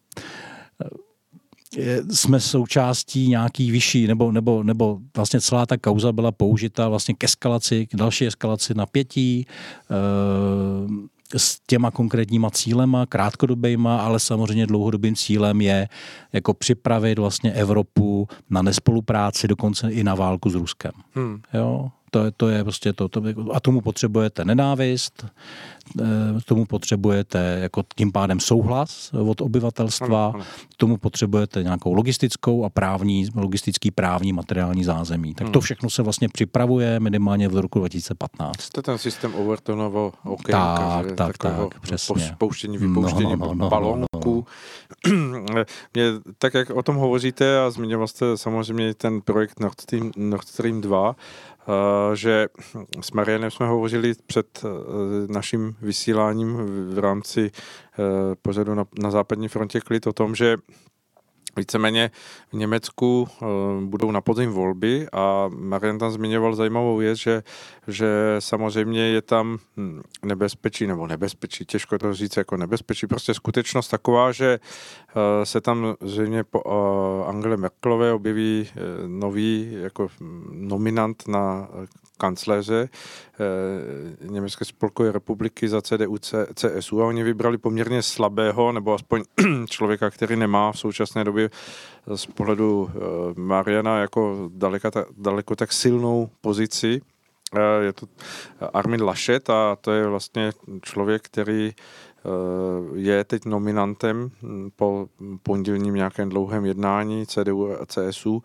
[2.11, 7.25] jsme součástí nějaký vyšší, nebo, nebo, nebo vlastně celá ta kauza byla použita vlastně k
[7.25, 9.47] eskalaci, k další eskalaci napětí,
[9.91, 15.89] e, s těma konkrétníma cílema, krátkodobýma, ale samozřejmě dlouhodobým cílem je
[16.33, 20.93] jako připravit vlastně Evropu na nespolupráci, dokonce i na válku s Ruskem.
[21.15, 21.41] Hmm.
[21.55, 21.91] Jo?
[22.11, 23.23] To, to je prostě to, to.
[23.53, 25.27] A tomu potřebujete nenávist,
[26.01, 26.05] eh,
[26.45, 30.45] tomu potřebujete jako tím pádem souhlas od obyvatelstva, ano, ano.
[30.77, 35.35] tomu potřebujete nějakou logistickou a právní, logistický právní materiální zázemí.
[35.35, 35.53] Tak hmm.
[35.53, 38.69] to všechno se vlastně připravuje minimálně v roku 2015.
[38.71, 41.15] To je ten systém Overtonovo okénka, tak, že?
[41.15, 42.33] tak, tak, přesně.
[42.35, 44.47] Spouštění, vypouštění no, no, no, balónků.
[45.07, 45.65] No, no, no.
[45.95, 46.05] Mě,
[46.39, 50.81] tak jak o tom hovoříte a zmiňoval jste samozřejmě ten projekt Nord Stream, Nord Stream
[50.81, 51.17] 2,
[51.60, 51.60] Eh,
[52.15, 52.49] že
[53.01, 54.69] s Marianem jsme hovořili před eh,
[55.33, 56.57] naším vysíláním
[56.95, 58.03] v rámci eh,
[58.43, 60.57] pořadu na, na západní frontě klid o tom, že
[61.57, 62.11] Víceméně
[62.53, 63.29] v Německu
[63.81, 67.43] budou na podzim volby a Marian tam zmiňoval zajímavou věc, že,
[67.89, 73.89] že samozřejmě je tam hm, nebezpečí, nebo nebezpečí, těžko to říct jako nebezpečí, prostě skutečnost
[73.89, 74.59] taková, že
[75.45, 76.63] se tam zřejmě po
[77.29, 78.69] Angele Merkelové objeví
[79.07, 80.09] nový jako
[80.53, 81.69] nominant na
[82.21, 82.89] kancléře
[84.21, 86.19] Německé spolkové republiky za CDU,
[86.55, 89.23] CSU a oni vybrali poměrně slabého, nebo aspoň
[89.69, 91.51] člověka, který nemá v současné době
[92.15, 92.91] z pohledu
[93.37, 97.01] Mariana jako daleko, daleko tak silnou pozici.
[97.81, 98.07] Je to
[98.73, 100.53] Armin Laschet a to je vlastně
[100.83, 101.73] člověk, který
[102.95, 104.31] je teď nominantem
[104.77, 105.09] po
[105.43, 108.43] pondělním nějakém dlouhém jednání CDU a CSU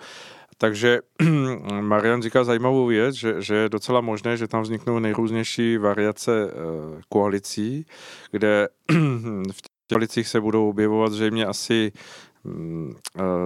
[0.57, 0.99] takže
[1.82, 7.02] Marian říká zajímavou věc, že, že je docela možné, že tam vzniknou nejrůznější variace eh,
[7.10, 7.86] koalicí,
[8.32, 8.68] kde
[9.52, 11.91] v těch koalicích se budou objevovat zřejmě asi
[12.44, 12.95] mm,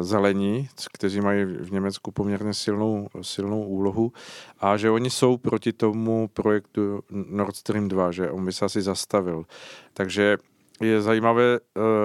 [0.01, 4.11] zelení, kteří mají v Německu poměrně silnou, silnou úlohu
[4.59, 8.81] a že oni jsou proti tomu projektu Nord Stream 2, že on by se asi
[8.81, 9.43] zastavil.
[9.93, 10.37] Takže
[10.81, 11.59] je zajímavé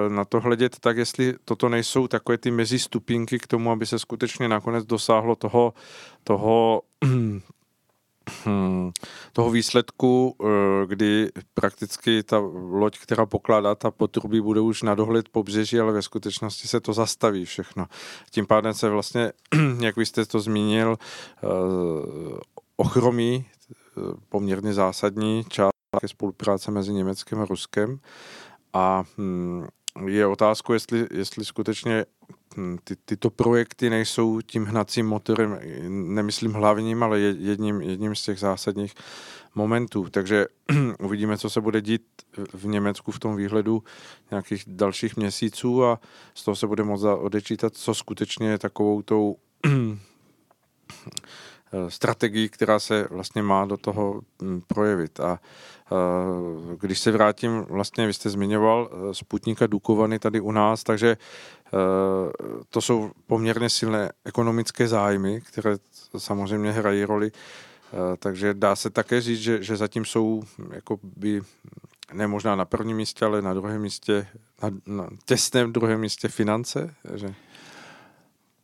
[0.09, 4.47] na to hledět tak, jestli toto nejsou takové ty mezistupinky k tomu, aby se skutečně
[4.47, 5.73] nakonec dosáhlo toho,
[6.23, 6.81] toho
[9.33, 10.45] toho výsledku, eh,
[10.85, 16.01] kdy prakticky ta loď, která pokládá ta potrubí, bude už na dohled pobřeží, ale ve
[16.01, 17.85] skutečnosti se to zastaví všechno.
[18.31, 19.31] Tím pádem se vlastně,
[19.79, 21.47] jak vy jste to zmínil, eh,
[22.77, 25.75] ochromí eh, poměrně zásadní část
[26.05, 27.99] spolupráce mezi Německem a Ruskem
[28.75, 29.65] a hm,
[30.07, 32.05] je otázku, jestli, jestli skutečně
[32.57, 38.39] hm, ty, tyto projekty nejsou tím hnacím motorem, nemyslím hlavním, ale jedním, jedním z těch
[38.39, 38.93] zásadních
[39.55, 40.07] momentů.
[40.11, 40.45] Takže
[40.99, 42.03] uvidíme, co se bude dít
[42.53, 43.83] v Německu v tom výhledu
[44.31, 45.99] nějakých dalších měsíců a
[46.33, 49.35] z toho se bude moct odečítat, co skutečně je takovou tou
[51.87, 55.19] strategii, která se vlastně má do toho hm, projevit.
[55.19, 55.39] A
[55.91, 61.17] Eh, když se vrátím, vlastně vy jste zmiňoval eh, Sputnika Dukovany tady u nás, takže
[61.67, 61.71] eh,
[62.69, 65.75] to jsou poměrně silné ekonomické zájmy, které
[66.17, 67.31] samozřejmě hrají roli,
[68.19, 71.41] takže dá se také říct, že, že zatím jsou jako by
[72.13, 74.27] ne možná na prvním místě, ale na druhém místě,
[74.63, 77.33] na, na těsném druhém místě finance, že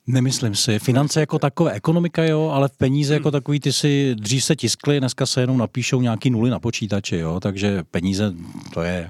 [0.08, 0.80] Nemyslím si.
[0.80, 5.26] Finance jako takové, ekonomika jo, ale peníze jako takový ty si dřív se tiskly, dneska
[5.26, 8.34] se jenom napíšou nějaký nuly na počítači, jo, takže peníze
[8.74, 9.10] to je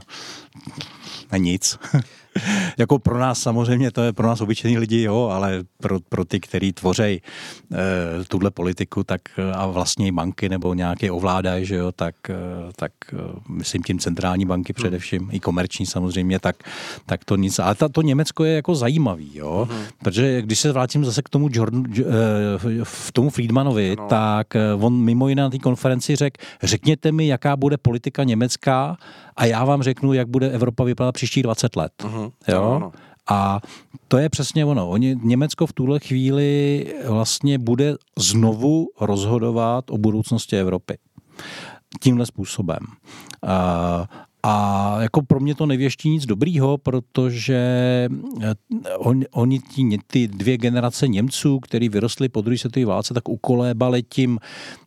[1.38, 1.80] nic.
[2.78, 6.40] jako pro nás samozřejmě, to je pro nás obyčejní lidi, jo, ale pro, pro ty,
[6.40, 7.22] kteří tvoří e,
[8.28, 12.36] tuhle politiku tak eh, a vlastně banky nebo nějaké ovládají, že jo, tak, e,
[12.76, 13.18] tak e,
[13.50, 14.84] myslím tím centrální banky hmm.
[14.84, 15.30] především, hmm.
[15.34, 16.56] i komerční samozřejmě, tak,
[17.06, 17.60] tak to nic.
[17.60, 19.84] Ale ta, to Německo je jako zajímavý, jo, hmm.
[19.98, 22.04] protože když se vrátím zase k tomu Jordan, e,
[22.84, 24.08] v tomu Friedmanovi, no.
[24.08, 24.48] tak
[24.80, 28.98] on mimo jiné na té konferenci řekl, řekněte mi, jaká bude politika německá
[29.36, 31.92] a já vám řeknu, jak bude Evropa vypadat příští 20 let.
[32.00, 32.32] Uh-huh.
[32.48, 32.92] Jo?
[33.30, 33.62] A
[34.08, 34.90] to je přesně ono.
[34.90, 40.98] Oni, Německo v tuhle chvíli vlastně bude znovu rozhodovat o budoucnosti Evropy
[42.00, 42.80] tímhle způsobem.
[43.48, 44.08] A
[45.00, 47.58] jako pro mě to nevěští nic dobrýho, protože
[48.42, 48.56] eh,
[48.98, 54.04] on, oni tí, ty dvě generace Němců, který vyrostli po druhé světové válce, tak ukolébali
[54.04, 54.40] tím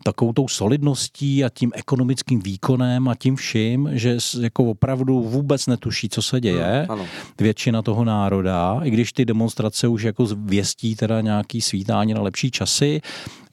[0.03, 6.09] takovou tou solidností a tím ekonomickým výkonem a tím vším, že jako opravdu vůbec netuší,
[6.09, 6.87] co se děje.
[6.89, 7.07] No, ano.
[7.41, 12.51] Většina toho národa, i když ty demonstrace už jako věstí teda nějaký svítání na lepší
[12.51, 13.01] časy,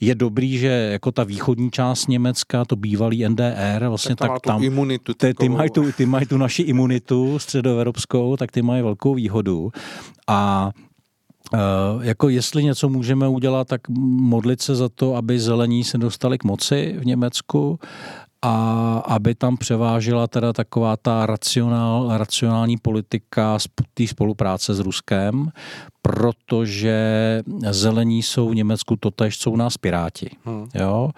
[0.02, 4.64] je dobrý, že jako ta východní část Německa, to bývalý NDR, vlastně tak, tak tam,
[4.64, 9.14] imunitu ty, ty, mají tu, ty mají tu naši imunitu středoevropskou, tak ty mají velkou
[9.14, 9.72] výhodu.
[10.28, 10.72] A
[11.54, 13.82] Uh, jako jestli něco můžeme udělat, tak
[14.20, 17.80] modlit se za to, aby zelení se dostali k moci v Německu
[18.42, 23.58] a aby tam převážila teda taková ta racionál, racionální politika
[23.94, 25.52] té spolupráce s Ruskem,
[26.02, 26.98] protože
[27.70, 30.30] zelení jsou v Německu totež, co u nás Piráti.
[30.46, 30.68] Hmm.
[30.76, 31.10] Jo?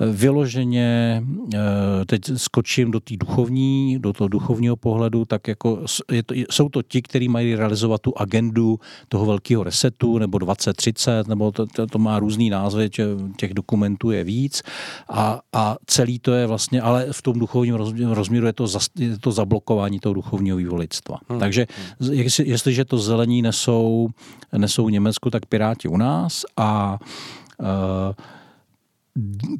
[0.00, 1.22] Vyloženě,
[1.54, 1.58] eh,
[2.06, 6.82] teď skočím do té duchovní, do toho duchovního pohledu, tak jako je to, jsou to
[6.82, 11.98] ti, kteří mají realizovat tu agendu toho velkého resetu, nebo 2030, nebo to, to, to
[11.98, 12.90] má různý názvy,
[13.36, 14.62] těch dokumentů je víc
[15.08, 17.74] a, a celý to je vlastně, ale v tom duchovním
[18.10, 21.16] rozměru je to, za, je to zablokování toho duchovního vývolictva.
[21.28, 21.40] Hmm.
[21.40, 21.66] Takže
[22.00, 22.12] hmm.
[22.12, 24.08] jestli, jestliže to zelení nesou
[24.56, 26.98] nesou Německu, tak Piráti u nás a
[27.58, 27.66] uh,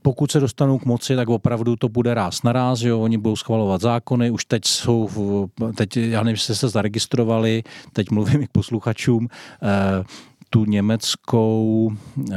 [0.03, 3.01] pokud se dostanou k moci, tak opravdu to bude ráz na ráz, jo?
[3.01, 5.09] oni budou schvalovat zákony, už teď jsou,
[5.77, 7.63] teď, já nevím, jestli se zaregistrovali,
[7.93, 10.05] teď mluvím i k posluchačům, uh,
[10.53, 11.93] tu německou
[12.33, 12.37] e,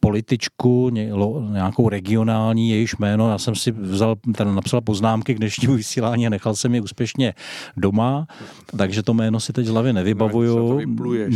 [0.00, 5.38] političku, ně, lo, nějakou regionální, jejíž jméno, já jsem si vzal, ten napsal poznámky k
[5.38, 7.34] dnešnímu vysílání a nechal jsem je úspěšně
[7.76, 8.26] doma,
[8.76, 10.80] takže to jméno si teď z hlavy nevybavuju.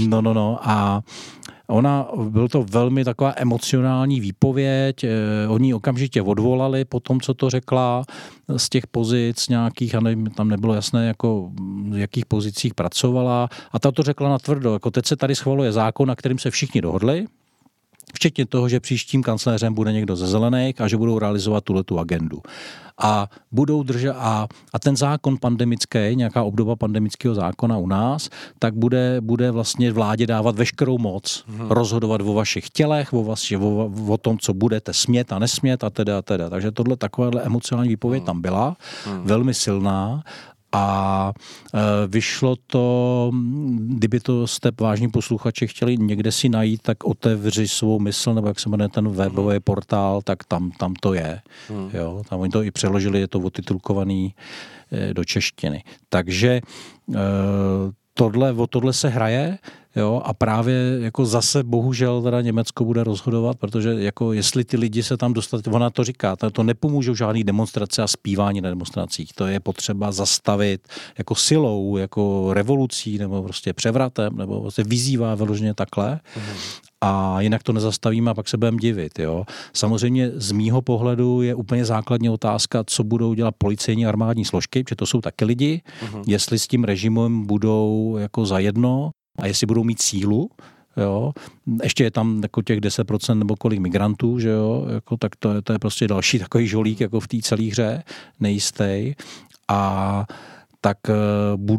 [0.09, 0.59] No, no, no.
[0.62, 1.03] A
[1.69, 7.51] Ona, byl to velmi taková emocionální výpověď, eh, oni okamžitě odvolali po tom, co to
[7.51, 8.05] řekla
[8.57, 11.51] z těch pozic nějakých, a ne, tam nebylo jasné, jako
[11.91, 13.49] v jakých pozicích pracovala.
[13.73, 16.51] A ta to řekla na tvrdo, jako teď se tady schvaluje zákon, na kterým se
[16.51, 17.27] všichni dohodli,
[18.15, 21.99] včetně toho, že příštím kancléřem bude někdo ze zelených a že budou realizovat tuhle tu
[21.99, 22.43] agendu
[22.99, 28.74] a budou držet a, a ten zákon pandemický, nějaká obdoba pandemického zákona u nás, tak
[28.74, 31.70] bude, bude vlastně vládě dávat veškerou moc, hmm.
[31.70, 35.91] rozhodovat o vašich tělech, o, vaši, o, o tom, co budete smět a nesmět a
[35.91, 36.51] teda a teda.
[36.51, 38.27] Takže tohle takováhle emocionální výpověď hmm.
[38.27, 39.23] tam byla, hmm.
[39.24, 40.23] velmi silná
[40.76, 41.32] A
[42.09, 43.30] vyšlo to,
[43.76, 48.60] kdyby to jste vážní posluchači chtěli někde si najít, tak otevři svou mysl, nebo jak
[48.60, 51.40] se jmenuje ten webový portál, tak tam, tam to je.
[51.68, 51.90] Hmm.
[51.92, 54.34] Jo, tam oni to i přeložili, je to otitulkovaný
[55.12, 55.84] do češtiny.
[56.09, 56.60] Takže
[58.14, 59.59] tohle, o tohle se hraje
[59.96, 65.02] Jo, a právě jako zase bohužel teda Německo bude rozhodovat, protože jako jestli ty lidi
[65.02, 69.32] se tam dostat, ona to říká, to nepomůžou žádný demonstrace a zpívání na demonstracích.
[69.32, 70.88] To je potřeba zastavit
[71.18, 76.20] jako silou, jako revolucí nebo prostě převratem, nebo prostě vyzývá vyloženě takhle.
[76.36, 76.42] Mm.
[77.00, 79.18] A jinak to nezastavíme a pak se budeme divit.
[79.18, 79.44] Jo.
[79.72, 84.96] Samozřejmě z mýho pohledu je úplně základní otázka, co budou dělat policejní armádní složky, protože
[84.96, 86.22] to jsou taky lidi, uh-huh.
[86.26, 90.51] jestli s tím režimem budou jako zajedno, a jestli budou mít sílu,
[90.97, 91.32] jo,
[91.82, 95.62] ještě je tam jako těch 10% nebo kolik migrantů, že jo, jako, tak to je,
[95.62, 98.02] to je prostě další takový žolík jako v té celé hře,
[98.40, 99.15] nejistý.
[99.69, 100.27] A
[100.81, 101.15] tak eh,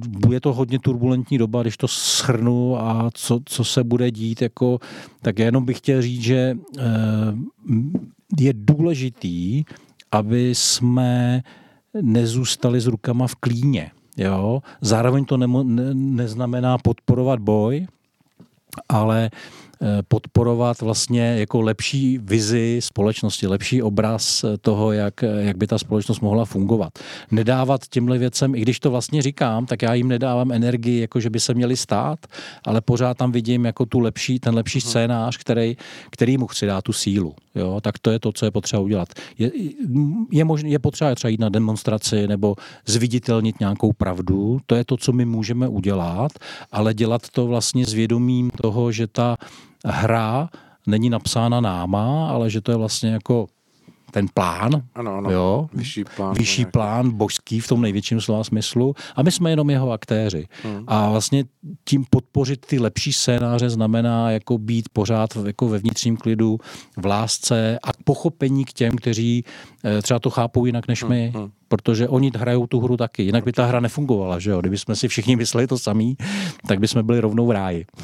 [0.08, 4.80] bude to hodně turbulentní doba, když to schrnu a co, co se bude dít, jako,
[5.22, 6.84] tak jenom bych chtěl říct, že eh,
[8.40, 9.64] je důležitý,
[10.12, 11.44] aby jsme
[12.02, 13.92] nezůstali s rukama v klíně.
[14.18, 14.64] Jo?
[14.82, 17.88] Zároveň to nemo, ne, neznamená podporovat boj,
[18.90, 19.30] ale
[20.08, 26.46] podporovat vlastně jako lepší vizi společnosti, lepší obraz toho, jak, jak by ta společnost mohla
[26.46, 26.94] fungovat.
[27.32, 31.30] Nedávat těmhle věcem, i když to vlastně říkám, tak já jim nedávám energii, jako že
[31.30, 32.20] by se měli stát,
[32.66, 34.90] ale pořád tam vidím jako tu lepší, ten lepší mhm.
[34.90, 35.78] scénář, který,
[36.10, 37.36] který mu chci dát tu sílu.
[37.56, 37.80] Jo?
[37.82, 39.10] Tak to je to, co je potřeba udělat.
[39.38, 39.52] Je,
[40.32, 44.98] je, možné, je potřeba třeba jít na demonstraci nebo zviditelnit nějakou pravdu, to je to,
[44.98, 46.32] co my můžeme udělat,
[46.72, 49.38] ale dělat to vlastně s vědomím toho, že ta
[49.86, 50.50] hra
[50.88, 53.48] není napsána náma, ale že to je vlastně jako
[54.16, 55.32] ten plán, ano, ano.
[55.32, 56.72] Jo, vyšší plán, vyšší nějaký.
[56.72, 60.48] plán božský v tom největším slova smyslu a my jsme jenom jeho aktéři.
[60.64, 60.84] Hmm.
[60.88, 61.44] A vlastně
[61.86, 66.58] tím podpořit ty lepší scénáře znamená jako být pořád jako ve vnitřním klidu,
[66.98, 69.44] v lásce a pochopení k těm, kteří
[69.84, 71.32] eh, třeba to chápou jinak než my.
[71.36, 71.52] Hmm.
[71.68, 74.62] Protože oni hrajou tu hru taky, jinak by ta hra nefungovala, že jo?
[74.62, 76.18] Kdyby jsme si všichni mysleli to samý,
[76.68, 77.86] tak bychom byli rovnou v ráji.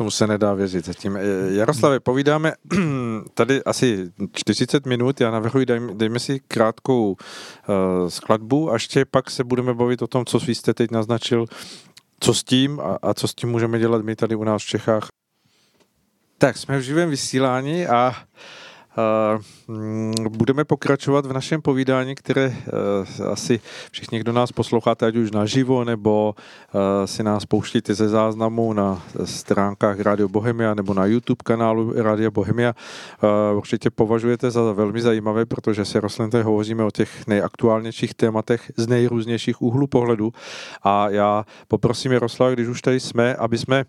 [0.00, 1.16] Tomu se nedá věřit zatím.
[1.16, 2.52] Eh, Jaroslave, povídáme
[3.34, 9.30] tady asi 40 minut, já navrhuji, dejme, dejme si krátkou uh, skladbu a ještě pak
[9.30, 11.44] se budeme bavit o tom, co vy jste teď naznačil,
[12.20, 14.66] co s tím a, a co s tím můžeme dělat my tady u nás v
[14.66, 15.08] Čechách.
[16.38, 18.14] Tak, jsme v živém vysílání a uh,
[20.28, 23.60] budeme pokračovat v našem povídání, které eh, asi
[23.90, 29.02] všichni, kdo nás posloucháte, ať už naživo, nebo eh, si nás pouštíte ze záznamu na
[29.24, 35.46] stránkách Radio Bohemia nebo na YouTube kanálu Radio Bohemia, eh, určitě považujete za velmi zajímavé,
[35.46, 40.32] protože se Roslinté hovoříme o těch nejaktuálnějších tématech z nejrůznějších úhlů pohledu.
[40.82, 43.84] A já poprosím Jaroslava, když už tady jsme, aby jsme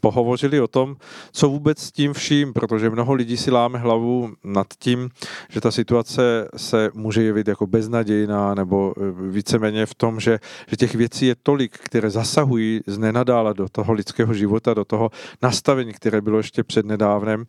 [0.00, 0.96] pohovořili o tom,
[1.32, 5.08] co vůbec s tím vším, protože mnoho lidí si láme hlavu nad tím,
[5.48, 10.38] že ta situace se může jevit jako beznadějná nebo e, víceméně v tom, že,
[10.68, 15.10] že těch věcí je tolik, které zasahují z nenadála do toho lidského života, do toho
[15.42, 17.44] nastavení, které bylo ještě před nedávnem,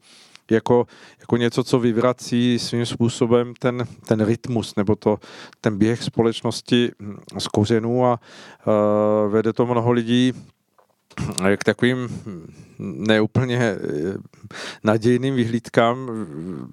[0.51, 0.87] jako,
[1.19, 5.19] jako něco, co vyvrací svým způsobem ten, ten rytmus nebo to,
[5.61, 6.91] ten běh společnosti
[7.37, 10.33] z kořenů a uh, vede to mnoho lidí
[11.57, 12.09] k takovým
[12.79, 13.77] neúplně eh,
[14.83, 16.09] nadějným vyhlídkám.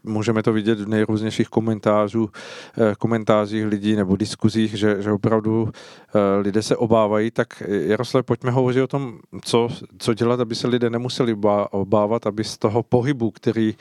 [0.04, 2.30] Můžeme to vidět v nejrůznějších komentářů,
[2.78, 7.30] eh, komentářích lidí nebo diskuzích, že, že opravdu eh, lidé se obávají.
[7.30, 11.36] Tak Jaroslav, pojďme hovořit o tom, co, co dělat, aby se lidé nemuseli
[11.70, 13.74] obávat, aby z toho pohybu, který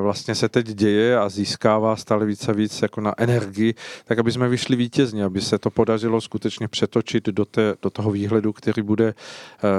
[0.00, 3.74] vlastně se teď děje a získává stále více a víc jako na energii,
[4.04, 8.10] tak aby jsme vyšli vítězně, aby se to podařilo skutečně přetočit do, té, do toho
[8.10, 9.14] výhledu, který bude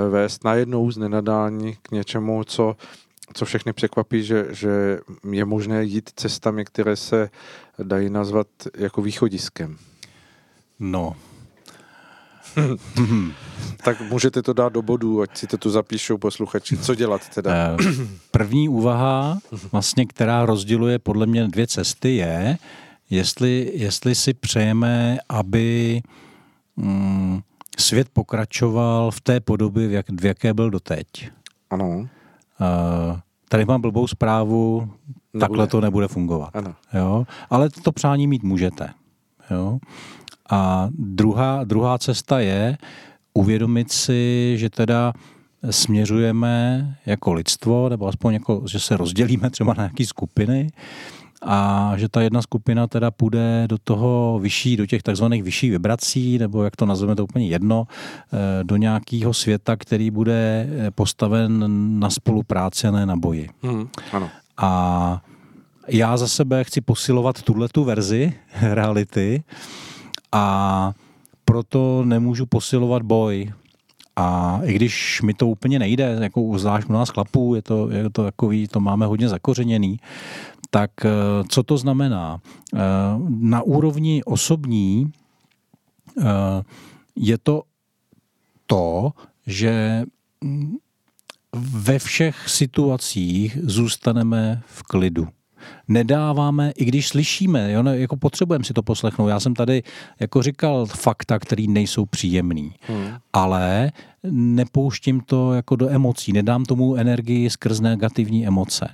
[0.10, 2.76] vést najednou z nenadání k něčemu, co,
[3.34, 5.00] co všechny překvapí, že, že
[5.32, 7.30] je možné jít cestami, které se
[7.84, 8.48] dají nazvat
[8.78, 9.78] jako východiskem.
[10.80, 11.16] No.
[13.84, 16.78] tak můžete to dát do bodu, ať si to tu zapíšou posluchači.
[16.78, 17.52] Co dělat teda?
[17.54, 17.78] Eh,
[18.32, 19.40] první úvaha,
[19.72, 22.58] vlastně, která rozděluje podle mě dvě cesty, je,
[23.10, 26.02] jestli, jestli si přejeme, aby
[26.76, 27.42] mm,
[27.82, 31.08] svět pokračoval v té podobě, v, jak, v jaké byl doteď.
[31.70, 31.88] Ano.
[31.88, 32.08] Uh,
[33.50, 35.40] tady mám blbou zprávu, nebude.
[35.40, 36.50] takhle to nebude fungovat.
[36.54, 36.76] Ano.
[36.94, 37.26] Jo?
[37.50, 38.90] Ale to přání mít můžete.
[39.52, 39.80] Jo?
[40.50, 42.78] A druhá, druhá cesta je
[43.34, 45.14] uvědomit si, že teda
[45.70, 50.72] směřujeme jako lidstvo, nebo aspoň jako, že se rozdělíme třeba na nějaké skupiny
[51.46, 56.38] a že ta jedna skupina teda půjde do toho vyšší, do těch takzvaných vyšších vibrací,
[56.38, 57.88] nebo jak to nazveme, to úplně jedno,
[58.34, 61.64] eh, do nějakého světa, který bude postaven
[62.00, 63.50] na spolupráci a ne na boji.
[63.64, 64.30] Hmm, ano.
[64.58, 65.22] A
[65.88, 69.44] já za sebe chci posilovat tuhle tu verzi reality
[70.32, 70.92] a
[71.46, 73.54] proto nemůžu posilovat boj.
[74.16, 78.10] A i když mi to úplně nejde, jako zvlášť u nás chlapů, je to, je
[78.10, 80.00] to takový, to máme hodně zakořeněný,
[80.70, 81.10] tak eh,
[81.50, 82.40] co to znamená?
[82.74, 82.80] Eh,
[83.30, 85.12] na úrovni osobní
[86.20, 86.24] eh,
[87.16, 87.64] je to
[88.68, 89.12] to,
[89.48, 90.04] že
[90.42, 90.76] mm,
[91.56, 95.28] ve všech situacích zůstaneme v klidu
[95.88, 99.28] nedáváme, i když slyšíme, jo, ne, jako potřebujeme si to poslechnout.
[99.28, 99.84] Já jsem tady
[100.20, 103.08] jako říkal fakta, které nejsou příjemný, hmm.
[103.34, 103.92] ale
[104.32, 108.90] nepouštím to jako do emocí, nedám tomu energii skrz negativní emoce.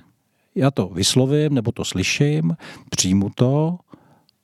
[0.54, 2.56] Já to vyslovím, nebo to slyším,
[2.90, 3.78] přijmu to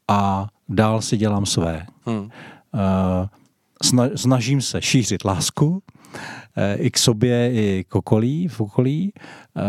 [0.08, 1.86] a dál si dělám své.
[2.06, 2.18] Hmm.
[2.20, 2.30] Uh,
[4.14, 5.82] snažím se šířit lásku
[6.56, 9.12] eh, i k sobě, i k okolí, v okolí.
[9.56, 9.62] Uh,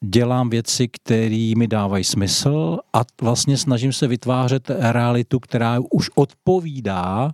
[0.00, 7.32] dělám věci, které mi dávají smysl a vlastně snažím se vytvářet realitu, která už odpovídá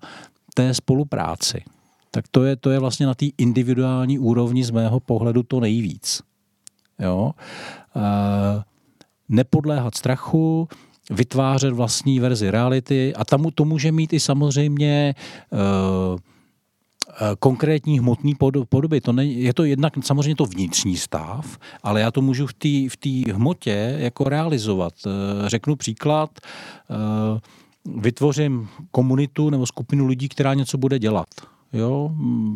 [0.55, 1.62] té spolupráci.
[2.11, 6.23] Tak to je, to je vlastně na té individuální úrovni z mého pohledu to nejvíc.
[7.01, 7.33] Jo?
[7.97, 8.01] E,
[9.29, 10.69] nepodléhat strachu,
[11.11, 15.15] vytvářet vlastní verzi reality a tam to může mít i samozřejmě e,
[17.39, 18.35] konkrétní hmotný
[18.69, 19.01] podoby.
[19.01, 22.69] To ne, je to jednak samozřejmě to vnitřní stav, ale já to můžu v té
[22.89, 24.93] v hmotě jako realizovat.
[25.47, 26.31] Řeknu příklad,
[27.97, 31.29] vytvořím komunitu nebo skupinu lidí, která něco bude dělat
[31.73, 32.11] jo,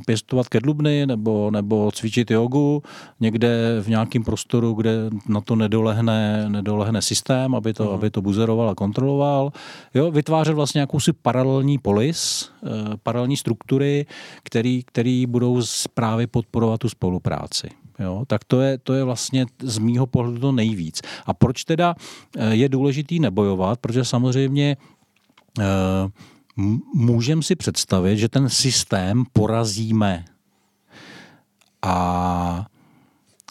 [0.07, 2.83] pěstovat kedlubny nebo, nebo cvičit jogu
[3.21, 7.95] někde v nějakém prostoru, kde na to nedolehne, nedolehne systém, aby to, mm.
[7.95, 9.53] aby to buzeroval a kontroloval.
[9.95, 12.69] Jo, vytvářet vlastně jakousi paralelní polis, eh,
[13.03, 14.07] paralelní struktury,
[14.43, 15.63] který, který budou
[15.95, 17.69] právě podporovat tu spolupráci.
[17.99, 21.03] Jo, tak to je, to je vlastně z mýho pohledu to nejvíc.
[21.27, 21.95] A proč teda
[22.37, 23.79] eh, je důležitý nebojovat?
[23.81, 24.77] Protože samozřejmě
[25.61, 25.65] eh,
[26.95, 30.25] můžeme si představit, že ten systém porazíme.
[31.83, 32.67] A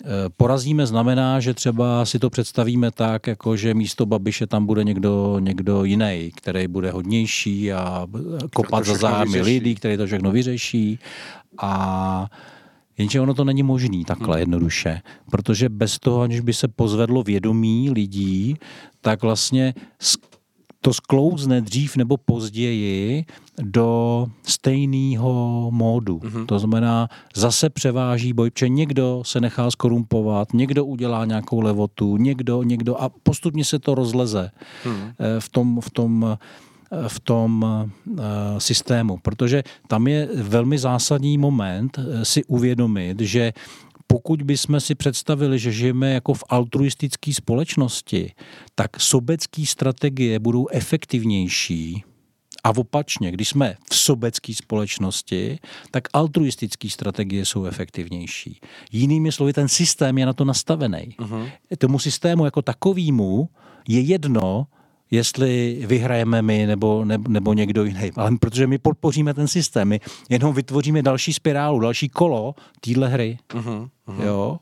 [0.06, 4.84] e, porazíme znamená, že třeba si to představíme tak, jako že místo Babiše tam bude
[4.84, 8.08] někdo, někdo jiný, který bude hodnější a
[8.56, 11.00] kopat za zájmy lidí, který to všechno vyřeší.
[11.58, 12.28] A
[12.98, 15.02] Jenže ono to není možný takhle jednoduše,
[15.32, 18.58] protože bez toho, aniž by se pozvedlo vědomí lidí,
[19.02, 19.74] tak vlastně
[20.84, 23.26] to sklouzne dřív nebo později
[23.62, 26.20] do stejného módu.
[26.20, 26.46] Mm-hmm.
[26.46, 32.64] To znamená, zase převáží boj, protože někdo se nechá skorumpovat, někdo udělá nějakou levotu, někdo,
[32.64, 34.52] někdo a postupně se to rozleze
[34.86, 35.12] mm.
[35.40, 36.38] v tom, v tom eh,
[37.08, 37.66] v tom
[38.06, 38.20] uh,
[38.58, 43.54] systému, protože tam je velmi zásadní moment si uvědomit, že
[44.08, 48.32] pokud bychom si představili, že žijeme jako v altruistické společnosti,
[48.76, 52.04] tak sobecké strategie budou efektivnější
[52.64, 55.60] a opačně, když jsme v sobecké společnosti,
[55.92, 58.60] tak altruistické strategie jsou efektivnější.
[58.92, 61.16] Jinými slovy, ten systém je na to nastavený.
[61.20, 61.52] Uh-huh.
[61.78, 63.50] Tomu systému jako takovýmu
[63.88, 64.68] je jedno,
[65.14, 68.12] jestli vyhrajeme my nebo, nebo, nebo někdo jiný.
[68.16, 70.00] Ale protože my podpoříme ten systém, my
[70.30, 73.38] jenom vytvoříme další spirálu, další kolo téhle hry.
[73.54, 74.24] Uh-huh, uh-huh.
[74.24, 74.58] Jo?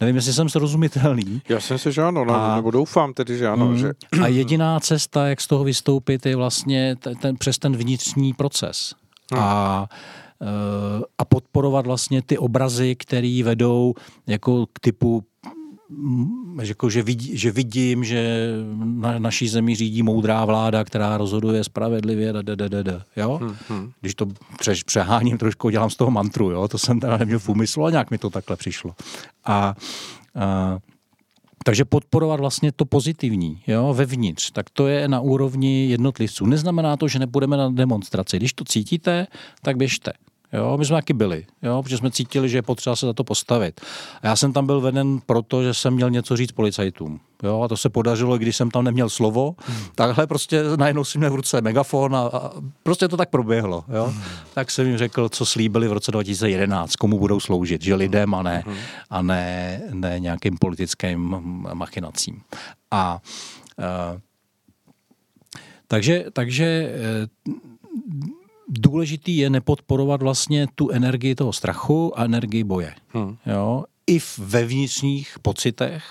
[0.00, 1.42] Nevím, jestli jsem srozumitelný.
[1.48, 3.66] Já jsem si, že ano, no, a, nebo doufám tedy, že ano.
[3.66, 3.92] Mm, že...
[4.22, 8.94] A jediná cesta, jak z toho vystoupit, je vlastně ten, ten, přes ten vnitřní proces.
[9.32, 9.42] Hmm.
[9.42, 9.88] A
[10.42, 13.94] eh, a podporovat vlastně ty obrazy, které vedou
[14.26, 15.22] jako k typu
[16.62, 18.48] jako, že, vidí, že vidím, že
[18.84, 23.38] na naší zemi řídí moudrá vláda, která rozhoduje spravedlivě, da, da, da, da, da, jo?
[23.42, 23.92] Hmm, hmm.
[24.00, 24.26] Když to
[24.58, 26.68] pře- přeháním trošku, dělám z toho mantru, jo?
[26.68, 28.94] to jsem teda neměl v úmyslu a nějak mi to takhle přišlo.
[29.44, 29.74] A,
[30.34, 30.78] a
[31.64, 36.46] takže podporovat vlastně to pozitivní, jo, vevnitř, tak to je na úrovni jednotlivců.
[36.46, 38.36] Neznamená to, že nebudeme na demonstraci.
[38.36, 39.26] Když to cítíte,
[39.62, 40.12] tak běžte.
[40.52, 43.24] Jo, my jsme taky byli, jo, protože jsme cítili, že je potřeba se za to
[43.24, 43.80] postavit.
[44.22, 47.20] A já jsem tam byl veden proto, že jsem měl něco říct policajtům.
[47.42, 49.54] Jo, a to se podařilo, když jsem tam neměl slovo.
[49.58, 49.78] Hmm.
[49.94, 52.50] Takhle prostě najednou si měl v ruce megafon a, a
[52.82, 53.84] prostě to tak proběhlo.
[53.94, 54.04] Jo.
[54.04, 54.22] Hmm.
[54.54, 58.42] Tak jsem jim řekl, co slíbili v roce 2011, komu budou sloužit, že lidem a
[58.42, 58.76] ne, hmm.
[59.10, 61.36] a ne, ne nějakým politickým
[61.74, 62.42] machinacím.
[62.90, 63.20] A
[63.78, 64.20] uh,
[65.88, 66.92] takže, takže
[67.48, 67.54] uh,
[68.68, 72.94] důležitý je nepodporovat vlastně tu energii toho strachu a energii boje.
[73.08, 73.36] Hmm.
[73.46, 73.84] Jo?
[74.06, 76.04] I ve vnitřních pocitech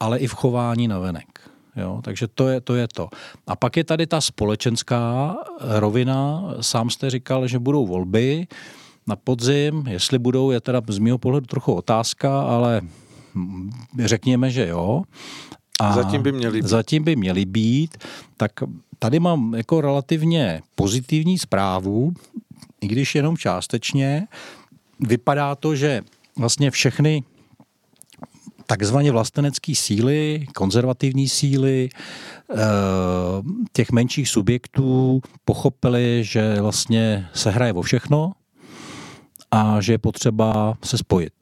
[0.00, 1.50] ale i v chování na venek.
[1.76, 3.08] Jo, takže to je, to je to.
[3.46, 6.42] A pak je tady ta společenská rovina.
[6.60, 8.46] Sám jste říkal, že budou volby
[9.06, 9.86] na podzim.
[9.86, 12.80] Jestli budou, je teda z mého pohledu trochu otázka, ale
[14.04, 15.02] řekněme, že jo.
[15.80, 16.68] A zatím by měly být.
[16.68, 17.96] Zatím by měly být.
[18.36, 18.52] Tak
[19.00, 22.12] tady mám jako relativně pozitivní zprávu,
[22.80, 24.26] i když jenom částečně.
[25.00, 26.02] Vypadá to, že
[26.36, 27.22] vlastně všechny
[28.66, 32.56] takzvaně vlastenecké síly, konzervativní síly eh,
[33.72, 38.32] těch menších subjektů pochopili, že vlastně se hraje o všechno
[39.50, 41.32] a že je potřeba se spojit.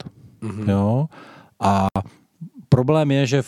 [0.41, 0.69] Mm-hmm.
[0.69, 1.05] Jo?
[1.59, 1.87] A
[2.79, 3.39] problém je, že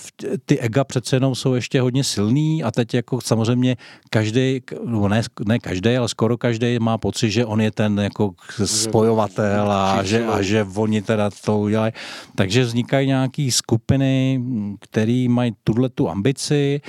[0.45, 3.75] ty ega přece jenom jsou ještě hodně silný a teď jako samozřejmě
[4.09, 8.35] každý, no ne, ne každý, ale skoro každý má pocit, že on je ten jako
[8.65, 11.93] spojovatel a že, a že oni teda to udělají.
[12.35, 14.41] Takže vznikají nějaké skupiny,
[14.79, 16.81] které mají tuhle tu ambici,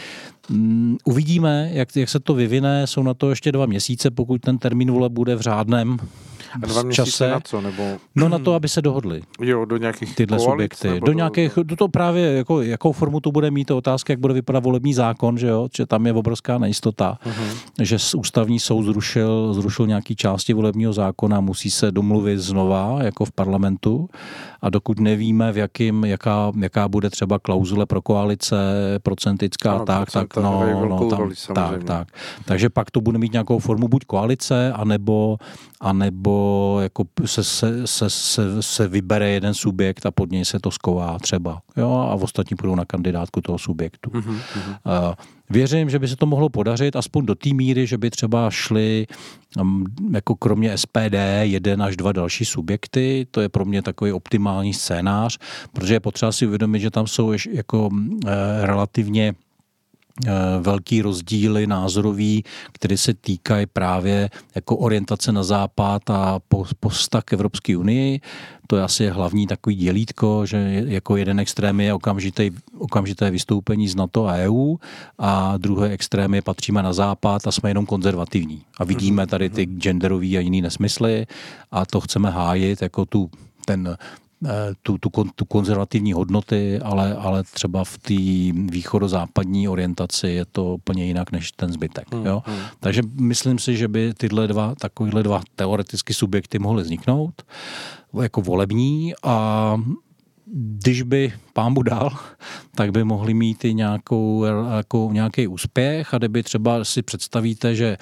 [0.53, 2.87] mm, Uvidíme, jak, jak se to vyvine.
[2.87, 5.97] Jsou na to ještě dva měsíce, pokud ten termín vole bude v řádném
[6.63, 7.31] a dva měsíce čase.
[7.31, 7.61] na co?
[7.61, 7.97] Nebo...
[8.15, 9.23] No na to, aby se dohodli.
[9.41, 11.01] Jo, do nějakých Tyhle koalic, subjekty.
[11.01, 14.21] Do, do nějakých, do to právě, jako, jakou formu to bude mít, to otázka, jak
[14.21, 17.57] bude vypadat volební zákon, že jo, že tam je obrovská nejistota, uh-huh.
[17.81, 23.33] že ústavní soud zrušil, zrušil nějaký části volebního zákona, musí se domluvit znova, jako v
[23.33, 24.09] parlamentu
[24.63, 28.57] a dokud nevíme, v jakým, jaká, jaká bude třeba klauzule pro koalice,
[29.03, 32.09] procentická, ano, tak, tak, no, no, tam, roli, tak, tak.
[32.45, 35.37] Takže pak to bude mít nějakou formu buď koalice, anebo,
[35.81, 40.71] anebo jako se, se, se, se, se vybere jeden subjekt a pod něj se to
[40.71, 41.61] sková třeba.
[41.77, 44.11] Jo, a ostatní půjdou na kandidátku toho subjektu.
[44.11, 44.33] Mm-hmm.
[44.33, 45.15] Uh,
[45.53, 49.07] Věřím, že by se to mohlo podařit aspoň do té míry, že by třeba šli
[49.61, 53.27] um, jako kromě SPD jeden až dva další subjekty.
[53.31, 55.39] To je pro mě takový optimální scénář,
[55.73, 57.91] protože je potřeba si uvědomit, že tam jsou jako
[58.27, 58.31] eh,
[58.67, 59.35] relativně
[60.61, 66.41] velký rozdíly názorový, které se týkají právě jako orientace na západ a
[66.81, 68.21] posta k Evropské unii.
[68.67, 73.95] To je asi hlavní takový dělítko, že jako jeden extrém je okamžité, okamžité vystoupení z
[73.95, 74.77] NATO a EU
[75.19, 78.63] a druhé extrém je patříme na západ a jsme jenom konzervativní.
[78.79, 81.27] A vidíme tady ty genderový a jiný nesmysly
[81.71, 83.31] a to chceme hájit jako tu
[83.65, 83.97] ten Eh,
[84.83, 88.15] tu, tu, tu konzervativní hodnoty, ale, ale třeba v té
[88.71, 92.15] východozápadní orientaci je to úplně jinak než ten zbytek.
[92.15, 92.43] Hmm, jo?
[92.47, 92.59] Hmm.
[92.81, 97.43] Takže myslím si, že by tyhle dva, takovýhle dva teoreticky subjekty mohly vzniknout
[98.23, 99.77] jako volební a
[100.55, 102.11] když by pán dal,
[102.75, 104.45] tak by mohli mít i nějakou,
[104.77, 107.97] jako nějaký úspěch a kdyby třeba si představíte, že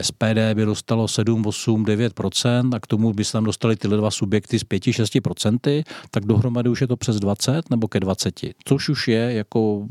[0.00, 4.10] SPD by dostalo 7, 8, 9% a k tomu by se tam dostali tyhle dva
[4.10, 8.88] subjekty z 5, 6% tak dohromady už je to přes 20 nebo ke 20, což
[8.88, 9.86] už je jako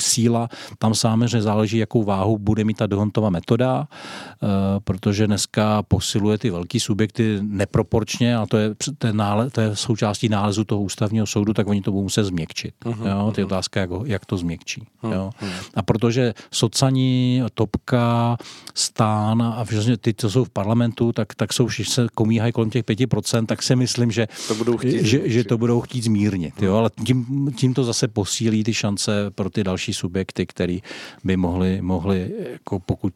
[0.00, 0.48] síla.
[0.78, 4.46] Tam samozřejmě záleží, jakou váhu bude mít ta Dohontová metoda, eh,
[4.84, 9.76] protože dneska posiluje ty velký subjekty neproporčně a to je, to je, nále, to je
[9.76, 12.74] součástí nálezu toho ústavního soudu, tak oni to budou muset změkčit.
[12.84, 13.32] Uh-huh, jo?
[13.34, 13.46] Ty uh-huh.
[13.46, 14.82] otázka, jak, jak to změkčí.
[15.02, 15.12] Uh-huh.
[15.12, 15.30] Jo?
[15.74, 18.36] A protože socani, topka,
[18.74, 22.52] stán, strán a všechny ty, co jsou v parlamentu, tak, tak jsou, když se komíhají
[22.52, 26.04] kolem těch 5%, tak si myslím, že to budou chtít, že, že to budou chtít
[26.04, 26.62] zmírnit.
[26.62, 26.76] Jo?
[26.76, 30.82] Ale tím, tím to zase posílí ty šance pro ty další subjekty, který
[31.24, 33.12] by mohli, mohli jako pokud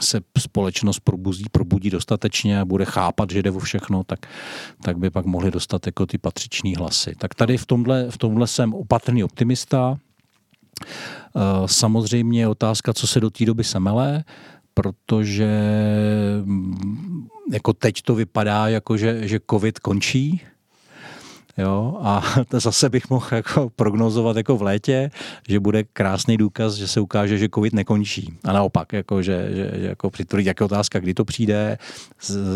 [0.00, 4.26] se společnost probudí, probudí dostatečně a bude chápat, že jde o všechno, tak,
[4.82, 7.14] tak by pak mohli dostat jako ty patřičný hlasy.
[7.18, 9.98] Tak tady v tomhle, v tomhle jsem opatrný optimista.
[11.36, 14.24] Eh, samozřejmě je otázka, co se do té doby semele
[14.74, 15.50] protože
[16.44, 20.40] mm, jako teď to vypadá, jako že, že covid končí,
[21.58, 25.10] Jo, a to zase bych mohl jako prognozovat jako v létě,
[25.48, 28.32] že bude krásný důkaz, že se ukáže, že covid nekončí.
[28.44, 31.78] A naopak, jako, že, že, že jako přitvrdí, jaká otázka, kdy to přijde,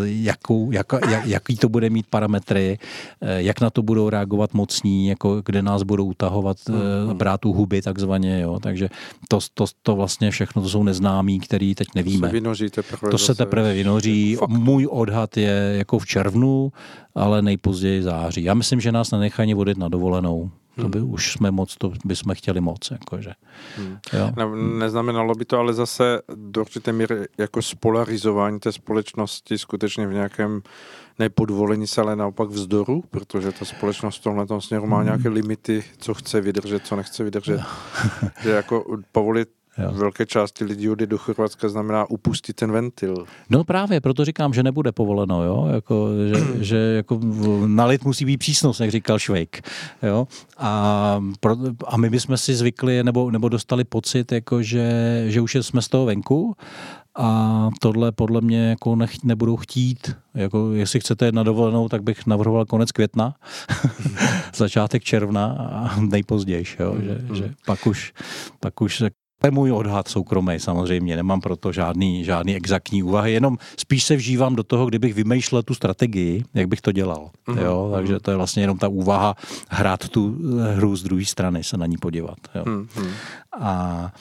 [0.03, 2.79] jakou, jak, jak, jaký to bude mít parametry,
[3.21, 7.13] eh, jak na to budou reagovat mocní, jako kde nás budou utahovat, mm-hmm.
[7.13, 8.41] brát u huby takzvaně.
[8.41, 8.59] Jo.
[8.59, 8.89] Takže
[9.27, 12.27] to, to, to vlastně všechno to jsou neznámí, který teď nevíme.
[12.27, 14.37] To se, vynoří teprve to se teprve vynoří.
[14.47, 16.71] Můj odhad je jako v červnu,
[17.15, 18.43] ale nejpozději září.
[18.43, 20.51] Já myslím, že nás nenechají vodit na dovolenou.
[20.81, 21.13] To by hmm.
[21.13, 22.91] už jsme moc, to bychom chtěli moc.
[22.91, 23.33] Jakože.
[23.77, 23.97] Hmm.
[24.13, 24.31] Jo?
[24.35, 24.45] Ne,
[24.79, 30.61] neznamenalo by to ale zase do určité míry jako spolarizování té společnosti skutečně v nějakém
[31.19, 35.05] nepodvolení se, ale naopak vzdoru, protože ta společnost v tomhle směru má hmm.
[35.05, 37.61] nějaké limity, co chce vydržet, co nechce vydržet.
[38.41, 39.91] že jako povolit Jo.
[39.91, 43.25] Velké části lidí jde do Chorvatska znamená upustit ten ventil.
[43.49, 45.67] No právě, proto říkám, že nebude povoleno, jo?
[45.73, 47.19] Jako, že, že jako
[47.67, 49.61] na lid musí být přísnost, jak říkal Švejk.
[50.03, 50.27] Jo?
[50.57, 51.55] A, pro,
[51.87, 55.87] a my bychom si zvykli, nebo, nebo dostali pocit, jako že, že už jsme z
[55.87, 56.55] toho venku
[57.17, 60.15] a tohle podle mě jako nech, nebudou chtít.
[60.33, 63.35] Jako, jestli chcete jít na dovolenou, tak bych navrhoval konec května,
[64.55, 68.13] začátek června a nejpozději, jo, že, že pak už,
[68.59, 69.09] pak už se
[69.41, 74.15] to je můj odhad soukromý samozřejmě, nemám proto žádný, žádný exaktní úvahy, jenom spíš se
[74.15, 77.29] vžívám do toho, kdybych vymýšlel tu strategii, jak bych to dělal.
[77.47, 77.61] Mm-hmm.
[77.61, 77.91] Jo?
[77.93, 79.35] Takže to je vlastně jenom ta úvaha
[79.69, 80.37] hrát tu
[80.75, 82.37] hru z druhé strany, se na ní podívat.
[82.55, 82.63] Jo?
[82.63, 83.09] Mm-hmm.
[83.59, 84.11] A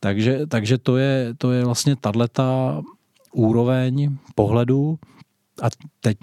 [0.00, 2.82] takže, takže to, je, to je vlastně tato
[3.32, 4.98] úroveň pohledu
[5.62, 5.66] a
[6.00, 6.18] teď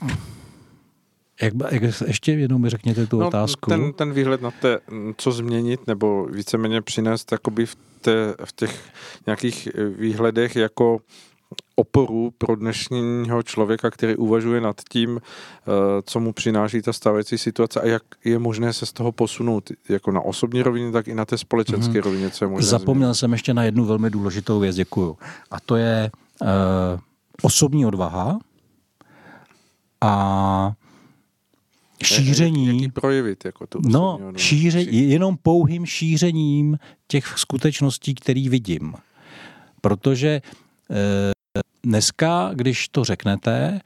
[1.41, 3.69] jak, jak ještě jednou mi řekněte tu no, otázku.
[3.69, 4.67] Ten, ten výhled na to,
[5.17, 8.89] co změnit nebo víceméně přinést jakoby v, té, v těch
[9.25, 10.99] nějakých výhledech jako
[11.75, 15.71] oporu pro dnešního člověka, který uvažuje nad tím, eh,
[16.05, 20.11] co mu přináší ta stávající situace a jak je možné se z toho posunout, jako
[20.11, 22.03] na osobní rovině, tak i na té společenské mm-hmm.
[22.03, 23.19] rovině, co je možné Zapomněl změnit.
[23.19, 25.17] jsem ještě na jednu velmi důležitou věc, děkuju.
[25.51, 26.11] A to je
[26.41, 26.47] uh,
[27.41, 28.39] osobní odvaha
[30.01, 30.73] a
[32.03, 32.67] šíření.
[32.67, 38.93] Jak, jak projevit jako tu No, šíře, jenom pouhým šířením těch skutečností, který vidím.
[39.81, 40.41] Protože e,
[41.83, 43.81] dneska, když to řeknete,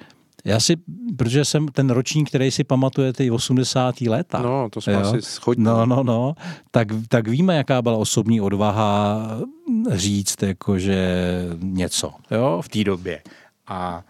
[0.45, 0.75] já si,
[1.17, 4.01] protože jsem ten ročník, který si pamatuje ty 80.
[4.01, 4.41] léta.
[4.41, 4.99] No, to jsme jo?
[4.99, 5.63] asi schodní.
[5.63, 6.35] No, no, no.
[6.71, 9.19] Tak, tak víme, jaká byla osobní odvaha
[9.91, 11.19] říct, jakože
[11.61, 13.21] něco, jo, v té době.
[13.67, 14.03] A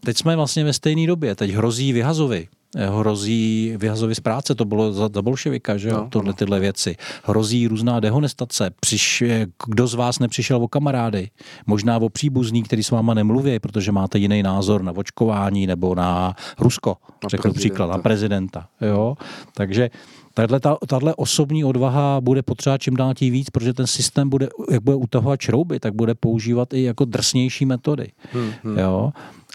[0.00, 1.34] teď jsme vlastně ve stejné době.
[1.34, 6.08] Teď hrozí vyhazovi hrozí vyhazovi z práce, to bylo za, za bolševika, že jo, no,
[6.10, 6.96] tohle tyhle věci.
[7.24, 9.24] Hrozí různá dehonestace, Přiš,
[9.66, 11.30] kdo z vás nepřišel o kamarády,
[11.66, 16.34] možná o příbuzný, který s váma nemluví, protože máte jiný názor na očkování nebo na
[16.58, 19.16] Rusko, na řekl příklad, na prezidenta, jo.
[19.54, 19.90] Takže
[20.36, 24.82] Tahle, tahle osobní odvaha bude potřeba čím dál tím víc, protože ten systém bude, jak
[24.82, 28.12] bude utahovat šrouby, tak bude používat i jako drsnější metody.
[28.32, 28.78] Hmm, hmm.
[28.78, 29.12] Jo?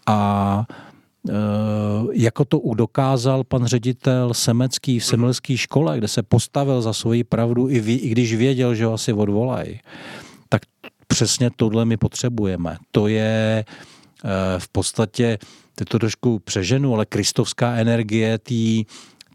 [0.07, 0.65] A
[2.13, 7.69] jako to dokázal pan ředitel Semecký v Semelské škole, kde se postavil za svoji pravdu,
[7.69, 9.79] i, ví, i když věděl, že ho asi odvolají,
[10.49, 10.61] tak
[11.07, 12.77] přesně tohle my potřebujeme.
[12.91, 14.29] To je eh,
[14.59, 15.37] v podstatě,
[15.75, 18.91] teď to trošku přeženu, ale kristovská energie té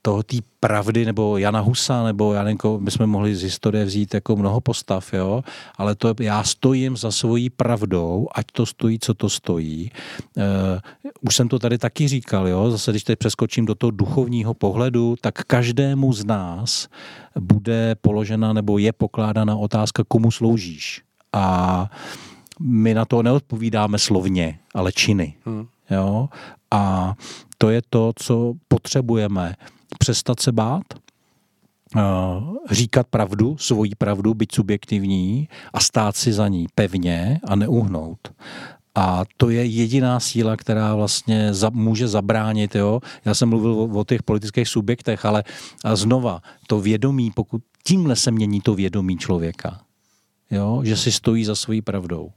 [0.06, 4.36] toho té pravdy, nebo Jana Husa, nebo nevím, my jsme mohli z historie vzít jako
[4.36, 5.42] mnoho postav, jo,
[5.78, 9.90] ale to já stojím za svojí pravdou, ať to stojí, co to stojí.
[10.36, 10.42] Uh,
[11.20, 15.16] už jsem to tady taky říkal, jo, zase když teď přeskočím do toho duchovního pohledu,
[15.20, 16.88] tak každému z nás
[17.34, 21.02] bude položena nebo je pokládána otázka, komu sloužíš.
[21.32, 21.90] A
[22.60, 25.34] my na to neodpovídáme slovně, ale činy.
[25.44, 25.66] Hmm.
[25.90, 26.28] Jo?
[26.70, 27.14] A
[27.58, 29.54] to je to, co potřebujeme
[29.98, 30.82] přestat se bát,
[31.96, 32.00] eh,
[32.70, 38.18] říkat pravdu, svoji pravdu, být subjektivní a stát si za ní pevně a neuhnout.
[38.94, 42.74] A to je jediná síla, která vlastně za, může zabránit.
[42.74, 43.00] Jo?
[43.24, 45.44] Já jsem mluvil o, o těch politických subjektech, ale
[45.84, 49.80] a znova, to vědomí, pokud tímhle se mění to vědomí člověka,
[50.50, 50.80] jo?
[50.84, 52.30] že si stojí za svojí pravdou.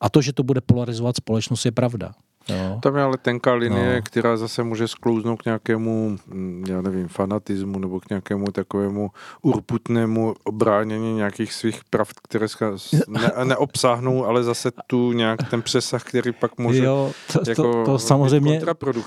[0.00, 2.14] A to, že to bude polarizovat společnost, je pravda.
[2.48, 2.78] Jo.
[2.82, 4.02] Tam je ale tenká linie, no.
[4.02, 9.10] která zase může sklouznout k nějakému, mm, já nevím, fanatismu nebo k nějakému takovému
[9.42, 12.46] urputnému obránění nějakých svých pravd, které
[13.08, 17.84] ne, neobsáhnou, ale zase tu nějak ten přesah, který pak může jo, to, jako to,
[17.84, 18.60] to samozřejmě,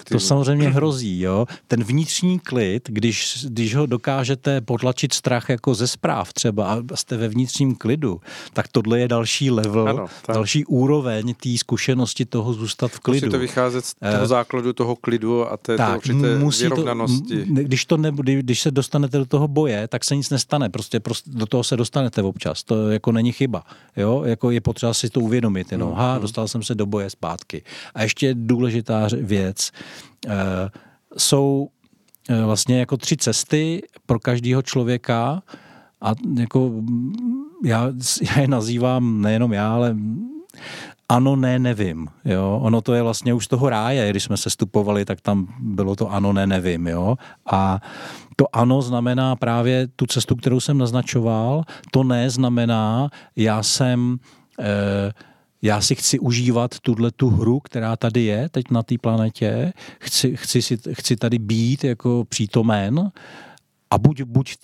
[0.09, 1.21] to samozřejmě hrozí.
[1.21, 1.45] Jo?
[1.67, 7.17] Ten vnitřní klid, když, když ho dokážete potlačit strach jako ze zpráv třeba a jste
[7.17, 8.21] ve vnitřním klidu,
[8.53, 13.39] tak tohle je další level, ano, další úroveň té zkušenosti toho zůstat v klidu to
[13.39, 17.45] vycházet z toho eh, základu toho klidu a té tak, určité musí vyrovnanosti.
[17.45, 20.69] To, když, to ne, když se dostanete do toho boje, tak se nic nestane.
[20.69, 22.63] Prostě, prostě do toho se dostanete občas.
[22.63, 23.63] To jako není chyba.
[23.97, 24.23] Jo?
[24.25, 25.71] Jako je potřeba si to uvědomit.
[25.71, 26.21] Jenom, ha, mm.
[26.21, 27.63] dostal jsem se do boje zpátky.
[27.95, 29.71] A ještě důležitá věc.
[30.27, 30.33] Uh,
[31.17, 31.69] jsou
[32.29, 35.43] uh, vlastně jako tři cesty pro každého člověka
[36.01, 36.71] a jako
[37.65, 37.91] já,
[38.21, 39.95] já je nazývám nejenom já, ale
[41.11, 42.07] ano, ne, nevím.
[42.25, 42.59] Jo?
[42.61, 45.95] Ono to je vlastně už z toho ráje, když jsme se stupovali, tak tam bylo
[45.95, 46.87] to ano, ne, nevím.
[46.87, 47.15] Jo?
[47.51, 47.79] A
[48.35, 54.17] to ano znamená právě tu cestu, kterou jsem naznačoval, to ne znamená, já jsem...
[54.59, 55.11] Eh,
[55.63, 60.37] já si chci užívat tuhle tu hru, která tady je teď na té planetě, chci,
[60.37, 63.11] chci, si, chci tady být jako přítomen,
[63.91, 64.55] A buď, buď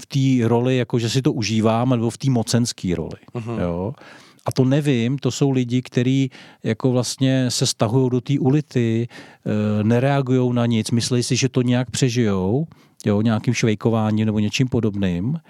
[0.00, 3.20] v té roli, jako že si to užívám, nebo v té mocenské roli.
[3.34, 3.60] Uh-huh.
[3.60, 3.92] Jo?
[4.46, 6.30] A to nevím, to jsou lidi, kteří
[6.64, 11.62] jako vlastně se stahují do té ulity, e, nereagují na nic, myslí si, že to
[11.62, 12.66] nějak přežijou,
[13.06, 15.40] jo, nějakým švejkováním nebo něčím podobným.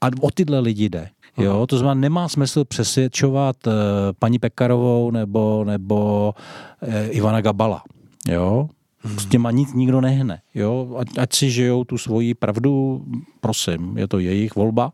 [0.00, 1.08] A o tyhle lidi jde.
[1.38, 3.72] Jo, to znamená, nemá smysl přesvědčovat uh,
[4.18, 6.34] paní Pekarovou nebo, nebo
[6.82, 7.82] uh, Ivana Gabala.
[8.28, 8.68] Jo,
[9.02, 9.18] Hmm.
[9.18, 10.42] S těma nic nikdo nehne.
[10.54, 10.96] Jo?
[10.98, 13.04] Ať, ať si žijou tu svoji pravdu,
[13.40, 14.92] prosím, je to jejich volba,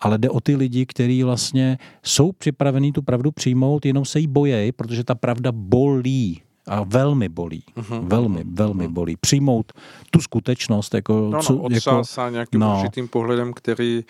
[0.00, 4.26] ale jde o ty lidi, kteří vlastně jsou připravení tu pravdu přijmout, jenom se jí
[4.26, 7.62] bojejí, protože ta pravda bolí a velmi bolí.
[7.76, 8.00] Uh-huh.
[8.08, 8.92] Velmi, velmi uh-huh.
[8.92, 9.16] bolí.
[9.20, 9.72] Přijmout
[10.10, 11.12] tu skutečnost jako...
[11.12, 12.78] No, no, co, jako nějakým no.
[12.78, 14.04] určitým pohledem, který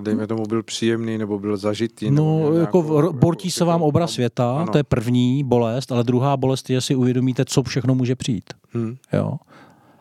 [0.00, 2.10] dejme tomu, byl příjemný nebo byl zažitý.
[2.10, 4.72] No, jako nějakou, bortí se vám obraz světa, ano.
[4.72, 8.44] to je první bolest, ale druhá bolest je, si uvědomíte, co všechno může přijít.
[8.72, 8.96] Hmm.
[9.12, 9.32] Jo.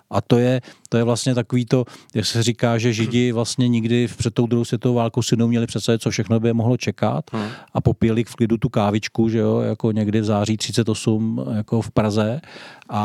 [0.09, 1.85] A to je, to je vlastně takový to,
[2.15, 6.01] jak se říká, že Židi vlastně nikdy před tou druhou světovou válkou si neuměli představit,
[6.01, 7.47] co všechno by je mohlo čekat hmm.
[7.73, 11.91] a popíjeli v klidu tu kávičku, že jo, jako někdy v září 38 jako v
[11.91, 12.41] Praze
[12.89, 13.01] a,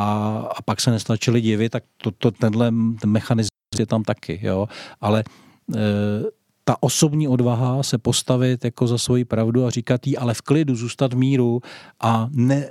[0.57, 4.69] a pak se nestačili divit, tak to, to, tenhle ten mechanismus je tam taky, jo,
[5.01, 5.25] ale
[5.75, 6.40] e,
[6.71, 10.75] ta osobní odvaha se postavit jako za svoji pravdu a říkat jí, ale v klidu,
[10.75, 11.61] zůstat v míru
[12.01, 12.71] a ne,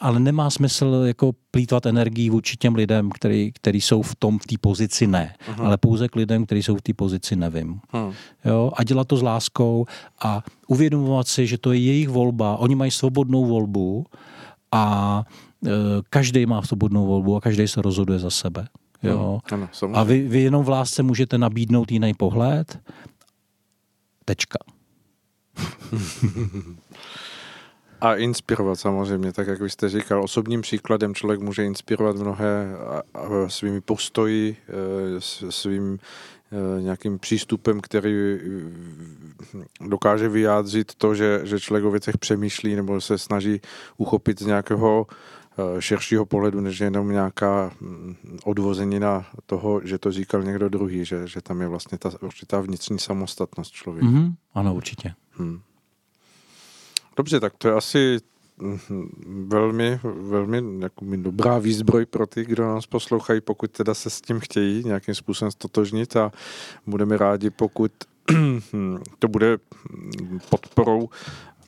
[0.00, 4.46] ale nemá smysl jako plítvat energii vůči těm lidem, který, který jsou v tom, v
[4.46, 5.66] té pozici ne, uh-huh.
[5.66, 7.80] ale pouze k lidem, kteří jsou v té pozici nevím.
[7.92, 8.12] Uh-huh.
[8.44, 8.72] Jo?
[8.76, 9.86] A dělat to s láskou
[10.22, 14.06] a uvědomovat si, že to je jejich volba, oni mají svobodnou volbu
[14.72, 15.24] a
[15.66, 15.70] e,
[16.10, 18.66] každý má svobodnou volbu a každý se rozhoduje za sebe.
[19.02, 19.40] Jo?
[19.52, 22.78] Ano, a vy, vy jenom v lásce můžete nabídnout jiný pohled
[24.24, 24.58] Tečka.
[28.00, 32.76] A inspirovat samozřejmě, tak jak vy jste říkal, osobním příkladem člověk může inspirovat mnohé
[33.46, 35.20] svými postoji, e,
[35.50, 38.38] svým e, nějakým přístupem, který e,
[39.80, 43.60] dokáže vyjádřit to, že, že člověk o věcech přemýšlí nebo se snaží
[43.96, 45.06] uchopit z nějakého
[45.43, 45.43] Eh,
[45.78, 51.40] širšího pohledu, než jenom nějaká mm, odvozenina toho, že to říkal někdo druhý, že, že
[51.40, 54.08] tam je vlastně ta určitá vnitřní samostatnost člověka.
[54.08, 54.34] Mm-hmm.
[54.54, 55.14] Ano, určitě.
[55.30, 55.60] Hmm.
[57.16, 58.18] Dobře, tak to je asi
[58.58, 64.20] mm, velmi, velmi jako dobrá výzbroj pro ty, kdo nás poslouchají, pokud teda se s
[64.20, 66.32] tím chtějí nějakým způsobem stotožnit a
[66.86, 67.92] budeme rádi, pokud
[69.18, 69.58] to bude
[70.50, 71.08] podporou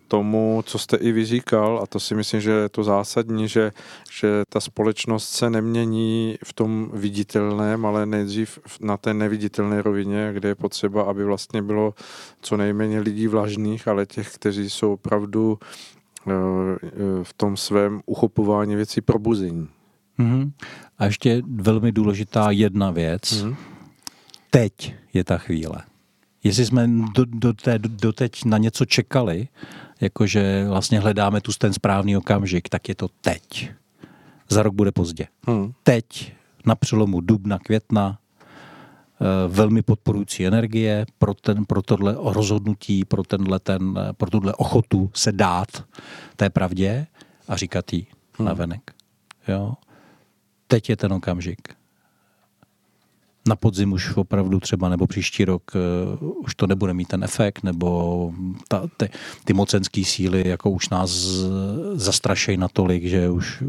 [0.08, 3.72] tomu, co jste i vyříkal, a to si myslím, že je to zásadní, že,
[4.10, 10.48] že ta společnost se nemění v tom viditelném, ale nejdřív na té neviditelné rovině, kde
[10.48, 11.94] je potřeba, aby vlastně bylo
[12.40, 16.32] co nejméně lidí vlažných, ale těch, kteří jsou opravdu eh,
[17.22, 19.68] v tom svém uchopování věcí probuzení.
[20.18, 20.52] Mm-hmm.
[20.98, 23.22] A ještě velmi důležitá jedna věc.
[23.22, 23.56] Mm-hmm.
[24.50, 25.82] Teď je ta chvíle.
[26.44, 29.48] Jestli jsme do, do té, do teď na něco čekali,
[30.00, 33.70] jakože vlastně hledáme tu ten správný okamžik, tak je to teď.
[34.48, 35.26] Za rok bude pozdě.
[35.46, 35.72] Hmm.
[35.82, 36.32] Teď,
[36.66, 43.58] na přelomu dubna, května, eh, velmi podporující energie pro, ten, pro tohle rozhodnutí, pro, tenhle
[43.58, 45.84] ten, pro tuhle ochotu se dát
[46.36, 47.06] té pravdě
[47.48, 48.06] a říkat jí
[48.38, 48.48] hmm.
[48.48, 48.94] na venek.
[49.48, 49.74] Jo?
[50.66, 51.76] Teď je ten okamžik
[53.46, 55.62] na podzim už opravdu třeba nebo příští rok
[56.20, 58.32] uh, už to nebude mít ten efekt, nebo
[58.68, 59.08] ta, ty,
[59.44, 61.10] ty mocenské síly jako už nás
[61.94, 63.62] zastrašejí natolik, že už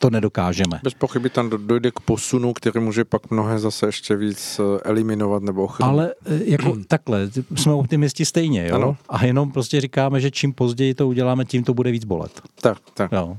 [0.00, 0.80] to nedokážeme.
[0.82, 5.42] Bez pochyby tam dojde k posunu, který může pak mnohé zase ještě víc eh, eliminovat
[5.42, 5.92] nebo ochránit.
[5.92, 8.74] Ale eh, jako takhle, jsme optimisti stejně, jo?
[8.74, 8.96] Ano.
[9.08, 12.40] A jenom prostě říkáme, že čím později to uděláme, tím to bude víc bolet.
[12.60, 13.12] Tak, tak.
[13.12, 13.36] Jo.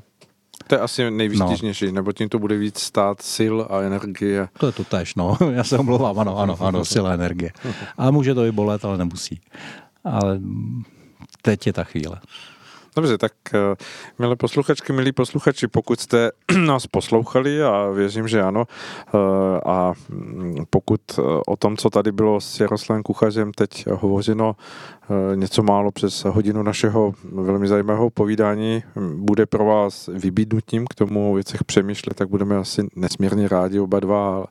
[0.72, 1.92] To je asi nejvýstižnější, no.
[1.92, 4.48] nebo tím to bude víc stát sil a energie.
[4.58, 5.38] To je to tež, no.
[5.52, 7.52] Já se omlouvám, ano, ano, ano, sil a energie.
[7.98, 9.42] A může to i bolet, ale nemusí.
[10.04, 10.40] Ale
[11.42, 12.20] teď je ta chvíle.
[12.96, 13.76] Dobře, tak eh,
[14.20, 16.32] milé posluchačky, milí posluchači, pokud jste
[16.66, 19.18] nás poslouchali a věřím, že ano, eh,
[19.66, 24.56] a mm, pokud eh, o tom, co tady bylo s Jaroslavem Kuchařem teď hovořeno,
[25.36, 28.84] něco málo přes hodinu našeho velmi zajímavého povídání
[29.16, 34.00] bude pro vás vybídnutím k tomu o věcech přemýšlet, tak budeme asi nesmírně rádi oba
[34.00, 34.46] dva.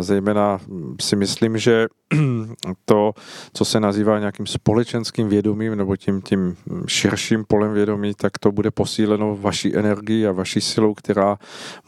[0.00, 0.58] Zejména
[1.00, 1.86] si myslím, že
[2.84, 3.12] to,
[3.52, 6.56] co se nazývá nějakým společenským vědomím nebo tím, tím
[6.86, 11.38] širším polem vědomí, tak to bude posíleno vaší energií a vaší silou, která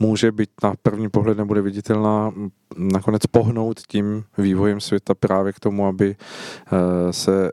[0.00, 2.32] může být na první pohled nebude viditelná,
[2.76, 7.50] nakonec pohnout tím vývojem světa právě k tomu, aby eh, se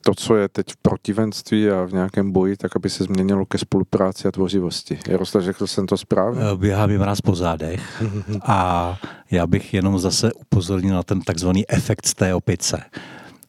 [0.00, 3.58] to, co je teď v protivenství a v nějakém boji, tak aby se změnilo ke
[3.58, 4.98] spolupráci a tvořivosti.
[5.08, 6.42] Jaroslav, řekl jsem to správně?
[6.56, 8.02] Běhá mi mráz po zádech
[8.46, 8.98] a
[9.30, 12.82] já bych jenom zase upozornil na ten takzvaný efekt z té opice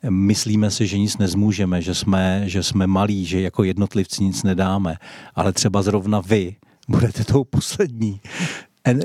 [0.10, 4.95] myslíme si, že nic nezmůžeme, že jsme, že jsme malí, že jako jednotlivci nic nedáme,
[5.36, 6.56] ale třeba zrovna vy
[6.88, 8.22] budete tou poslední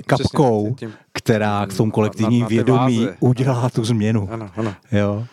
[0.06, 0.76] kapkou,
[1.12, 4.28] která v tom kolektivním vědomí udělá tu změnu.
[4.32, 4.74] Ano, ano.
[4.92, 5.26] Jo.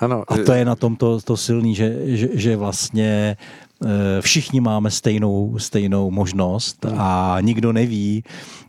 [0.00, 3.36] Ano, a to je na tom to, to silný, že, že, že vlastně
[3.84, 3.88] eh,
[4.20, 6.96] všichni máme stejnou, stejnou možnost hmm.
[7.00, 8.24] a nikdo neví,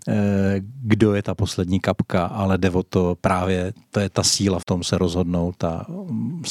[0.07, 4.59] eh, kdo je ta poslední kapka, ale jde o to právě, to je ta síla
[4.59, 6.43] v tom se rozhodnout a mm,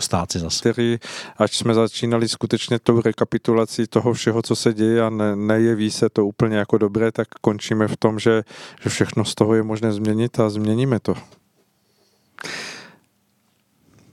[0.00, 0.72] stát si zase.
[0.72, 0.98] Který,
[1.36, 6.08] až jsme začínali skutečně tou rekapitulací toho všeho, co se děje a ne, nejeví se
[6.08, 8.42] to úplně jako dobré, tak končíme v tom, že,
[8.82, 11.14] že všechno z toho je možné změnit a změníme to.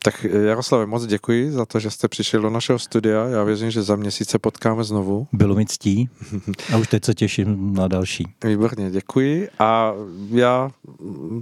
[0.03, 3.25] Tak Jaroslave, moc děkuji za to, že jste přišel do našeho studia.
[3.25, 5.27] Já věřím, že za měsíc se potkáme znovu.
[5.33, 6.09] Bylo mi ctí
[6.73, 8.27] a už teď se těším na další.
[8.43, 9.49] Výborně, děkuji.
[9.59, 9.93] A
[10.29, 10.69] já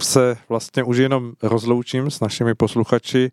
[0.01, 3.31] se vlastně už jenom rozloučím s našimi posluchači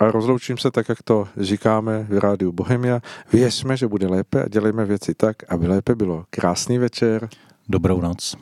[0.00, 3.00] a rozloučím se tak, jak to říkáme v rádiu Bohemia.
[3.32, 6.24] Věřme, že bude lépe a dělejme věci tak, aby lépe bylo.
[6.30, 7.28] Krásný večer.
[7.68, 8.36] Dobrou noc.